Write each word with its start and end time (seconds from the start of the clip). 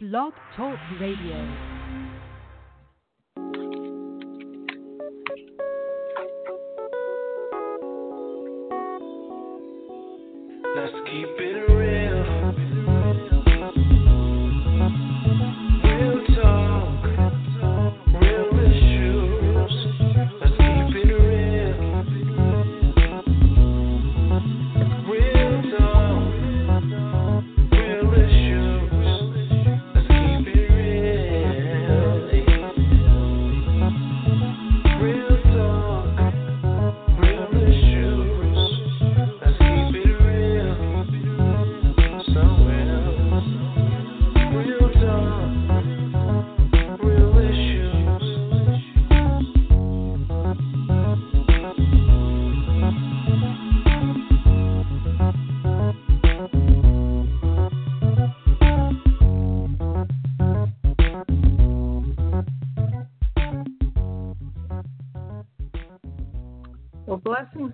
Blog 0.00 0.32
Talk 0.54 0.78
Radio. 1.00 1.77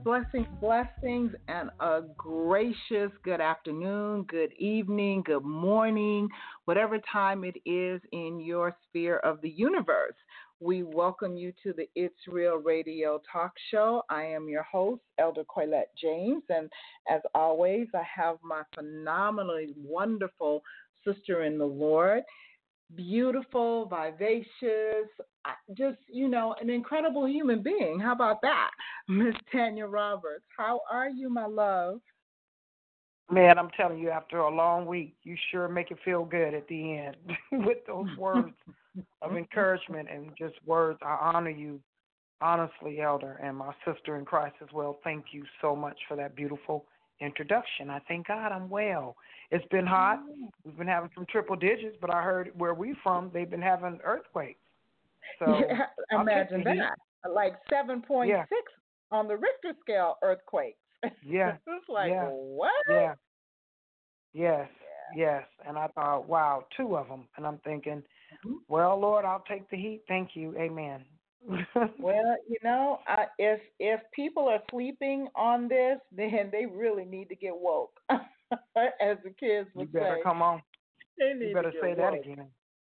Blessings, 0.02 0.46
blessings, 0.60 0.90
blessings, 1.00 1.32
and 1.48 1.70
a 1.80 2.02
gracious 2.16 3.10
good 3.22 3.40
afternoon, 3.40 4.24
good 4.24 4.52
evening, 4.58 5.22
good 5.24 5.44
morning, 5.44 6.28
whatever 6.64 6.98
time 7.12 7.44
it 7.44 7.56
is 7.64 8.00
in 8.12 8.40
your 8.40 8.74
sphere 8.88 9.18
of 9.18 9.40
the 9.42 9.50
universe. 9.50 10.14
We 10.60 10.82
welcome 10.82 11.36
you 11.36 11.52
to 11.62 11.72
the 11.72 11.88
It's 11.94 12.16
Real 12.26 12.56
Radio 12.56 13.20
Talk 13.30 13.52
Show. 13.70 14.02
I 14.08 14.24
am 14.24 14.48
your 14.48 14.62
host, 14.62 15.02
Elder 15.18 15.44
Colette 15.52 15.90
James, 16.00 16.42
and 16.48 16.70
as 17.10 17.20
always, 17.34 17.86
I 17.94 18.02
have 18.02 18.38
my 18.42 18.62
phenomenally 18.74 19.74
wonderful 19.76 20.62
sister 21.06 21.44
in 21.44 21.58
the 21.58 21.64
Lord, 21.64 22.22
beautiful, 22.94 23.86
vivacious, 23.86 25.08
just, 25.76 25.98
you 26.08 26.28
know, 26.28 26.54
an 26.60 26.70
incredible 26.70 27.26
human 27.26 27.62
being. 27.62 27.98
How 28.00 28.12
about 28.12 28.40
that? 28.42 28.70
Miss 29.08 29.34
Tanya 29.52 29.86
Roberts. 29.86 30.44
How 30.56 30.80
are 30.90 31.08
you, 31.08 31.28
my 31.28 31.46
love? 31.46 32.00
Man, 33.30 33.58
I'm 33.58 33.70
telling 33.70 33.98
you, 33.98 34.10
after 34.10 34.38
a 34.38 34.54
long 34.54 34.84
week, 34.84 35.16
you 35.22 35.34
sure 35.50 35.66
make 35.68 35.90
it 35.90 35.98
feel 36.04 36.24
good 36.24 36.52
at 36.52 36.68
the 36.68 36.98
end 36.98 37.16
with 37.64 37.78
those 37.86 38.08
words 38.18 38.52
of 39.22 39.32
encouragement 39.36 40.08
and 40.12 40.30
just 40.38 40.54
words. 40.66 40.98
I 41.02 41.32
honor 41.34 41.50
you, 41.50 41.80
honestly, 42.42 43.00
Elder, 43.00 43.40
and 43.42 43.56
my 43.56 43.72
sister 43.86 44.18
in 44.18 44.26
Christ 44.26 44.56
as 44.62 44.68
well. 44.74 44.98
Thank 45.02 45.26
you 45.32 45.44
so 45.62 45.74
much 45.74 45.96
for 46.06 46.16
that 46.16 46.36
beautiful 46.36 46.84
introduction. 47.24 47.90
I 47.90 48.00
thank 48.06 48.28
God 48.28 48.52
I'm 48.52 48.68
well. 48.70 49.16
It's 49.50 49.66
been 49.68 49.86
hot. 49.86 50.20
We've 50.64 50.76
been 50.76 50.86
having 50.86 51.10
some 51.14 51.26
triple 51.30 51.56
digits, 51.56 51.96
but 52.00 52.12
I 52.14 52.22
heard 52.22 52.50
where 52.56 52.74
we 52.74 52.94
from, 53.02 53.30
they've 53.32 53.50
been 53.50 53.62
having 53.62 53.98
earthquakes. 54.04 54.60
So 55.38 55.58
yeah, 55.68 55.86
imagine 56.12 56.62
the 56.64 56.70
heat. 56.72 56.78
that. 56.80 57.30
Like 57.30 57.54
7.6 57.72 58.26
Yeah. 58.28 58.44
on 59.10 59.28
the 59.28 59.34
Richter 59.36 59.74
scale 59.80 60.16
earthquakes. 60.22 60.78
Yeah, 61.26 61.56
it's 61.66 61.88
like, 61.88 62.10
yeah. 62.10 62.28
what? 62.28 62.72
Yeah. 62.88 63.14
Yes. 64.32 64.68
Yes. 65.14 65.44
And 65.66 65.76
I 65.78 65.86
thought, 65.88 66.28
wow, 66.28 66.64
two 66.76 66.96
of 66.96 67.08
them. 67.08 67.28
And 67.36 67.46
I'm 67.46 67.58
thinking, 67.58 68.02
Mhm. 68.44 68.56
well, 68.68 68.98
Lord, 68.98 69.24
I'll 69.24 69.44
take 69.48 69.68
the 69.70 69.76
heat. 69.76 70.02
Thank 70.08 70.34
you. 70.34 70.56
Amen. 70.58 71.04
Well, 72.00 72.36
you 72.48 72.56
know, 72.62 72.98
I, 73.06 73.26
if 73.38 73.60
if 73.78 74.00
people 74.14 74.48
are 74.48 74.60
sleeping 74.70 75.28
on 75.36 75.68
this, 75.68 75.98
then 76.12 76.50
they 76.50 76.66
really 76.66 77.04
need 77.04 77.28
to 77.28 77.36
get 77.36 77.56
woke, 77.56 77.92
as 78.10 79.16
the 79.24 79.30
kids 79.38 79.68
would 79.74 79.92
you 79.92 80.00
better 80.00 80.16
say. 80.16 80.22
come 80.22 80.42
on. 80.42 80.62
They 81.18 81.32
need 81.34 81.48
You 81.48 81.54
better 81.54 81.72
to 81.72 81.80
say 81.80 81.94
that 81.94 82.14
again. 82.14 82.46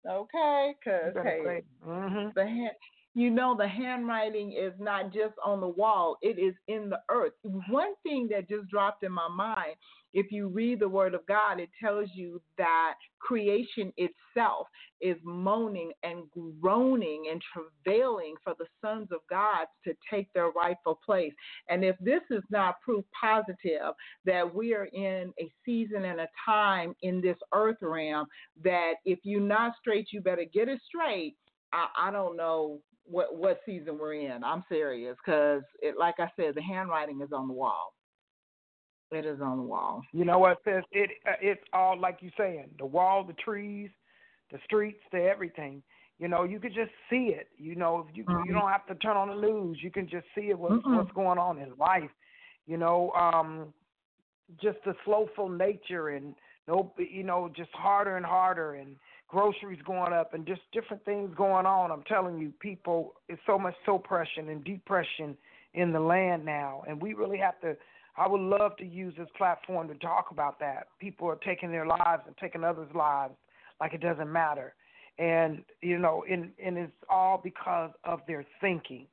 Okay, 0.09 0.75
because 0.79 1.13
hey, 1.23 1.41
say. 1.45 1.63
hmm 1.83 2.27
the 2.35 2.45
hand, 2.45 2.71
you 3.15 3.29
know, 3.29 3.55
the 3.57 3.67
handwriting 3.67 4.53
is 4.53 4.73
not 4.79 5.13
just 5.13 5.33
on 5.43 5.61
the 5.61 5.67
wall; 5.67 6.17
it 6.21 6.37
is 6.39 6.53
in 6.67 6.89
the 6.89 6.99
earth. 7.09 7.33
One 7.69 7.93
thing 8.03 8.27
that 8.31 8.49
just 8.49 8.69
dropped 8.69 9.03
in 9.03 9.11
my 9.11 9.27
mind: 9.27 9.75
if 10.15 10.31
you 10.33 10.49
read 10.49 10.81
the 10.81 10.89
Word 10.89 11.15
of 11.15 11.27
God, 11.27 11.61
it 11.61 11.69
tells 11.83 12.09
you 12.15 12.41
that 12.57 12.95
creation 13.21 13.93
itself 13.97 14.67
is 15.01 15.17
moaning 15.23 15.93
and 16.03 16.25
groaning 16.61 17.29
and 17.31 17.43
travailing 17.53 18.35
for 18.43 18.55
the 18.59 18.67
sons 18.81 19.09
of 19.13 19.21
God 19.29 19.67
to 19.85 19.95
take 20.11 20.33
their 20.33 20.49
rightful 20.51 20.99
place. 21.05 21.33
And 21.69 21.85
if 21.85 21.97
this 22.01 22.23
is 22.31 22.43
not 22.51 22.81
proof 22.81 23.05
positive 23.21 23.93
that 24.25 24.55
we 24.55 24.75
are 24.75 24.87
in 24.93 25.33
a 25.41 25.51
season 25.65 26.05
and 26.05 26.21
a 26.21 26.29
time 26.45 26.95
in 27.03 27.21
this 27.21 27.37
earth 27.53 27.77
realm 27.83 28.27
that 28.63 28.95
if 29.05 29.19
you're 29.23 29.41
not 29.41 29.73
straight, 29.81 30.09
you 30.13 30.21
better 30.21 30.45
get 30.53 30.69
it 30.69 30.81
straight. 30.87 31.37
I, 31.73 31.87
I 32.09 32.11
don't 32.11 32.37
know 32.37 32.81
what 33.05 33.37
what 33.37 33.61
season 33.67 33.99
we're 33.99 34.15
in. 34.15 34.45
I'm 34.45 34.65
serious 34.69 35.17
because, 35.25 35.63
like 35.99 36.17
I 36.19 36.31
said, 36.37 36.55
the 36.55 36.63
handwriting 36.63 37.21
is 37.23 37.33
on 37.33 37.49
the 37.49 37.55
wall. 37.55 37.94
It 39.11 39.25
is 39.25 39.39
on 39.41 39.57
the 39.57 39.63
wall. 39.63 40.01
You 40.13 40.25
know 40.25 40.39
what, 40.39 40.57
sis? 40.65 40.83
It 40.91 41.11
uh, 41.27 41.33
it's 41.41 41.61
all 41.73 41.99
like 41.99 42.17
you 42.21 42.31
saying. 42.37 42.69
The 42.79 42.85
wall, 42.85 43.23
the 43.23 43.33
trees, 43.33 43.89
the 44.51 44.57
streets, 44.65 44.99
the 45.11 45.23
everything. 45.23 45.83
You 46.17 46.27
know, 46.27 46.43
you 46.43 46.59
could 46.59 46.73
just 46.73 46.91
see 47.09 47.35
it. 47.35 47.49
You 47.57 47.75
know, 47.75 48.05
if 48.09 48.15
you 48.17 48.23
Mhm. 48.23 48.45
you 48.45 48.53
don't 48.53 48.71
have 48.71 48.85
to 48.87 48.95
turn 48.95 49.17
on 49.17 49.27
the 49.29 49.35
news. 49.35 49.79
You 49.81 49.91
can 49.91 50.07
just 50.07 50.25
see 50.33 50.49
it. 50.49 50.57
What's 50.57 50.83
Mm-mm. 50.85 50.95
what's 50.95 51.11
going 51.11 51.37
on 51.37 51.59
in 51.59 51.73
life. 51.77 52.09
You 52.65 52.77
know, 52.77 53.11
um, 53.11 53.73
just 54.61 54.77
the 54.85 54.95
slowful 55.05 55.49
nature 55.49 56.09
and 56.09 56.35
no, 56.67 56.91
you 56.97 57.23
know, 57.23 57.49
just 57.55 57.69
harder 57.73 58.17
and 58.17 58.25
harder 58.25 58.75
and 58.75 58.95
groceries 59.27 59.81
going 59.85 60.13
up 60.13 60.33
and 60.33 60.47
just 60.47 60.61
different 60.71 61.03
things 61.05 61.29
going 61.35 61.65
on. 61.65 61.91
I'm 61.91 62.03
telling 62.03 62.39
you, 62.39 62.51
people, 62.59 63.13
it's 63.29 63.41
so 63.45 63.59
much 63.59 63.75
suppression 63.85 64.49
and 64.49 64.63
depression 64.63 65.37
in 65.75 65.91
the 65.91 65.99
land 65.99 66.43
now, 66.43 66.83
and 66.87 66.99
we 67.01 67.13
really 67.13 67.37
have 67.37 67.59
to. 67.61 67.75
I 68.17 68.27
would 68.27 68.41
love 68.41 68.77
to 68.77 68.85
use 68.85 69.13
this 69.17 69.27
platform 69.37 69.87
to 69.89 69.95
talk 69.95 70.27
about 70.31 70.59
that. 70.59 70.87
People 70.99 71.27
are 71.27 71.35
taking 71.35 71.71
their 71.71 71.85
lives 71.85 72.23
and 72.25 72.35
taking 72.37 72.63
others' 72.63 72.93
lives 72.93 73.33
like 73.81 73.93
it 73.93 74.01
doesn't 74.01 74.31
matter, 74.31 74.73
and 75.19 75.63
you 75.81 75.99
know, 75.99 76.23
and 76.29 76.51
and 76.63 76.77
it's 76.77 76.93
all 77.09 77.39
because 77.43 77.91
of 78.03 78.21
their 78.27 78.45
thinking. 78.61 79.07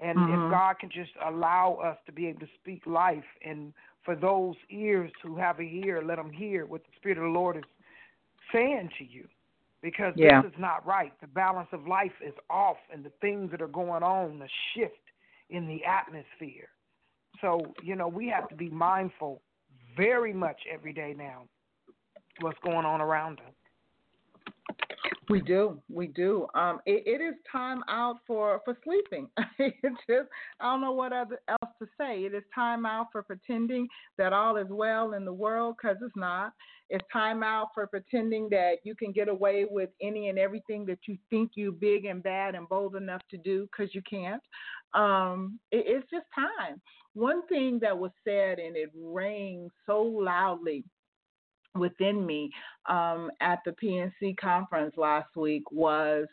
And 0.00 0.20
Mhm. 0.20 0.44
if 0.44 0.50
God 0.50 0.78
can 0.78 0.90
just 0.90 1.10
allow 1.24 1.74
us 1.74 1.98
to 2.06 2.12
be 2.12 2.28
able 2.28 2.40
to 2.40 2.48
speak 2.60 2.86
life, 2.86 3.24
and 3.44 3.74
for 4.04 4.14
those 4.14 4.54
ears 4.70 5.10
who 5.22 5.36
have 5.36 5.58
a 5.58 5.62
ear, 5.62 6.02
let 6.02 6.16
them 6.16 6.30
hear 6.30 6.66
what 6.66 6.84
the 6.84 6.92
Spirit 6.96 7.18
of 7.18 7.24
the 7.24 7.30
Lord 7.30 7.56
is 7.56 7.64
saying 8.52 8.90
to 8.98 9.04
you. 9.04 9.28
Because 9.80 10.14
Yeah. 10.16 10.42
this 10.42 10.52
is 10.52 10.58
not 10.58 10.84
right. 10.86 11.12
The 11.20 11.28
balance 11.28 11.68
of 11.72 11.86
life 11.86 12.20
is 12.20 12.34
off, 12.50 12.78
and 12.92 13.04
the 13.04 13.12
things 13.20 13.50
that 13.50 13.62
are 13.62 13.68
going 13.68 14.02
on, 14.02 14.38
the 14.38 14.48
shift 14.74 14.94
in 15.50 15.66
the 15.66 15.84
atmosphere. 15.84 16.68
So, 17.40 17.60
you 17.82 17.96
know, 17.96 18.08
we 18.08 18.28
have 18.28 18.48
to 18.48 18.54
be 18.54 18.68
mindful 18.68 19.42
very 19.96 20.32
much 20.32 20.60
every 20.72 20.92
day 20.92 21.14
now 21.16 21.44
what's 22.40 22.58
going 22.64 22.86
on 22.86 23.00
around 23.00 23.40
us. 23.40 23.54
We 25.30 25.42
do, 25.42 25.82
we 25.90 26.06
do. 26.06 26.46
Um, 26.54 26.80
it, 26.86 27.02
it 27.06 27.22
is 27.22 27.34
time 27.50 27.82
out 27.88 28.16
for 28.26 28.62
for 28.64 28.74
sleeping. 28.82 29.28
just 30.08 30.28
I 30.58 30.64
don't 30.64 30.80
know 30.80 30.92
what 30.92 31.12
other 31.12 31.38
else 31.48 31.72
to 31.82 31.86
say. 32.00 32.20
It 32.20 32.34
is 32.34 32.44
time 32.54 32.86
out 32.86 33.08
for 33.12 33.22
pretending 33.22 33.88
that 34.16 34.32
all 34.32 34.56
is 34.56 34.68
well 34.70 35.12
in 35.12 35.26
the 35.26 35.32
world 35.32 35.76
because 35.76 35.98
it's 36.02 36.16
not. 36.16 36.52
It's 36.88 37.04
time 37.12 37.42
out 37.42 37.68
for 37.74 37.86
pretending 37.86 38.48
that 38.50 38.76
you 38.84 38.94
can 38.94 39.12
get 39.12 39.28
away 39.28 39.66
with 39.70 39.90
any 40.00 40.30
and 40.30 40.38
everything 40.38 40.86
that 40.86 41.00
you 41.06 41.18
think 41.28 41.52
you 41.56 41.72
big 41.72 42.06
and 42.06 42.22
bad 42.22 42.54
and 42.54 42.66
bold 42.66 42.96
enough 42.96 43.20
to 43.30 43.36
do 43.36 43.66
because 43.70 43.94
you 43.94 44.00
can't. 44.08 44.42
Um, 44.94 45.58
it, 45.70 45.84
it's 45.86 46.10
just 46.10 46.24
time. 46.34 46.80
One 47.12 47.46
thing 47.48 47.78
that 47.82 47.98
was 47.98 48.12
said 48.24 48.58
and 48.58 48.76
it 48.76 48.90
rang 48.96 49.68
so 49.84 50.00
loudly 50.00 50.84
within 51.74 52.24
me 52.24 52.50
um, 52.86 53.30
at 53.40 53.60
the 53.64 53.72
PNC 53.72 54.36
conference 54.36 54.94
last 54.96 55.36
week 55.36 55.70
was 55.70 56.26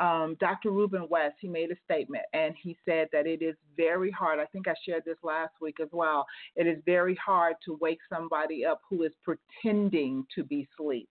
um, 0.00 0.36
Dr. 0.40 0.70
Ruben 0.70 1.06
West. 1.10 1.36
He 1.40 1.48
made 1.48 1.70
a 1.70 1.76
statement 1.84 2.22
and 2.32 2.54
he 2.60 2.76
said 2.84 3.08
that 3.12 3.26
it 3.26 3.42
is 3.42 3.56
very 3.76 4.10
hard. 4.10 4.38
I 4.38 4.46
think 4.46 4.68
I 4.68 4.74
shared 4.86 5.04
this 5.04 5.18
last 5.22 5.54
week 5.60 5.80
as 5.80 5.88
well. 5.92 6.26
It 6.56 6.66
is 6.66 6.78
very 6.86 7.14
hard 7.16 7.56
to 7.66 7.78
wake 7.80 8.00
somebody 8.12 8.64
up 8.64 8.80
who 8.88 9.02
is 9.02 9.12
pretending 9.22 10.26
to 10.34 10.44
be 10.44 10.68
asleep. 10.72 11.08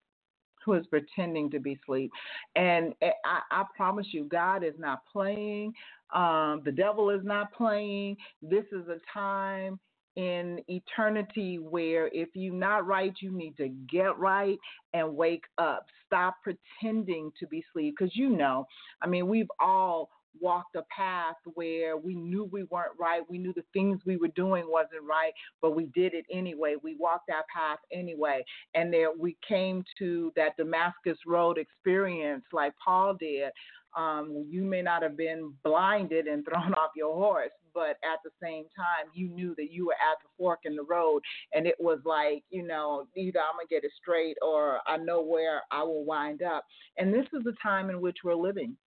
who 0.66 0.74
is 0.74 0.86
pretending 0.88 1.50
to 1.52 1.60
be 1.60 1.78
asleep. 1.82 2.12
And 2.56 2.94
eh, 3.02 3.12
I, 3.26 3.42
I 3.52 3.64
promise 3.76 4.08
you, 4.12 4.26
God 4.26 4.64
is 4.64 4.76
not 4.78 5.02
playing. 5.12 5.74
Um, 6.14 6.62
the 6.64 6.72
devil 6.72 7.10
is 7.10 7.22
not 7.24 7.54
playing. 7.54 8.18
This 8.42 8.66
is 8.72 8.88
a 8.88 8.98
time 9.12 9.80
in 10.16 10.60
eternity 10.68 11.58
where 11.60 12.10
if 12.14 12.30
you're 12.34 12.54
not 12.54 12.86
right, 12.86 13.14
you 13.22 13.32
need 13.32 13.56
to 13.58 13.70
get 13.90 14.18
right 14.18 14.58
and 14.94 15.16
wake 15.16 15.46
up. 15.58 15.86
Stop 16.06 16.36
pretending 16.44 17.32
to 17.40 17.48
be 17.48 17.64
asleep 17.70 17.96
because 17.98 18.16
you 18.16 18.30
know, 18.30 18.66
I 19.02 19.08
mean, 19.08 19.28
we've 19.28 19.50
all 19.60 20.10
walked 20.40 20.76
a 20.76 20.84
path 20.96 21.36
where 21.54 21.98
we 21.98 22.16
knew 22.16 22.46
we 22.46 22.64
weren't 22.64 23.00
right. 23.00 23.22
We 23.30 23.38
knew 23.38 23.54
the 23.54 23.64
things 23.74 24.00
we 24.06 24.18
were 24.18 24.30
doing 24.30 24.66
wasn't 24.68 25.04
right, 25.08 25.34
but 25.62 25.76
we 25.76 25.86
did 25.88 26.14
it 26.14 26.26
anyway. 26.32 26.76
We 26.82 26.96
walked 26.96 27.28
that 27.28 27.44
path 27.54 27.80
anyway. 27.92 28.44
And 28.74 28.94
there 28.94 29.10
we 29.18 29.38
came 29.48 29.84
to 30.00 30.32
that 30.36 30.58
Damascus 30.58 31.18
Road 31.26 31.58
experience 31.58 32.44
like 32.54 32.74
Paul 32.84 33.16
did. 33.20 33.52
Um, 33.98 34.46
you 34.50 34.64
may 34.64 34.82
not 34.82 35.04
have 35.04 35.18
been 35.18 35.54
blinded 35.64 36.28
and 36.28 36.46
thrown 36.50 36.74
off 36.74 36.92
your 36.96 37.14
horse, 37.14 37.52
but 37.74 37.98
at 38.04 38.20
the 38.24 38.32
same 38.42 38.66
time, 38.76 39.12
you 39.14 39.28
knew 39.28 39.54
that 39.58 39.72
you 39.72 39.88
were 39.88 39.94
at 39.94 40.18
the 40.22 40.30
fork 40.38 40.60
in 40.64 40.76
the 40.76 40.84
road, 40.84 41.22
and 41.54 41.66
it 41.66 41.76
was 41.80 42.00
like, 42.06 42.44
you 42.50 42.64
know, 42.64 43.06
either 43.16 43.40
I'm 43.40 43.58
gonna 43.58 43.68
get 43.70 43.84
it 43.84 43.92
straight 44.02 44.38
or 44.42 44.80
I 44.88 44.98
know 44.98 45.22
where 45.22 45.62
I 45.72 45.84
will 45.84 46.06
wind 46.06 46.42
up. 46.42 46.66
And 46.98 47.14
this 47.14 47.26
is 47.34 47.44
the 47.44 47.54
time 47.62 47.90
in 47.90 48.02
which 48.02 48.18
we're 48.24 48.36
living. 48.36 48.78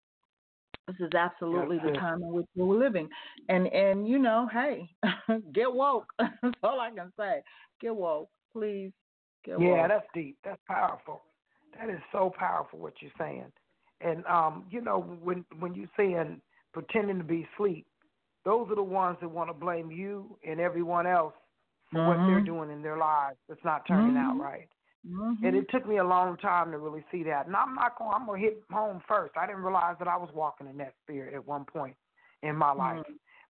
This 0.86 0.96
is 1.00 1.14
absolutely 1.14 1.78
the 1.78 1.92
time 1.98 2.22
in 2.22 2.32
which 2.32 2.46
we're 2.54 2.78
living, 2.78 3.08
and 3.48 3.66
and 3.68 4.06
you 4.06 4.18
know, 4.18 4.48
hey, 4.52 4.88
get 5.54 5.72
woke. 5.72 6.06
That's 6.18 6.54
all 6.62 6.80
I 6.80 6.90
can 6.90 7.10
say. 7.18 7.42
Get 7.80 7.94
woke, 7.96 8.28
please. 8.52 8.92
Get 9.44 9.58
Yeah, 9.58 9.82
woke. 9.82 9.88
that's 9.88 10.06
deep. 10.14 10.36
That's 10.44 10.60
powerful. 10.66 11.22
That 11.78 11.88
is 11.88 12.00
so 12.12 12.32
powerful 12.38 12.78
what 12.78 12.94
you're 13.00 13.10
saying. 13.18 13.50
And 14.00 14.26
um, 14.26 14.64
you 14.70 14.80
know, 14.82 15.00
when 15.22 15.44
when 15.58 15.74
you're 15.74 15.90
saying 15.96 16.40
pretending 16.74 17.18
to 17.18 17.24
be 17.24 17.46
asleep, 17.54 17.86
those 18.44 18.68
are 18.70 18.76
the 18.76 18.82
ones 18.82 19.16
that 19.22 19.28
want 19.28 19.48
to 19.48 19.54
blame 19.54 19.90
you 19.90 20.36
and 20.46 20.60
everyone 20.60 21.06
else 21.06 21.34
for 21.90 22.06
what 22.06 22.18
they're 22.26 22.40
Mhm. 22.40 22.46
doing 22.46 22.70
in 22.70 22.82
their 22.82 22.98
lives 22.98 23.38
that's 23.48 23.64
not 23.64 23.86
turning 23.86 24.16
out 24.16 24.34
Mhm. 24.34 24.40
right. 24.40 24.68
Mhm. 25.06 25.44
And 25.44 25.56
it 25.56 25.68
took 25.70 25.86
me 25.86 25.98
a 25.98 26.04
long 26.04 26.36
time 26.38 26.70
to 26.70 26.78
really 26.78 27.04
see 27.10 27.22
that. 27.24 27.46
And 27.46 27.56
I'm 27.56 27.74
not 27.74 27.98
going. 27.98 28.12
I'm 28.14 28.26
gonna 28.26 28.38
hit 28.38 28.62
home 28.70 29.02
first. 29.06 29.36
I 29.36 29.46
didn't 29.46 29.62
realize 29.62 29.96
that 29.98 30.08
I 30.08 30.16
was 30.16 30.30
walking 30.34 30.68
in 30.68 30.76
that 30.78 30.94
spirit 31.02 31.34
at 31.34 31.46
one 31.46 31.64
point 31.64 31.96
in 32.42 32.56
my 32.56 32.72
life, 32.72 33.04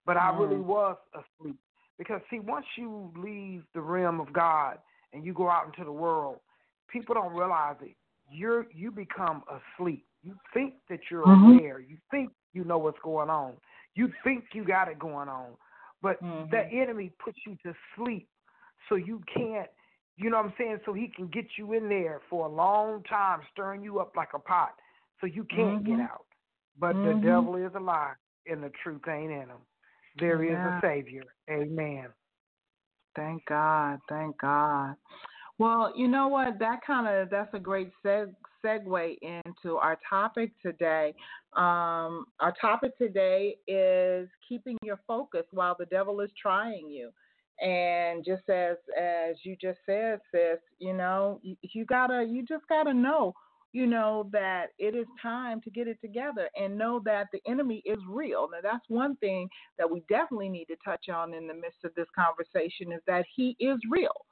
but 0.04 0.16
I 0.16 0.30
really 0.30 0.56
Mm. 0.56 0.64
was 0.64 0.96
asleep. 1.14 1.58
Because 1.98 2.20
see, 2.30 2.40
once 2.40 2.66
you 2.76 3.12
leave 3.16 3.64
the 3.72 3.80
realm 3.80 4.20
of 4.20 4.32
God 4.32 4.78
and 5.12 5.24
you 5.24 5.32
go 5.32 5.48
out 5.48 5.66
into 5.66 5.84
the 5.84 5.92
world, 5.92 6.40
people 6.88 7.14
don't 7.14 7.34
realize 7.34 7.76
it. 7.82 7.96
You're 8.30 8.66
you 8.72 8.90
become 8.90 9.44
asleep. 9.48 10.06
You 10.22 10.36
think 10.52 10.74
that 10.88 11.10
you're 11.10 11.26
Mhm. 11.26 11.60
aware. 11.60 11.78
You 11.78 11.98
think 12.10 12.32
you 12.52 12.64
know 12.64 12.78
what's 12.78 12.98
going 13.00 13.30
on. 13.30 13.60
You 13.94 14.12
think 14.24 14.54
you 14.54 14.64
got 14.64 14.88
it 14.88 14.98
going 14.98 15.28
on, 15.28 15.56
but 16.02 16.20
the 16.50 16.66
enemy 16.72 17.10
puts 17.18 17.38
you 17.46 17.56
to 17.64 17.74
sleep, 17.94 18.28
so 18.88 18.96
you 18.96 19.20
can't. 19.32 19.70
You 20.16 20.30
know 20.30 20.36
what 20.36 20.46
I'm 20.46 20.54
saying? 20.56 20.78
So 20.86 20.92
he 20.92 21.08
can 21.08 21.26
get 21.28 21.46
you 21.58 21.72
in 21.72 21.88
there 21.88 22.20
for 22.30 22.46
a 22.46 22.48
long 22.48 23.02
time, 23.04 23.40
stirring 23.52 23.82
you 23.82 23.98
up 23.98 24.12
like 24.16 24.30
a 24.34 24.38
pot, 24.38 24.74
so 25.20 25.26
you 25.26 25.44
can't 25.44 25.82
Mhm. 25.82 25.86
get 25.86 26.00
out. 26.00 26.26
But 26.78 27.02
the 27.02 27.14
Mhm. 27.14 27.22
devil 27.22 27.56
is 27.56 27.74
a 27.74 27.80
lie, 27.80 28.14
and 28.46 28.62
the 28.62 28.70
truth 28.82 29.06
ain't 29.08 29.32
in 29.32 29.48
him. 29.48 29.66
There 30.16 30.42
is 30.44 30.52
Yeah. 30.52 30.78
a 30.78 30.80
Savior. 30.80 31.34
Amen. 31.50 32.12
Thank 33.16 33.44
God. 33.46 34.00
Thank 34.08 34.38
God. 34.38 34.96
Well, 35.58 35.92
you 35.96 36.08
know 36.08 36.28
what? 36.28 36.58
That 36.58 36.82
kind 36.84 37.06
of 37.06 37.30
that's 37.30 37.52
a 37.54 37.60
great 37.60 37.92
seg- 38.04 38.34
segue 38.64 39.18
into 39.20 39.76
our 39.76 39.96
topic 40.08 40.52
today. 40.60 41.14
Um, 41.52 42.26
our 42.40 42.52
topic 42.60 42.96
today 42.98 43.56
is 43.68 44.28
keeping 44.48 44.76
your 44.82 44.98
focus 45.06 45.46
while 45.52 45.76
the 45.78 45.86
devil 45.86 46.20
is 46.20 46.32
trying 46.40 46.90
you. 46.90 47.12
And 47.60 48.24
just 48.24 48.48
as 48.48 48.76
as 48.98 49.36
you 49.44 49.56
just 49.60 49.78
said, 49.86 50.18
sis, 50.32 50.58
you 50.78 50.92
know, 50.92 51.40
you, 51.42 51.56
you 51.62 51.84
gotta 51.84 52.26
you 52.28 52.44
just 52.44 52.64
gotta 52.68 52.92
know, 52.92 53.32
you 53.72 53.86
know, 53.86 54.28
that 54.32 54.68
it 54.78 54.96
is 54.96 55.06
time 55.22 55.60
to 55.62 55.70
get 55.70 55.86
it 55.86 55.98
together 56.00 56.48
and 56.56 56.76
know 56.76 57.00
that 57.04 57.28
the 57.32 57.40
enemy 57.46 57.80
is 57.84 57.98
real. 58.08 58.48
Now 58.50 58.58
that's 58.62 58.84
one 58.88 59.16
thing 59.16 59.48
that 59.78 59.90
we 59.90 60.02
definitely 60.08 60.48
need 60.48 60.66
to 60.66 60.76
touch 60.84 61.08
on 61.08 61.32
in 61.32 61.46
the 61.46 61.54
midst 61.54 61.84
of 61.84 61.94
this 61.94 62.08
conversation 62.14 62.92
is 62.92 63.00
that 63.06 63.24
he 63.34 63.56
is 63.60 63.78
real. 63.90 64.26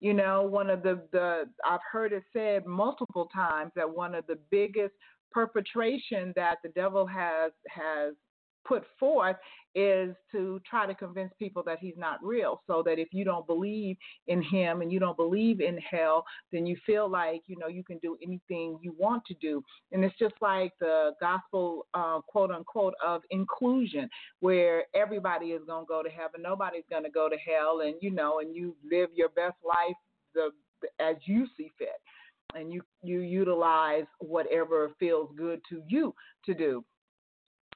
You 0.00 0.14
know, 0.14 0.42
one 0.42 0.68
of 0.68 0.82
the, 0.82 1.00
the 1.12 1.44
I've 1.64 1.80
heard 1.90 2.12
it 2.12 2.24
said 2.32 2.66
multiple 2.66 3.28
times 3.32 3.70
that 3.76 3.88
one 3.88 4.14
of 4.16 4.26
the 4.26 4.38
biggest 4.50 4.94
perpetration 5.30 6.32
that 6.36 6.56
the 6.62 6.70
devil 6.70 7.06
has 7.06 7.52
has 7.68 8.14
put 8.64 8.84
forth 8.98 9.36
is 9.74 10.14
to 10.30 10.60
try 10.68 10.86
to 10.86 10.94
convince 10.94 11.32
people 11.38 11.62
that 11.64 11.78
he's 11.80 11.96
not 11.96 12.22
real. 12.22 12.62
So 12.66 12.82
that 12.84 12.98
if 12.98 13.08
you 13.12 13.24
don't 13.24 13.46
believe 13.46 13.96
in 14.26 14.42
him 14.42 14.82
and 14.82 14.92
you 14.92 14.98
don't 14.98 15.16
believe 15.16 15.60
in 15.60 15.78
hell 15.78 16.24
then 16.50 16.66
you 16.66 16.76
feel 16.84 17.08
like 17.08 17.42
you 17.46 17.56
know 17.56 17.68
you 17.68 17.82
can 17.82 17.98
do 17.98 18.16
anything 18.22 18.78
you 18.82 18.94
want 18.98 19.24
to 19.26 19.34
do. 19.34 19.62
And 19.92 20.04
it's 20.04 20.18
just 20.18 20.34
like 20.40 20.72
the 20.80 21.12
gospel 21.20 21.86
uh, 21.94 22.20
quote 22.26 22.50
unquote 22.50 22.94
of 23.04 23.22
inclusion 23.30 24.08
where 24.40 24.84
everybody 24.94 25.46
is 25.46 25.62
going 25.66 25.84
to 25.84 25.88
go 25.88 26.02
to 26.02 26.10
heaven. 26.10 26.42
Nobody's 26.42 26.84
going 26.90 27.04
to 27.04 27.10
go 27.10 27.28
to 27.28 27.36
hell 27.36 27.80
and 27.80 27.94
you 28.00 28.10
know 28.10 28.40
and 28.40 28.54
you 28.54 28.76
live 28.88 29.10
your 29.14 29.30
best 29.30 29.56
life 29.66 29.96
the 30.34 30.50
as 31.00 31.16
you 31.24 31.46
see 31.56 31.70
fit. 31.78 31.88
And 32.54 32.70
you 32.70 32.82
you 33.02 33.20
utilize 33.20 34.04
whatever 34.18 34.90
feels 34.98 35.30
good 35.36 35.62
to 35.70 35.82
you 35.88 36.14
to 36.44 36.52
do 36.52 36.84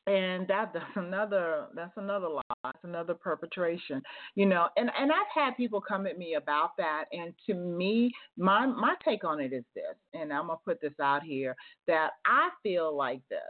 and 0.06 0.46
that 0.46 0.72
that's 0.72 0.84
another 0.96 1.66
that's 1.74 1.96
another 1.96 2.28
lie 2.28 2.42
that's 2.62 2.84
another 2.84 3.14
perpetration 3.14 4.00
you 4.34 4.46
know 4.46 4.68
and 4.76 4.90
and 4.98 5.10
i've 5.10 5.32
had 5.34 5.56
people 5.56 5.80
come 5.80 6.06
at 6.06 6.18
me 6.18 6.34
about 6.34 6.70
that 6.78 7.04
and 7.12 7.34
to 7.44 7.54
me 7.54 8.10
my 8.36 8.66
my 8.66 8.94
take 9.04 9.24
on 9.24 9.40
it 9.40 9.52
is 9.52 9.64
this 9.74 9.96
and 10.14 10.32
i'm 10.32 10.46
going 10.46 10.58
to 10.58 10.64
put 10.64 10.80
this 10.80 10.98
out 11.00 11.22
here 11.22 11.54
that 11.86 12.10
i 12.24 12.48
feel 12.62 12.96
like 12.96 13.20
this. 13.30 13.40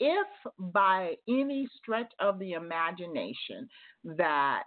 If 0.00 0.26
by 0.58 1.14
any 1.28 1.68
stretch 1.78 2.10
of 2.18 2.40
the 2.40 2.52
imagination 2.52 3.68
that 4.04 4.64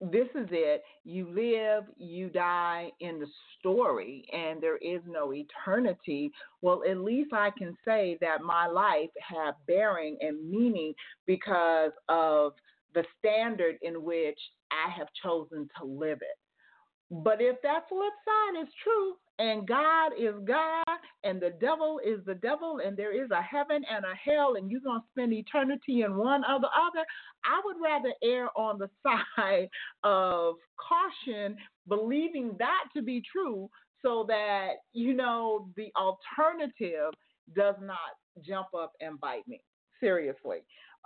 this 0.00 0.28
is 0.34 0.48
it. 0.50 0.82
You 1.04 1.28
live, 1.28 1.84
you 1.98 2.30
die 2.30 2.90
in 3.00 3.20
the 3.20 3.26
story, 3.58 4.24
and 4.32 4.60
there 4.60 4.78
is 4.78 5.00
no 5.06 5.32
eternity. 5.32 6.32
Well, 6.62 6.82
at 6.88 6.98
least 6.98 7.32
I 7.32 7.50
can 7.56 7.76
say 7.84 8.16
that 8.20 8.42
my 8.42 8.66
life 8.66 9.10
had 9.20 9.52
bearing 9.66 10.16
and 10.20 10.50
meaning 10.50 10.94
because 11.26 11.92
of 12.08 12.52
the 12.94 13.04
standard 13.18 13.76
in 13.82 14.02
which 14.02 14.38
I 14.70 14.90
have 14.90 15.08
chosen 15.22 15.68
to 15.78 15.84
live 15.84 16.18
it. 16.22 16.38
But 17.10 17.40
if 17.40 17.60
that 17.62 17.88
flip 17.88 18.12
side 18.24 18.62
is 18.62 18.68
true, 18.82 19.14
and 19.40 19.66
God 19.66 20.12
is 20.18 20.34
God, 20.44 20.84
and 21.24 21.40
the 21.40 21.54
devil 21.60 21.98
is 22.04 22.20
the 22.26 22.34
devil, 22.34 22.80
and 22.84 22.94
there 22.94 23.12
is 23.12 23.30
a 23.30 23.40
heaven 23.40 23.82
and 23.90 24.04
a 24.04 24.14
hell, 24.14 24.56
and 24.56 24.70
you're 24.70 24.82
going 24.82 25.00
to 25.00 25.06
spend 25.12 25.32
eternity 25.32 26.02
in 26.02 26.14
one 26.16 26.42
or 26.44 26.60
the 26.60 26.66
other, 26.66 27.04
I 27.44 27.60
would 27.64 27.76
rather 27.82 28.12
err 28.22 28.48
on 28.54 28.78
the 28.78 28.90
side 29.36 29.70
of 30.04 30.56
caution, 30.76 31.56
believing 31.88 32.54
that 32.58 32.84
to 32.94 33.02
be 33.02 33.22
true, 33.32 33.70
so 34.02 34.26
that, 34.28 34.74
you 34.92 35.14
know, 35.14 35.70
the 35.74 35.90
alternative 35.96 37.12
does 37.56 37.76
not 37.80 37.98
jump 38.46 38.68
up 38.78 38.92
and 39.00 39.18
bite 39.20 39.48
me. 39.48 39.62
Seriously. 40.00 40.58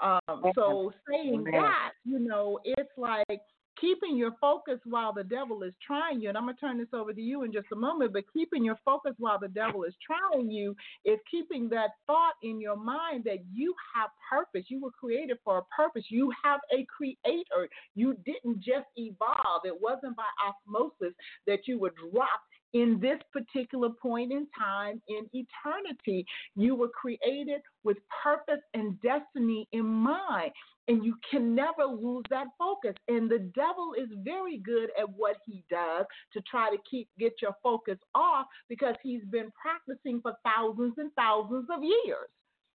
Um, 0.03 0.43
so 0.57 0.93
saying 1.09 1.45
that, 1.53 1.93
you 2.05 2.19
know, 2.19 2.59
it's 2.64 2.91
like 2.97 3.41
keeping 3.81 4.16
your 4.16 4.33
focus 4.40 4.78
while 4.85 5.12
the 5.12 5.25
devil 5.25 5.62
is 5.62 5.73
trying 5.87 6.21
you, 6.21 6.28
and 6.28 6.38
I'm 6.38 6.45
going 6.45 6.54
to 6.54 6.61
turn 6.61 6.78
this 6.78 6.88
over 6.93 7.12
to 7.12 7.21
you 7.21 7.43
in 7.43 7.52
just 7.52 7.66
a 7.73 7.76
moment, 7.76 8.12
but 8.12 8.25
keeping 8.33 8.64
your 8.64 8.78
focus 8.85 9.12
while 9.19 9.38
the 9.38 9.49
devil 9.49 9.85
is 9.85 9.95
trying 10.04 10.50
you 10.50 10.76
is 11.04 11.19
keeping 11.31 11.69
that 11.71 11.90
thought 12.07 12.35
in 12.43 12.61
your 12.61 12.76
mind 12.76 13.25
that 13.25 13.38
you 13.52 13.75
have 13.95 14.11
purpose. 14.31 14.66
You 14.69 14.81
were 14.81 14.90
created 14.90 15.38
for 15.45 15.59
a 15.59 15.62
purpose. 15.76 16.04
You 16.09 16.33
have 16.43 16.61
a 16.73 16.87
creator. 16.95 17.69
You 17.95 18.16
didn't 18.25 18.59
just 18.59 18.87
evolve, 18.97 19.62
it 19.64 19.81
wasn't 19.81 20.16
by 20.16 20.25
osmosis 20.47 21.14
that 21.47 21.66
you 21.66 21.78
were 21.78 21.93
dropped 22.11 22.53
in 22.75 22.99
this 23.00 23.19
particular 23.33 23.88
point 24.02 24.33
in 24.33 24.47
time 24.59 25.00
in 25.09 25.26
eternity. 25.33 26.26
You 26.57 26.75
were 26.75 26.88
created 26.88 27.62
with 27.85 27.97
purpose 28.23 28.62
and 28.75 29.00
destiny 29.00 29.69
in 29.73 29.87
mind 29.87 30.52
and 30.88 31.04
you 31.04 31.16
can 31.31 31.54
never 31.54 31.85
lose 31.85 32.25
that 32.31 32.47
focus. 32.59 32.95
And 33.09 33.31
the 33.31 33.50
devil 33.54 33.95
is 33.99 34.09
very 34.23 34.59
good 34.59 34.90
at 35.00 35.09
what 35.16 35.37
he 35.47 35.64
does 35.71 36.04
to 36.33 36.43
try 36.43 36.71
to 36.71 36.76
keep 36.90 37.09
get 37.19 37.33
your 37.40 37.54
focus 37.62 37.99
off 38.14 38.47
because 38.69 38.95
he's 39.02 39.25
been 39.31 39.50
practicing 39.61 40.21
for 40.21 40.35
thousands 40.45 40.95
and 40.99 41.11
thousands 41.16 41.66
of 41.75 41.83
years. 41.83 42.28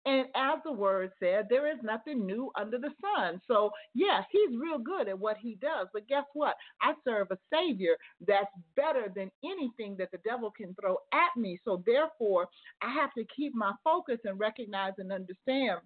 And 0.06 0.28
as 0.36 0.60
the 0.64 0.72
word 0.72 1.12
said, 1.20 1.48
there 1.50 1.72
is 1.72 1.80
nothing 1.82 2.26
new 2.26 2.52
under 2.56 2.78
the 2.78 2.92
sun. 3.02 3.42
So, 3.48 3.72
yes, 3.96 4.24
he's 4.32 4.56
real 4.58 4.78
good 4.78 5.08
at 5.08 5.18
what 5.18 5.38
he 5.38 5.58
does. 5.62 5.88
But 5.94 6.08
guess 6.08 6.26
what? 6.34 6.56
I 6.82 6.94
serve 7.04 7.28
a 7.32 7.38
Savior 7.52 7.96
that's 8.26 8.52
better 8.76 9.12
than 9.16 9.32
anything 9.44 9.96
that 9.98 10.12
the 10.12 10.20
devil 10.24 10.52
can 10.56 10.76
throw 10.80 10.98
at 11.12 11.36
me. 11.40 11.60
So, 11.66 11.84
therefore, 11.86 12.48
I 12.84 12.94
have 12.94 13.14
to 13.18 13.26
keep 13.36 13.56
my 13.56 13.74
focus 13.84 14.20
and 14.26 14.40
recognize 14.40 14.94
and 15.00 15.12
understand 15.12 15.80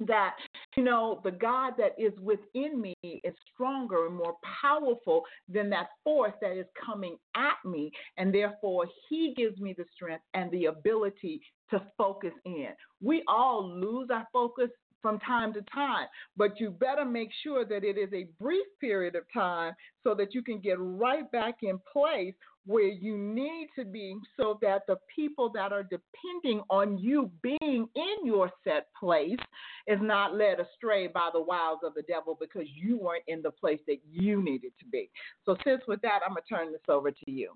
that 0.00 0.34
you 0.76 0.82
know 0.82 1.20
the 1.22 1.30
god 1.30 1.74
that 1.78 1.92
is 1.98 2.12
within 2.20 2.80
me 2.80 2.94
is 3.02 3.34
stronger 3.52 4.06
and 4.06 4.16
more 4.16 4.36
powerful 4.60 5.22
than 5.48 5.70
that 5.70 5.88
force 6.02 6.32
that 6.40 6.58
is 6.58 6.66
coming 6.84 7.16
at 7.36 7.56
me 7.64 7.90
and 8.16 8.34
therefore 8.34 8.86
he 9.08 9.34
gives 9.36 9.58
me 9.60 9.74
the 9.76 9.84
strength 9.94 10.24
and 10.34 10.50
the 10.50 10.66
ability 10.66 11.40
to 11.70 11.82
focus 11.96 12.32
in. 12.44 12.68
We 13.00 13.22
all 13.26 13.68
lose 13.68 14.08
our 14.12 14.26
focus 14.32 14.70
from 15.00 15.18
time 15.20 15.52
to 15.52 15.62
time 15.72 16.06
but 16.36 16.58
you 16.58 16.70
better 16.70 17.04
make 17.04 17.28
sure 17.42 17.64
that 17.64 17.84
it 17.84 17.98
is 17.98 18.08
a 18.12 18.26
brief 18.40 18.66
period 18.80 19.14
of 19.14 19.24
time 19.32 19.74
so 20.02 20.14
that 20.14 20.34
you 20.34 20.42
can 20.42 20.60
get 20.60 20.76
right 20.78 21.30
back 21.30 21.56
in 21.62 21.78
place 21.92 22.34
where 22.66 22.88
you 22.88 23.16
need 23.18 23.68
to 23.78 23.84
be 23.84 24.16
so 24.38 24.58
that 24.62 24.82
the 24.86 24.96
people 25.14 25.50
that 25.50 25.72
are 25.72 25.82
depending 25.82 26.62
on 26.70 26.96
you 26.98 27.30
being 27.42 27.88
in 27.94 28.16
your 28.24 28.50
set 28.64 28.88
place 28.98 29.38
is 29.86 29.98
not 30.00 30.34
led 30.34 30.58
astray 30.60 31.06
by 31.06 31.28
the 31.32 31.40
wiles 31.40 31.80
of 31.84 31.94
the 31.94 32.02
devil 32.02 32.36
because 32.40 32.66
you 32.74 32.98
weren't 32.98 33.24
in 33.28 33.42
the 33.42 33.50
place 33.50 33.80
that 33.86 33.98
you 34.10 34.42
needed 34.42 34.72
to 34.78 34.86
be. 34.86 35.10
So, 35.44 35.56
sis, 35.64 35.80
with 35.86 36.00
that, 36.02 36.20
I'm 36.26 36.34
going 36.34 36.42
to 36.48 36.54
turn 36.54 36.72
this 36.72 36.80
over 36.88 37.10
to 37.10 37.30
you. 37.30 37.52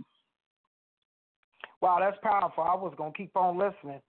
Wow, 1.81 1.99
that's 2.01 2.19
powerful. 2.23 2.65
I 2.65 2.75
was 2.75 2.93
going 2.97 3.13
to 3.13 3.17
keep 3.19 3.37
on 3.37 3.57
listening. 3.57 4.01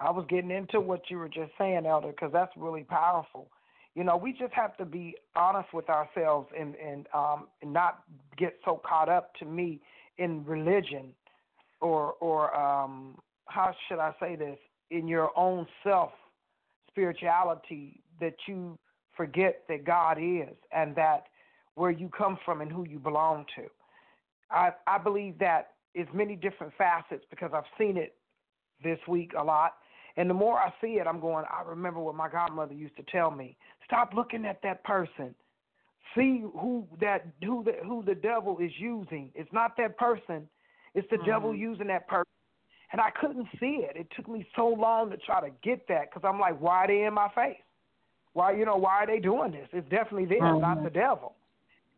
I 0.00 0.10
was 0.10 0.26
getting 0.28 0.50
into 0.50 0.80
what 0.80 1.02
you 1.08 1.18
were 1.18 1.28
just 1.28 1.52
saying, 1.56 1.86
Elder, 1.86 2.08
because 2.08 2.32
that's 2.32 2.52
really 2.56 2.82
powerful. 2.82 3.48
You 3.94 4.02
know, 4.02 4.16
we 4.16 4.32
just 4.32 4.52
have 4.52 4.76
to 4.78 4.84
be 4.84 5.14
honest 5.36 5.72
with 5.72 5.88
ourselves 5.88 6.48
and 6.58 6.74
and 6.74 7.06
um 7.14 7.46
and 7.62 7.72
not 7.72 8.02
get 8.36 8.58
so 8.64 8.80
caught 8.84 9.08
up 9.08 9.32
to 9.36 9.44
me 9.44 9.80
in 10.18 10.44
religion 10.44 11.12
or 11.80 12.14
or 12.20 12.54
um 12.56 13.16
how 13.46 13.74
should 13.88 13.98
I 13.98 14.14
say 14.20 14.36
this 14.36 14.58
in 14.90 15.08
your 15.08 15.30
own 15.36 15.66
self 15.82 16.12
spirituality 16.88 18.00
that 18.20 18.34
you 18.46 18.78
forget 19.16 19.62
that 19.68 19.84
God 19.84 20.18
is 20.20 20.54
and 20.72 20.94
that 20.96 21.24
where 21.74 21.90
you 21.90 22.08
come 22.16 22.38
from 22.44 22.60
and 22.60 22.70
who 22.70 22.86
you 22.88 22.98
belong 22.98 23.44
to. 23.56 23.64
I 24.50 24.70
I 24.86 24.98
believe 24.98 25.38
that 25.38 25.72
is 25.94 26.06
many 26.12 26.36
different 26.36 26.72
facets 26.76 27.24
because 27.30 27.50
I've 27.54 27.64
seen 27.78 27.96
it 27.96 28.14
this 28.82 28.98
week 29.08 29.32
a 29.38 29.42
lot. 29.42 29.74
And 30.16 30.30
the 30.30 30.34
more 30.34 30.58
I 30.58 30.72
see 30.80 30.94
it, 30.94 31.06
I'm 31.06 31.20
going, 31.20 31.44
I 31.50 31.68
remember 31.68 32.00
what 32.00 32.14
my 32.14 32.28
godmother 32.28 32.74
used 32.74 32.96
to 32.96 33.02
tell 33.10 33.30
me. 33.30 33.56
Stop 33.84 34.12
looking 34.14 34.44
at 34.44 34.60
that 34.62 34.84
person. 34.84 35.34
See 36.14 36.40
who 36.40 36.86
that 37.00 37.26
who 37.42 37.64
the 37.64 37.72
who 37.84 38.02
the 38.02 38.14
devil 38.14 38.58
is 38.58 38.72
using. 38.78 39.30
It's 39.34 39.52
not 39.52 39.76
that 39.78 39.96
person. 39.98 40.48
It's 40.94 41.08
the 41.10 41.16
mm-hmm. 41.16 41.26
devil 41.26 41.54
using 41.54 41.88
that 41.88 42.06
person. 42.06 42.30
And 42.92 43.00
I 43.00 43.10
couldn't 43.10 43.48
see 43.58 43.84
it. 43.88 43.96
It 43.96 44.06
took 44.14 44.28
me 44.28 44.46
so 44.54 44.68
long 44.68 45.10
to 45.10 45.16
try 45.16 45.40
to 45.40 45.50
get 45.64 45.88
that 45.88 46.10
because 46.10 46.22
I'm 46.28 46.38
like, 46.38 46.60
why 46.60 46.84
are 46.84 46.86
they 46.86 47.02
in 47.02 47.14
my 47.14 47.28
face? 47.34 47.56
Why 48.34 48.52
you 48.52 48.64
know 48.64 48.76
why 48.76 49.02
are 49.02 49.06
they 49.06 49.18
doing 49.18 49.52
this? 49.52 49.68
It's 49.72 49.88
definitely 49.88 50.26
them, 50.26 50.40
mm-hmm. 50.40 50.60
not 50.60 50.84
the 50.84 50.90
devil. 50.90 51.34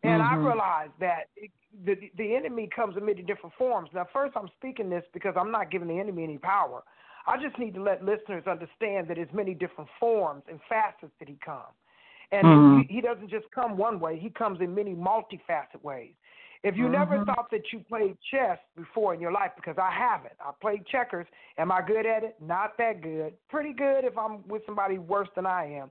And 0.03 0.23
mm-hmm. 0.23 0.35
I 0.35 0.37
realized 0.37 0.93
that 1.01 1.29
it, 1.37 1.51
the 1.85 1.97
the 2.17 2.35
enemy 2.35 2.69
comes 2.75 2.97
in 2.97 3.05
many 3.05 3.23
different 3.23 3.55
forms. 3.59 3.91
Now, 3.93 4.07
first, 4.13 4.37
I'm 4.37 4.49
speaking 4.59 4.89
this 4.89 5.05
because 5.13 5.35
I'm 5.39 5.51
not 5.51 5.71
giving 5.71 5.89
the 5.89 5.99
enemy 5.99 6.25
any 6.25 6.39
power. 6.39 6.83
I 7.27 7.37
just 7.43 7.59
need 7.59 7.75
to 7.75 7.83
let 7.83 8.05
listeners 8.05 8.45
understand 8.47 9.09
that 9.09 9.17
there's 9.17 9.33
many 9.33 9.53
different 9.53 9.91
forms 9.99 10.45
and 10.49 10.61
facets 10.69 11.13
that 11.19 11.29
he 11.29 11.37
comes. 11.45 11.75
And 12.33 12.45
mm-hmm. 12.45 12.81
he, 12.89 12.97
he 12.97 13.01
doesn't 13.01 13.31
just 13.31 13.47
come 13.55 13.77
one 13.77 14.01
way, 14.01 14.19
he 14.19 14.31
comes 14.31 14.61
in 14.61 14.75
many 14.75 14.95
multifaceted 14.95 15.83
ways. 15.83 16.13
If 16.63 16.77
you 16.77 16.85
mm-hmm. 16.85 16.93
never 16.93 17.25
thought 17.25 17.51
that 17.53 17.63
you 17.73 17.81
played 17.81 18.17
chess 18.31 18.59
before 18.77 19.15
in 19.15 19.21
your 19.21 19.33
life, 19.33 19.53
because 19.55 19.77
I 19.79 19.91
haven't, 19.91 20.35
I 20.41 20.51
played 20.61 20.87
checkers. 20.87 21.27
Am 21.59 21.71
I 21.71 21.81
good 21.87 22.07
at 22.07 22.25
it? 22.25 22.37
Not 22.41 22.77
that 22.79 23.03
good. 23.03 23.35
Pretty 23.49 23.73
good 23.73 24.05
if 24.05 24.17
I'm 24.19 24.47
with 24.49 24.63
somebody 24.67 24.99
worse 24.99 25.29
than 25.37 25.47
I 25.47 25.73
am. 25.73 25.91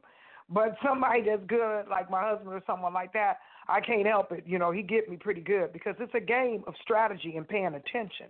But 0.49 0.75
somebody 0.85 1.21
that's 1.21 1.45
good, 1.47 1.87
like 1.89 2.09
my 2.09 2.27
husband 2.27 2.49
or 2.49 2.61
someone 2.67 2.93
like 2.93 3.13
that, 3.13 3.37
I 3.67 3.79
can't 3.79 4.05
help 4.05 4.31
it. 4.31 4.43
You 4.45 4.59
know, 4.59 4.71
he 4.71 4.81
get 4.81 5.09
me 5.09 5.17
pretty 5.17 5.41
good 5.41 5.71
because 5.71 5.95
it's 5.99 6.13
a 6.13 6.19
game 6.19 6.63
of 6.67 6.73
strategy 6.81 7.35
and 7.37 7.47
paying 7.47 7.67
attention. 7.67 8.27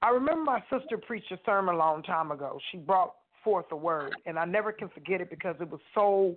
I 0.00 0.10
remember 0.10 0.42
my 0.42 0.62
sister 0.70 0.98
preached 0.98 1.30
a 1.32 1.38
sermon 1.44 1.74
a 1.74 1.78
long 1.78 2.02
time 2.02 2.30
ago. 2.30 2.58
She 2.70 2.78
brought 2.78 3.14
forth 3.44 3.66
a 3.70 3.76
word, 3.76 4.14
and 4.26 4.38
I 4.38 4.44
never 4.44 4.72
can 4.72 4.88
forget 4.88 5.20
it 5.20 5.30
because 5.30 5.56
it 5.60 5.70
was 5.70 5.80
so 5.94 6.36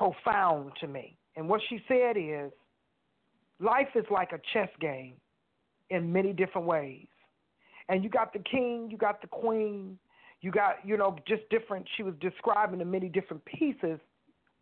profound 0.00 0.72
to 0.80 0.86
me. 0.86 1.14
And 1.36 1.46
what 1.46 1.60
she 1.68 1.78
said 1.86 2.16
is 2.16 2.50
life 3.60 3.88
is 3.94 4.06
like 4.10 4.32
a 4.32 4.40
chess 4.54 4.70
game 4.80 5.12
in 5.90 6.10
many 6.10 6.32
different 6.32 6.66
ways. 6.66 7.06
And 7.90 8.02
you 8.02 8.08
got 8.08 8.32
the 8.32 8.38
king, 8.38 8.88
you 8.90 8.96
got 8.96 9.20
the 9.20 9.26
queen, 9.26 9.98
you 10.40 10.50
got, 10.50 10.76
you 10.84 10.96
know, 10.96 11.16
just 11.28 11.42
different. 11.50 11.86
She 11.98 12.02
was 12.02 12.14
describing 12.18 12.78
the 12.78 12.84
many 12.84 13.10
different 13.10 13.44
pieces 13.44 14.00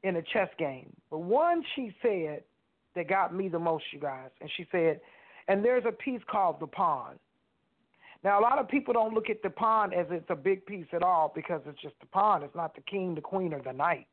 in 0.03 0.17
a 0.17 0.23
chess 0.23 0.49
game. 0.59 0.91
But 1.09 1.19
one 1.19 1.63
she 1.77 1.95
said 2.03 2.43
that 2.97 3.09
got 3.09 3.33
me 3.33 3.49
the 3.49 3.61
most, 3.61 3.85
you 3.93 4.01
guys, 4.01 4.31
and 4.41 4.51
she 4.57 4.67
said, 4.73 5.01
and 5.47 5.65
there's 5.65 5.85
a 5.87 5.93
piece 5.93 6.21
called 6.29 6.59
the 6.59 6.67
pawn. 6.67 7.15
Now, 8.25 8.41
a 8.41 8.43
lot 8.43 8.59
of 8.59 8.69
people 8.69 8.93
don't 8.93 9.15
look 9.15 9.31
at 9.31 9.41
the 9.43 9.51
pawn 9.51 9.93
as 9.93 10.07
it's 10.11 10.29
a 10.31 10.35
big 10.35 10.67
piece 10.67 10.87
at 10.93 11.05
all 11.05 11.31
because 11.33 11.61
it's 11.65 11.81
just 11.81 11.95
a 12.03 12.07
pawn. 12.07 12.43
It's 12.43 12.57
not 12.57 12.75
the 12.75 12.81
king, 12.81 13.15
the 13.15 13.21
queen, 13.21 13.55
or 13.55 13.63
the 13.63 13.73
knight. 13.73 14.09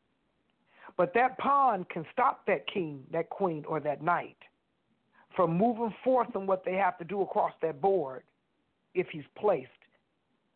But 0.97 1.13
that 1.13 1.37
pawn 1.37 1.85
can 1.91 2.05
stop 2.11 2.45
that 2.47 2.65
king, 2.67 3.03
that 3.11 3.29
queen, 3.29 3.65
or 3.67 3.79
that 3.81 4.01
knight 4.01 4.37
from 5.35 5.57
moving 5.57 5.93
forth 6.03 6.29
in 6.35 6.47
what 6.47 6.63
they 6.63 6.75
have 6.75 6.97
to 6.97 7.03
do 7.03 7.21
across 7.21 7.51
that 7.61 7.81
board 7.81 8.23
if 8.93 9.07
he's 9.11 9.25
placed 9.37 9.67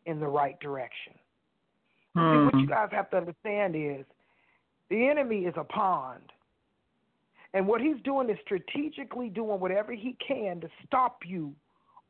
in 0.06 0.18
the 0.18 0.26
right 0.26 0.58
direction. 0.60 1.12
Hmm. 2.14 2.20
See, 2.20 2.44
what 2.44 2.54
you 2.54 2.66
hmm. 2.66 2.70
guys 2.70 2.88
have 2.92 3.10
to 3.10 3.18
understand 3.18 3.76
is 3.76 4.04
the 4.88 5.08
enemy 5.08 5.40
is 5.40 5.54
a 5.56 5.64
pawn. 5.64 6.18
And 7.52 7.66
what 7.66 7.80
he's 7.80 8.00
doing 8.04 8.30
is 8.30 8.36
strategically 8.44 9.28
doing 9.28 9.60
whatever 9.60 9.92
he 9.92 10.16
can 10.26 10.60
to 10.60 10.68
stop 10.86 11.18
you 11.26 11.52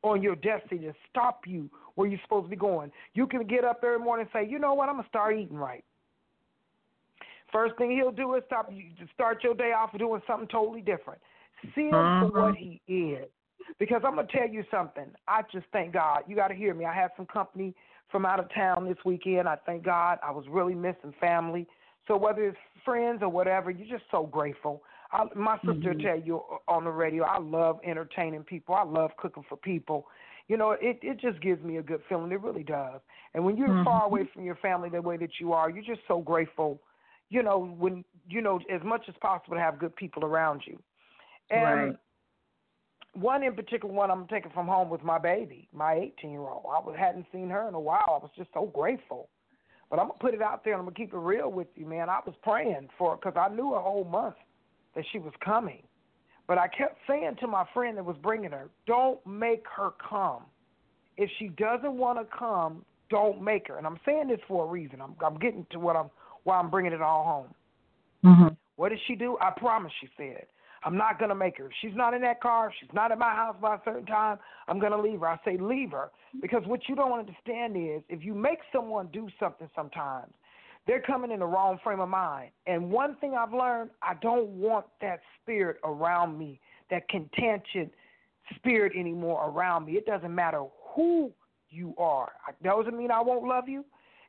on 0.03 0.23
your 0.23 0.37
destiny, 0.37 0.81
to 0.83 0.95
stop 1.11 1.43
you 1.47 1.71
where 1.95 2.09
you're 2.09 2.21
supposed 2.23 2.47
to 2.47 2.51
be 2.51 2.57
going. 2.57 2.91
You 3.15 3.27
can 3.27 3.47
get 3.47 3.65
up 3.65 3.83
every 3.83 3.99
morning 3.99 4.29
and 4.33 4.45
say, 4.45 4.51
you 4.51 4.59
know 4.59 4.75
what, 4.75 4.89
I'm 4.89 4.97
going 4.97 5.05
to 5.05 5.09
start 5.09 5.37
eating 5.37 5.57
right. 5.57 5.85
First 7.53 7.77
thing 7.77 7.91
he'll 7.91 8.13
do 8.13 8.35
is 8.35 8.43
stop 8.47 8.71
you 8.73 8.85
start 9.15 9.43
your 9.43 9.55
day 9.55 9.73
off 9.73 9.97
doing 9.99 10.21
something 10.27 10.49
totally 10.49 10.81
different. 10.81 11.21
See 11.75 11.89
him 11.89 11.95
uh-huh. 11.95 12.31
for 12.31 12.43
what 12.43 12.57
he 12.57 12.81
is. 12.87 13.29
Because 13.79 14.03
I'm 14.05 14.17
gonna 14.17 14.27
tell 14.31 14.49
you 14.49 14.65
something. 14.71 15.07
I 15.29 15.43
just 15.53 15.67
thank 15.73 15.93
God. 15.93 16.23
You 16.27 16.37
got 16.37 16.49
to 16.49 16.55
hear 16.55 16.75
me. 16.75 16.85
I 16.85 16.95
had 16.95 17.11
some 17.17 17.27
company 17.27 17.75
from 18.11 18.27
out 18.27 18.41
of 18.41 18.53
town 18.53 18.87
this 18.87 18.97
weekend. 19.05 19.49
I 19.49 19.57
thank 19.67 19.85
God. 19.85 20.19
I 20.23 20.31
was 20.31 20.45
really 20.49 20.75
missing 20.75 21.15
family. 21.21 21.67
So 22.09 22.17
whether 22.17 22.49
it's 22.49 22.59
friends 22.85 23.21
or 23.23 23.29
whatever, 23.29 23.71
you're 23.71 23.87
just 23.87 24.11
so 24.11 24.27
grateful. 24.27 24.83
I, 25.13 25.25
my 25.37 25.57
sister 25.59 25.93
mm-hmm. 25.93 26.01
tell 26.01 26.21
you 26.21 26.43
on 26.67 26.85
the 26.85 26.91
radio, 26.91 27.25
I 27.25 27.39
love 27.39 27.79
entertaining 27.85 28.43
people. 28.43 28.75
I 28.75 28.85
love 28.85 29.11
cooking 29.17 29.45
for 29.49 29.57
people. 29.57 30.07
You 30.49 30.57
know, 30.57 30.73
it 30.73 30.99
it 31.03 31.21
just 31.21 31.41
gives 31.41 31.63
me 31.63 31.77
a 31.77 31.83
good 31.83 32.01
feeling. 32.09 32.33
It 32.33 32.41
really 32.41 32.65
does. 32.65 33.01
And 33.35 33.45
when 33.45 33.57
you're 33.57 33.69
mm-hmm. 33.69 33.85
far 33.85 34.05
away 34.05 34.29
from 34.33 34.45
your 34.45 34.57
family 34.57 34.89
the 34.89 35.01
way 35.01 35.17
that 35.17 35.39
you 35.39 35.53
are, 35.53 35.71
you're 35.71 35.85
just 35.85 36.01
so 36.09 36.21
grateful 36.21 36.81
you 37.31 37.43
know, 37.43 37.75
when 37.79 38.05
you 38.29 38.43
know, 38.43 38.61
as 38.73 38.83
much 38.85 39.05
as 39.09 39.15
possible 39.21 39.57
to 39.57 39.61
have 39.61 39.79
good 39.79 39.95
people 39.97 40.25
around 40.25 40.63
you. 40.67 40.79
And 41.51 41.89
right. 41.89 41.97
one 43.15 43.43
in 43.43 43.55
particular, 43.55 43.93
one 43.93 44.11
I'm 44.11 44.27
taking 44.29 44.53
from 44.53 44.67
home 44.67 44.89
was 44.89 45.01
my 45.03 45.19
baby, 45.19 45.69
my 45.73 45.95
18 45.95 46.31
year 46.31 46.41
old. 46.41 46.65
I 46.67 46.79
was, 46.81 46.95
hadn't 46.99 47.27
seen 47.33 47.49
her 47.51 47.67
in 47.69 47.75
a 47.75 47.81
while. 47.81 48.07
I 48.07 48.23
was 48.23 48.31
just 48.37 48.51
so 48.55 48.67
grateful. 48.67 49.29
But 49.89 49.99
I'm 49.99 50.07
gonna 50.07 50.19
put 50.21 50.35
it 50.35 50.43
out 50.43 50.65
there 50.65 50.75
and 50.75 50.81
I'm 50.81 50.87
gonna 50.87 50.95
keep 50.95 51.13
it 51.13 51.19
real 51.19 51.51
with 51.51 51.67
you, 51.75 51.87
man. 51.87 52.09
I 52.09 52.21
was 52.25 52.35
praying 52.43 52.89
for 52.97 53.15
it 53.15 53.21
because 53.23 53.37
I 53.37 53.53
knew 53.53 53.75
a 53.75 53.81
whole 53.81 54.05
month 54.05 54.37
that 54.95 55.05
she 55.11 55.19
was 55.19 55.33
coming. 55.45 55.83
But 56.47 56.59
I 56.59 56.69
kept 56.69 56.99
saying 57.09 57.37
to 57.41 57.47
my 57.47 57.65
friend 57.75 57.97
that 57.97 58.05
was 58.05 58.17
bringing 58.23 58.53
her, 58.53 58.71
don't 58.87 59.25
make 59.27 59.65
her 59.77 59.91
come. 60.09 60.43
If 61.17 61.31
she 61.39 61.49
doesn't 61.49 61.95
want 61.95 62.19
to 62.19 62.37
come, 62.37 62.85
don't 63.09 63.43
make 63.43 63.69
her. 63.69 63.79
And 63.79 63.87
I'm 63.87 63.99
saying 64.07 64.29
this 64.29 64.41
for 64.47 64.65
a 64.65 64.69
reason. 64.69 65.01
I'm, 65.01 65.15
I'm 65.25 65.39
getting 65.39 65.67
to 65.73 65.81
what 65.81 65.97
I'm 65.97 66.11
while 66.45 66.61
I'm 66.61 66.71
bringing 66.71 66.93
it 66.93 67.03
all 67.03 67.25
home. 67.25 67.55
Mm-hmm. 68.25 68.55
What 68.77 68.91
did 68.91 68.99
she 69.07 69.15
do? 69.15 69.37
I 69.41 69.51
promise, 69.51 69.93
she 70.01 70.09
said. 70.17 70.47
I'm 70.83 70.97
not 70.97 71.19
going 71.19 71.29
to 71.29 71.35
make 71.35 71.59
her. 71.59 71.67
If 71.67 71.73
she's 71.83 71.95
not 71.95 72.15
in 72.15 72.23
that 72.23 72.41
car, 72.41 72.69
if 72.69 72.75
she's 72.81 72.95
not 72.95 73.13
at 73.13 73.19
my 73.19 73.35
house 73.35 73.57
by 73.61 73.75
a 73.75 73.79
certain 73.85 74.07
time, 74.07 74.39
I'm 74.67 74.79
going 74.79 74.93
to 74.93 75.01
leave 75.01 75.21
her. 75.21 75.29
I 75.29 75.39
say, 75.45 75.59
leave 75.59 75.91
her. 75.91 76.11
Because 76.41 76.63
what 76.65 76.81
you 76.89 76.95
don't 76.95 77.19
understand 77.19 77.77
is 77.77 78.03
if 78.09 78.25
you 78.25 78.35
make 78.35 78.61
someone 78.73 79.09
do 79.13 79.29
something 79.39 79.69
sometimes, 79.77 80.33
they're 80.87 81.03
coming 81.03 81.31
in 81.31 81.41
the 81.41 81.47
wrong 81.47 81.79
frame 81.85 82.01
of 82.01 82.09
mind. 82.09 82.51
And 82.67 82.91
one 82.91 83.17
thing 83.17 83.35
I've 83.35 83.53
learned, 83.53 83.91
I 84.03 84.15
don't 84.23 84.49
want 84.49 84.87
that 85.03 85.21
spirit 85.43 85.77
around 85.85 86.39
me, 86.39 86.59
that 86.91 87.07
contention 87.11 87.91
spirit 88.57 88.93
anymore 88.97 89.51
around 89.51 89.85
me. 89.85 89.93
It 89.93 90.07
doesn't 90.07 90.35
matter 90.35 90.65
who 90.95 91.31
you 91.69 91.95
are. 91.99 92.33
It 92.49 92.63
doesn't 92.65 92.97
mean 92.97 93.11
I 93.11 93.21
won't 93.21 93.45
love 93.45 93.69
you. 93.69 93.85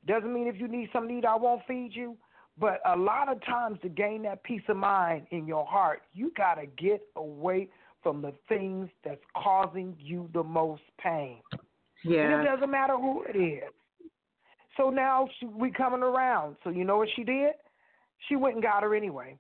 Doesn't 0.08 0.34
mean 0.34 0.48
if 0.48 0.60
you 0.60 0.67
need 0.67 0.89
something 0.91 1.10
to 1.10 1.20
eat, 1.20 1.25
I 1.25 1.36
won't 1.36 1.62
feed 1.67 1.91
you. 1.93 2.17
But 2.58 2.81
a 2.86 2.96
lot 2.96 3.31
of 3.31 3.43
times 3.46 3.79
to 3.81 3.89
gain 3.89 4.24
that 4.24 4.43
peace 4.43 4.62
of 4.67 4.77
mind 4.77 5.27
in 5.31 5.48
your 5.48 5.65
heart, 5.65 6.01
you 6.13 6.31
got 6.36 6.55
to 6.55 6.65
get 6.65 7.01
away 7.15 7.70
from 8.03 8.22
the 8.22 8.34
things 8.50 8.89
that's 9.03 9.22
causing 9.36 9.96
you 10.00 10.29
the 10.34 10.43
most 10.43 10.81
pain. 11.00 11.41
And 12.03 12.13
Yeah. 12.13 12.41
it 12.41 12.46
doesn't 12.46 12.70
matter 12.70 12.98
who 12.98 13.24
it 13.24 13.36
is. 13.36 13.72
So 14.77 14.89
now 14.89 15.27
she, 15.39 15.46
we 15.46 15.72
coming 15.72 16.01
around. 16.01 16.55
So 16.63 16.70
you 16.70 16.84
know 16.84 16.98
what 16.98 17.10
she 17.15 17.24
did? 17.24 17.53
She 18.27 18.36
went 18.36 18.55
and 18.55 18.63
got 18.63 18.84
her 18.84 18.96
anyway. 18.96 19.38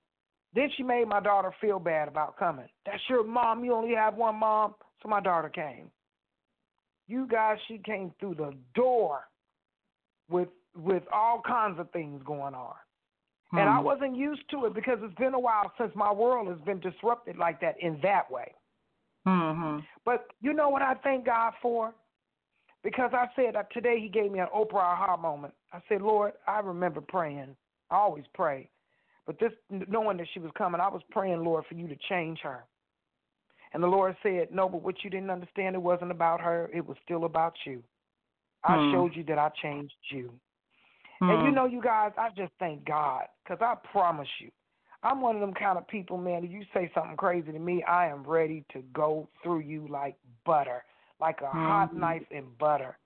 Then 0.53 0.69
she 0.75 0.83
made 0.83 1.07
my 1.07 1.19
daughter 1.19 1.53
feel 1.61 1.79
bad 1.79 2.07
about 2.07 2.37
coming. 2.37 2.67
That's 2.85 3.01
your 3.09 3.23
mom. 3.23 3.63
You 3.63 3.73
only 3.73 3.95
have 3.95 4.15
one 4.15 4.35
mom. 4.35 4.75
So 5.01 5.09
my 5.09 5.21
daughter 5.21 5.49
came. 5.49 5.89
You 7.07 7.25
guys, 7.27 7.57
she 7.67 7.77
came 7.79 8.13
through 8.19 8.35
the 8.35 8.53
door 8.75 9.27
with 10.31 10.49
with 10.75 11.03
all 11.13 11.41
kinds 11.45 11.79
of 11.79 11.91
things 11.91 12.21
going 12.25 12.55
on. 12.55 12.73
And 13.53 13.69
I 13.69 13.79
Hmm. 13.79 13.83
wasn't 13.83 14.15
used 14.15 14.49
to 14.51 14.65
it 14.65 14.73
because 14.73 14.99
it's 15.01 15.15
been 15.15 15.33
a 15.33 15.39
while 15.39 15.73
since 15.77 15.93
my 15.93 16.11
world 16.11 16.47
has 16.47 16.59
been 16.61 16.79
disrupted 16.79 17.37
like 17.37 17.59
that 17.59 17.75
in 17.81 17.99
that 18.01 18.31
way. 18.31 18.53
Mm-hmm. 19.27 19.79
But 20.05 20.27
you 20.39 20.53
know 20.53 20.69
what 20.69 20.81
I 20.81 20.93
thank 20.95 21.25
God 21.25 21.53
for? 21.61 21.93
Because 22.83 23.11
I 23.13 23.27
said 23.35 23.55
that 23.55 23.71
today 23.73 23.99
He 23.99 24.07
gave 24.07 24.31
me 24.31 24.39
an 24.39 24.47
Oprah 24.55 24.75
aha 24.75 25.17
moment. 25.17 25.53
I 25.73 25.81
said, 25.89 26.01
Lord, 26.01 26.33
I 26.47 26.59
remember 26.59 27.01
praying. 27.01 27.55
I 27.89 27.95
always 27.95 28.25
pray. 28.33 28.69
But 29.27 29.39
this, 29.39 29.51
knowing 29.69 30.17
that 30.17 30.27
she 30.33 30.39
was 30.39 30.51
coming, 30.57 30.81
I 30.81 30.87
was 30.87 31.01
praying, 31.11 31.43
Lord, 31.43 31.65
for 31.67 31.75
you 31.75 31.87
to 31.87 31.95
change 32.09 32.39
her. 32.41 32.63
And 33.73 33.83
the 33.83 33.87
Lord 33.87 34.15
said, 34.23 34.47
No, 34.51 34.67
but 34.67 34.81
what 34.81 35.03
you 35.03 35.09
didn't 35.09 35.29
understand, 35.29 35.75
it 35.75 35.81
wasn't 35.81 36.11
about 36.11 36.41
her. 36.41 36.69
It 36.73 36.85
was 36.85 36.97
still 37.03 37.25
about 37.25 37.53
you. 37.65 37.83
I 38.63 38.77
Hmm. 38.77 38.91
showed 38.91 39.15
you 39.15 39.23
that 39.25 39.39
I 39.39 39.49
changed 39.61 39.93
you. 40.09 40.31
And 41.21 41.45
you 41.45 41.51
know, 41.51 41.65
you 41.65 41.81
guys, 41.81 42.11
I 42.17 42.29
just 42.35 42.51
thank 42.59 42.85
God 42.85 43.25
because 43.43 43.59
I 43.61 43.75
promise 43.91 44.27
you, 44.39 44.49
I'm 45.03 45.21
one 45.21 45.35
of 45.35 45.41
them 45.41 45.53
kind 45.53 45.77
of 45.77 45.87
people, 45.87 46.17
man. 46.17 46.43
If 46.43 46.51
you 46.51 46.63
say 46.73 46.91
something 46.93 47.17
crazy 47.17 47.51
to 47.51 47.59
me, 47.59 47.83
I 47.83 48.07
am 48.07 48.23
ready 48.23 48.63
to 48.73 48.81
go 48.93 49.27
through 49.41 49.59
you 49.59 49.87
like 49.87 50.15
butter, 50.45 50.83
like 51.19 51.41
a 51.41 51.47
hot 51.47 51.93
Mhm. 51.93 51.99
knife 51.99 52.31
in 52.31 52.45
butter. 52.59 52.97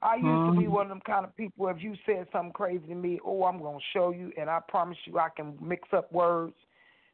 I 0.00 0.16
used 0.16 0.44
to 0.46 0.52
be 0.52 0.66
Mhm. 0.66 0.72
one 0.72 0.86
of 0.86 0.88
them 0.88 1.00
kind 1.02 1.24
of 1.24 1.36
people. 1.36 1.68
If 1.68 1.80
you 1.82 1.96
said 2.06 2.26
something 2.32 2.52
crazy 2.52 2.86
to 2.88 2.94
me, 2.94 3.20
oh, 3.24 3.44
I'm 3.44 3.58
gonna 3.62 3.78
show 3.92 4.10
you, 4.10 4.32
and 4.36 4.50
I 4.50 4.60
promise 4.60 4.98
you, 5.06 5.18
I 5.18 5.28
can 5.28 5.56
mix 5.60 5.88
up 5.92 6.10
words. 6.12 6.56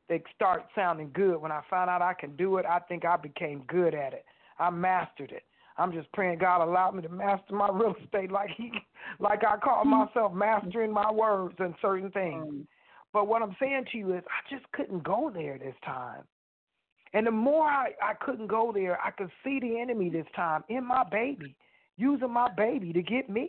They 0.09 0.23
start 0.35 0.65
sounding 0.75 1.11
good. 1.13 1.39
When 1.39 1.53
I 1.53 1.61
found 1.69 1.91
out 1.91 2.01
I 2.01 2.15
can 2.15 2.35
do 2.37 2.57
it, 2.57 2.65
I 2.65 2.79
think 2.79 3.05
I 3.05 3.17
became 3.17 3.65
good 3.67 3.95
at 3.95 4.15
it. 4.15 4.25
I 4.59 4.71
mastered 4.71 5.33
it. 5.33 5.45
I'm 5.79 5.93
just 5.93 6.11
praying 6.13 6.39
God 6.39 6.63
allowed 6.63 6.97
me 6.97 7.03
to 7.03 7.09
master 7.09 7.55
my 7.55 7.69
real 7.71 7.95
estate 8.05 8.33
like 8.33 8.51
he 8.57 8.73
like 9.21 9.43
I 9.45 9.57
call 9.57 9.85
myself 9.85 10.33
mastering 10.33 10.93
my 10.93 11.11
words 11.11 11.55
and 11.59 11.75
certain 11.81 12.11
things. 12.11 12.47
Mm. 12.47 12.67
But 13.13 13.29
what 13.29 13.43
I'm 13.43 13.57
saying 13.61 13.85
to 13.93 13.99
you 13.99 14.15
is 14.15 14.23
I 14.27 14.55
just 14.55 14.71
couldn't 14.73 15.03
go 15.03 15.31
there 15.33 15.59
this 15.59 15.75
time. 15.85 16.25
And 17.15 17.27
the 17.27 17.31
more 17.31 17.65
I, 17.65 17.93
I 18.03 18.13
couldn't 18.21 18.49
go 18.49 18.71
there, 18.75 19.01
I 19.01 19.11
could 19.13 19.31
see 19.43 19.59
the 19.61 19.81
enemy 19.81 20.11
this 20.11 20.27
time 20.37 20.63
in 20.69 20.85
my 20.85 21.05
baby, 21.11 21.57
using 21.97 22.31
my 22.31 22.49
baby 22.55 22.93
to 22.93 23.01
get 23.01 23.31
me. 23.31 23.49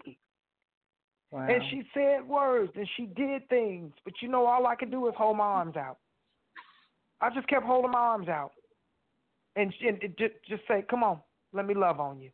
Wow. 1.32 1.48
And 1.50 1.62
she 1.70 1.84
said 1.94 2.28
words 2.28 2.72
and 2.76 2.88
she 2.96 3.06
did 3.06 3.48
things, 3.50 3.92
but 4.06 4.14
you 4.22 4.30
know 4.30 4.46
all 4.46 4.66
I 4.66 4.76
could 4.76 4.92
do 4.92 5.08
is 5.08 5.14
hold 5.18 5.38
my 5.38 5.44
arms 5.44 5.76
out. 5.76 5.98
I 7.22 7.30
just 7.32 7.48
kept 7.48 7.66
holding 7.66 7.92
my 7.92 8.00
arms 8.00 8.30
out, 8.30 8.52
and, 9.58 9.74
and 9.86 10.00
just, 10.18 10.34
just 10.48 10.62
say, 10.70 10.86
"Come 10.90 11.04
on, 11.04 11.20
let 11.53 11.65
me 11.65 11.74
love 11.74 12.00
on 12.00 12.20
you," 12.20 12.32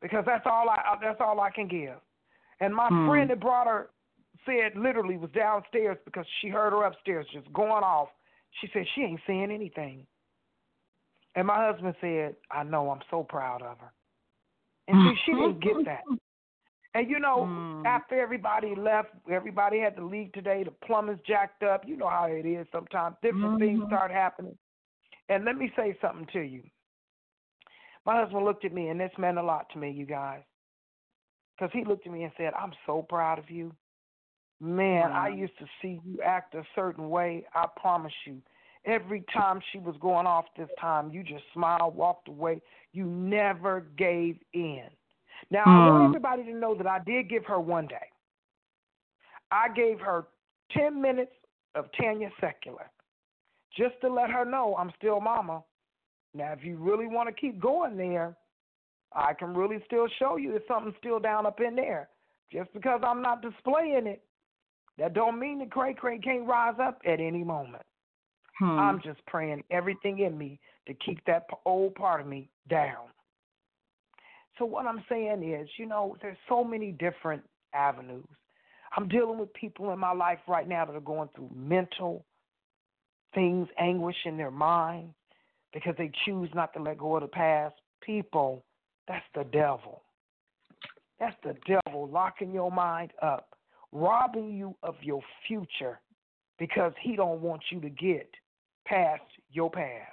because 0.00 0.24
that's 0.26 0.46
all 0.46 0.68
I 0.68 0.96
that's 1.00 1.20
all 1.20 1.40
I 1.40 1.50
can 1.50 1.68
give. 1.68 2.00
And 2.60 2.74
my 2.74 2.90
Hmm. 2.90 3.06
friend 3.06 3.30
that 3.30 3.40
brought 3.40 3.66
her 3.66 3.90
said 4.44 4.76
literally 4.76 5.16
was 5.16 5.30
downstairs 5.30 5.98
because 6.04 6.26
she 6.40 6.48
heard 6.48 6.72
her 6.72 6.84
upstairs 6.84 7.26
just 7.32 7.52
going 7.52 7.84
off. 7.84 8.08
She 8.60 8.68
said 8.72 8.86
she 8.94 9.02
ain't 9.02 9.20
saying 9.26 9.50
anything. 9.50 10.06
And 11.34 11.46
my 11.46 11.66
husband 11.66 11.94
said, 12.00 12.36
"I 12.50 12.62
know, 12.62 12.90
I'm 12.90 13.02
so 13.10 13.22
proud 13.22 13.62
of 13.62 13.78
her." 13.78 13.92
And 14.88 14.96
see, 15.02 15.16
she 15.24 15.32
didn't 15.32 15.60
get 15.60 15.84
that. 15.84 16.04
And 16.94 17.10
you 17.10 17.18
know, 17.18 17.46
Mm. 17.50 17.84
after 17.84 18.18
everybody 18.18 18.74
left, 18.74 19.10
everybody 19.30 19.78
had 19.78 19.96
to 19.96 20.04
leave 20.04 20.32
today. 20.32 20.64
The 20.64 20.70
plumbing's 20.70 21.20
jacked 21.26 21.62
up. 21.62 21.86
You 21.86 21.96
know 21.96 22.08
how 22.08 22.24
it 22.24 22.46
is 22.46 22.66
sometimes. 22.72 23.16
Different 23.20 23.58
things 23.58 23.82
Mhm. 23.82 23.86
start 23.86 24.10
happening. 24.10 24.56
And 25.28 25.44
let 25.44 25.56
me 25.56 25.70
say 25.76 25.98
something 26.00 26.26
to 26.28 26.40
you. 26.40 26.62
My 28.06 28.20
husband 28.20 28.44
looked 28.44 28.64
at 28.64 28.72
me, 28.72 28.88
and 28.88 29.00
this 29.00 29.10
meant 29.18 29.36
a 29.36 29.42
lot 29.42 29.66
to 29.72 29.78
me, 29.78 29.90
you 29.90 30.06
guys. 30.06 30.42
Because 31.58 31.72
he 31.72 31.84
looked 31.84 32.06
at 32.06 32.12
me 32.12 32.22
and 32.22 32.32
said, 32.36 32.52
I'm 32.54 32.72
so 32.86 33.02
proud 33.02 33.38
of 33.38 33.50
you. 33.50 33.74
Man, 34.60 35.10
I 35.12 35.28
used 35.28 35.58
to 35.58 35.66
see 35.82 36.00
you 36.04 36.20
act 36.24 36.54
a 36.54 36.62
certain 36.74 37.10
way. 37.10 37.44
I 37.54 37.66
promise 37.80 38.12
you. 38.24 38.40
Every 38.84 39.24
time 39.32 39.60
she 39.72 39.78
was 39.78 39.96
going 40.00 40.26
off 40.26 40.44
this 40.56 40.68
time, 40.80 41.10
you 41.10 41.24
just 41.24 41.42
smiled, 41.52 41.96
walked 41.96 42.28
away. 42.28 42.62
You 42.92 43.04
never 43.04 43.80
gave 43.98 44.38
in. 44.54 44.84
Now, 45.50 45.64
I 45.68 45.78
want 45.78 45.98
Hmm. 45.98 46.04
everybody 46.04 46.44
to 46.44 46.54
know 46.54 46.74
that 46.76 46.86
I 46.86 47.00
did 47.00 47.28
give 47.28 47.44
her 47.46 47.58
one 47.60 47.88
day. 47.88 48.08
I 49.50 49.68
gave 49.74 49.98
her 50.00 50.28
10 50.70 51.00
minutes 51.00 51.32
of 51.74 51.86
Tanya 52.00 52.30
Secular 52.40 52.90
just 53.76 54.00
to 54.00 54.08
let 54.08 54.30
her 54.30 54.44
know 54.44 54.76
I'm 54.76 54.92
still 54.96 55.20
mama. 55.20 55.62
Now, 56.36 56.52
if 56.52 56.64
you 56.64 56.76
really 56.76 57.06
want 57.06 57.28
to 57.28 57.34
keep 57.34 57.60
going 57.60 57.96
there, 57.96 58.36
I 59.14 59.32
can 59.32 59.54
really 59.54 59.82
still 59.86 60.06
show 60.18 60.36
you 60.36 60.50
there's 60.50 60.62
something 60.68 60.94
still 60.98 61.18
down 61.18 61.46
up 61.46 61.60
in 61.60 61.74
there. 61.74 62.08
Just 62.52 62.72
because 62.74 63.00
I'm 63.02 63.22
not 63.22 63.42
displaying 63.42 64.06
it, 64.06 64.22
that 64.98 65.14
don't 65.14 65.38
mean 65.38 65.58
that 65.60 65.70
Cray 65.70 65.94
Cray 65.94 66.18
can't 66.18 66.46
rise 66.46 66.76
up 66.80 67.00
at 67.06 67.20
any 67.20 67.42
moment. 67.42 67.82
Hmm. 68.58 68.78
I'm 68.78 69.00
just 69.02 69.24
praying 69.26 69.64
everything 69.70 70.20
in 70.20 70.36
me 70.36 70.58
to 70.86 70.94
keep 70.94 71.24
that 71.26 71.46
old 71.64 71.94
part 71.94 72.20
of 72.20 72.26
me 72.26 72.48
down. 72.68 73.08
So 74.58 74.64
what 74.64 74.86
I'm 74.86 75.04
saying 75.08 75.42
is, 75.42 75.68
you 75.78 75.86
know, 75.86 76.16
there's 76.22 76.38
so 76.48 76.64
many 76.64 76.92
different 76.92 77.42
avenues. 77.74 78.24
I'm 78.96 79.08
dealing 79.08 79.38
with 79.38 79.52
people 79.52 79.92
in 79.92 79.98
my 79.98 80.12
life 80.12 80.38
right 80.48 80.66
now 80.66 80.86
that 80.86 80.94
are 80.94 81.00
going 81.00 81.28
through 81.34 81.50
mental 81.54 82.24
things, 83.34 83.68
anguish 83.78 84.16
in 84.24 84.38
their 84.38 84.50
mind 84.50 85.10
because 85.72 85.94
they 85.98 86.10
choose 86.24 86.48
not 86.54 86.72
to 86.74 86.82
let 86.82 86.98
go 86.98 87.16
of 87.16 87.22
the 87.22 87.28
past. 87.28 87.74
People, 88.00 88.64
that's 89.08 89.24
the 89.34 89.44
devil. 89.44 90.02
That's 91.18 91.36
the 91.42 91.56
devil 91.66 92.08
locking 92.08 92.52
your 92.52 92.70
mind 92.70 93.12
up, 93.22 93.56
robbing 93.92 94.54
you 94.54 94.76
of 94.82 94.96
your 95.02 95.22
future 95.46 96.00
because 96.58 96.92
he 97.00 97.16
don't 97.16 97.40
want 97.40 97.62
you 97.70 97.80
to 97.80 97.90
get 97.90 98.28
past 98.86 99.22
your 99.50 99.70
past. 99.70 100.12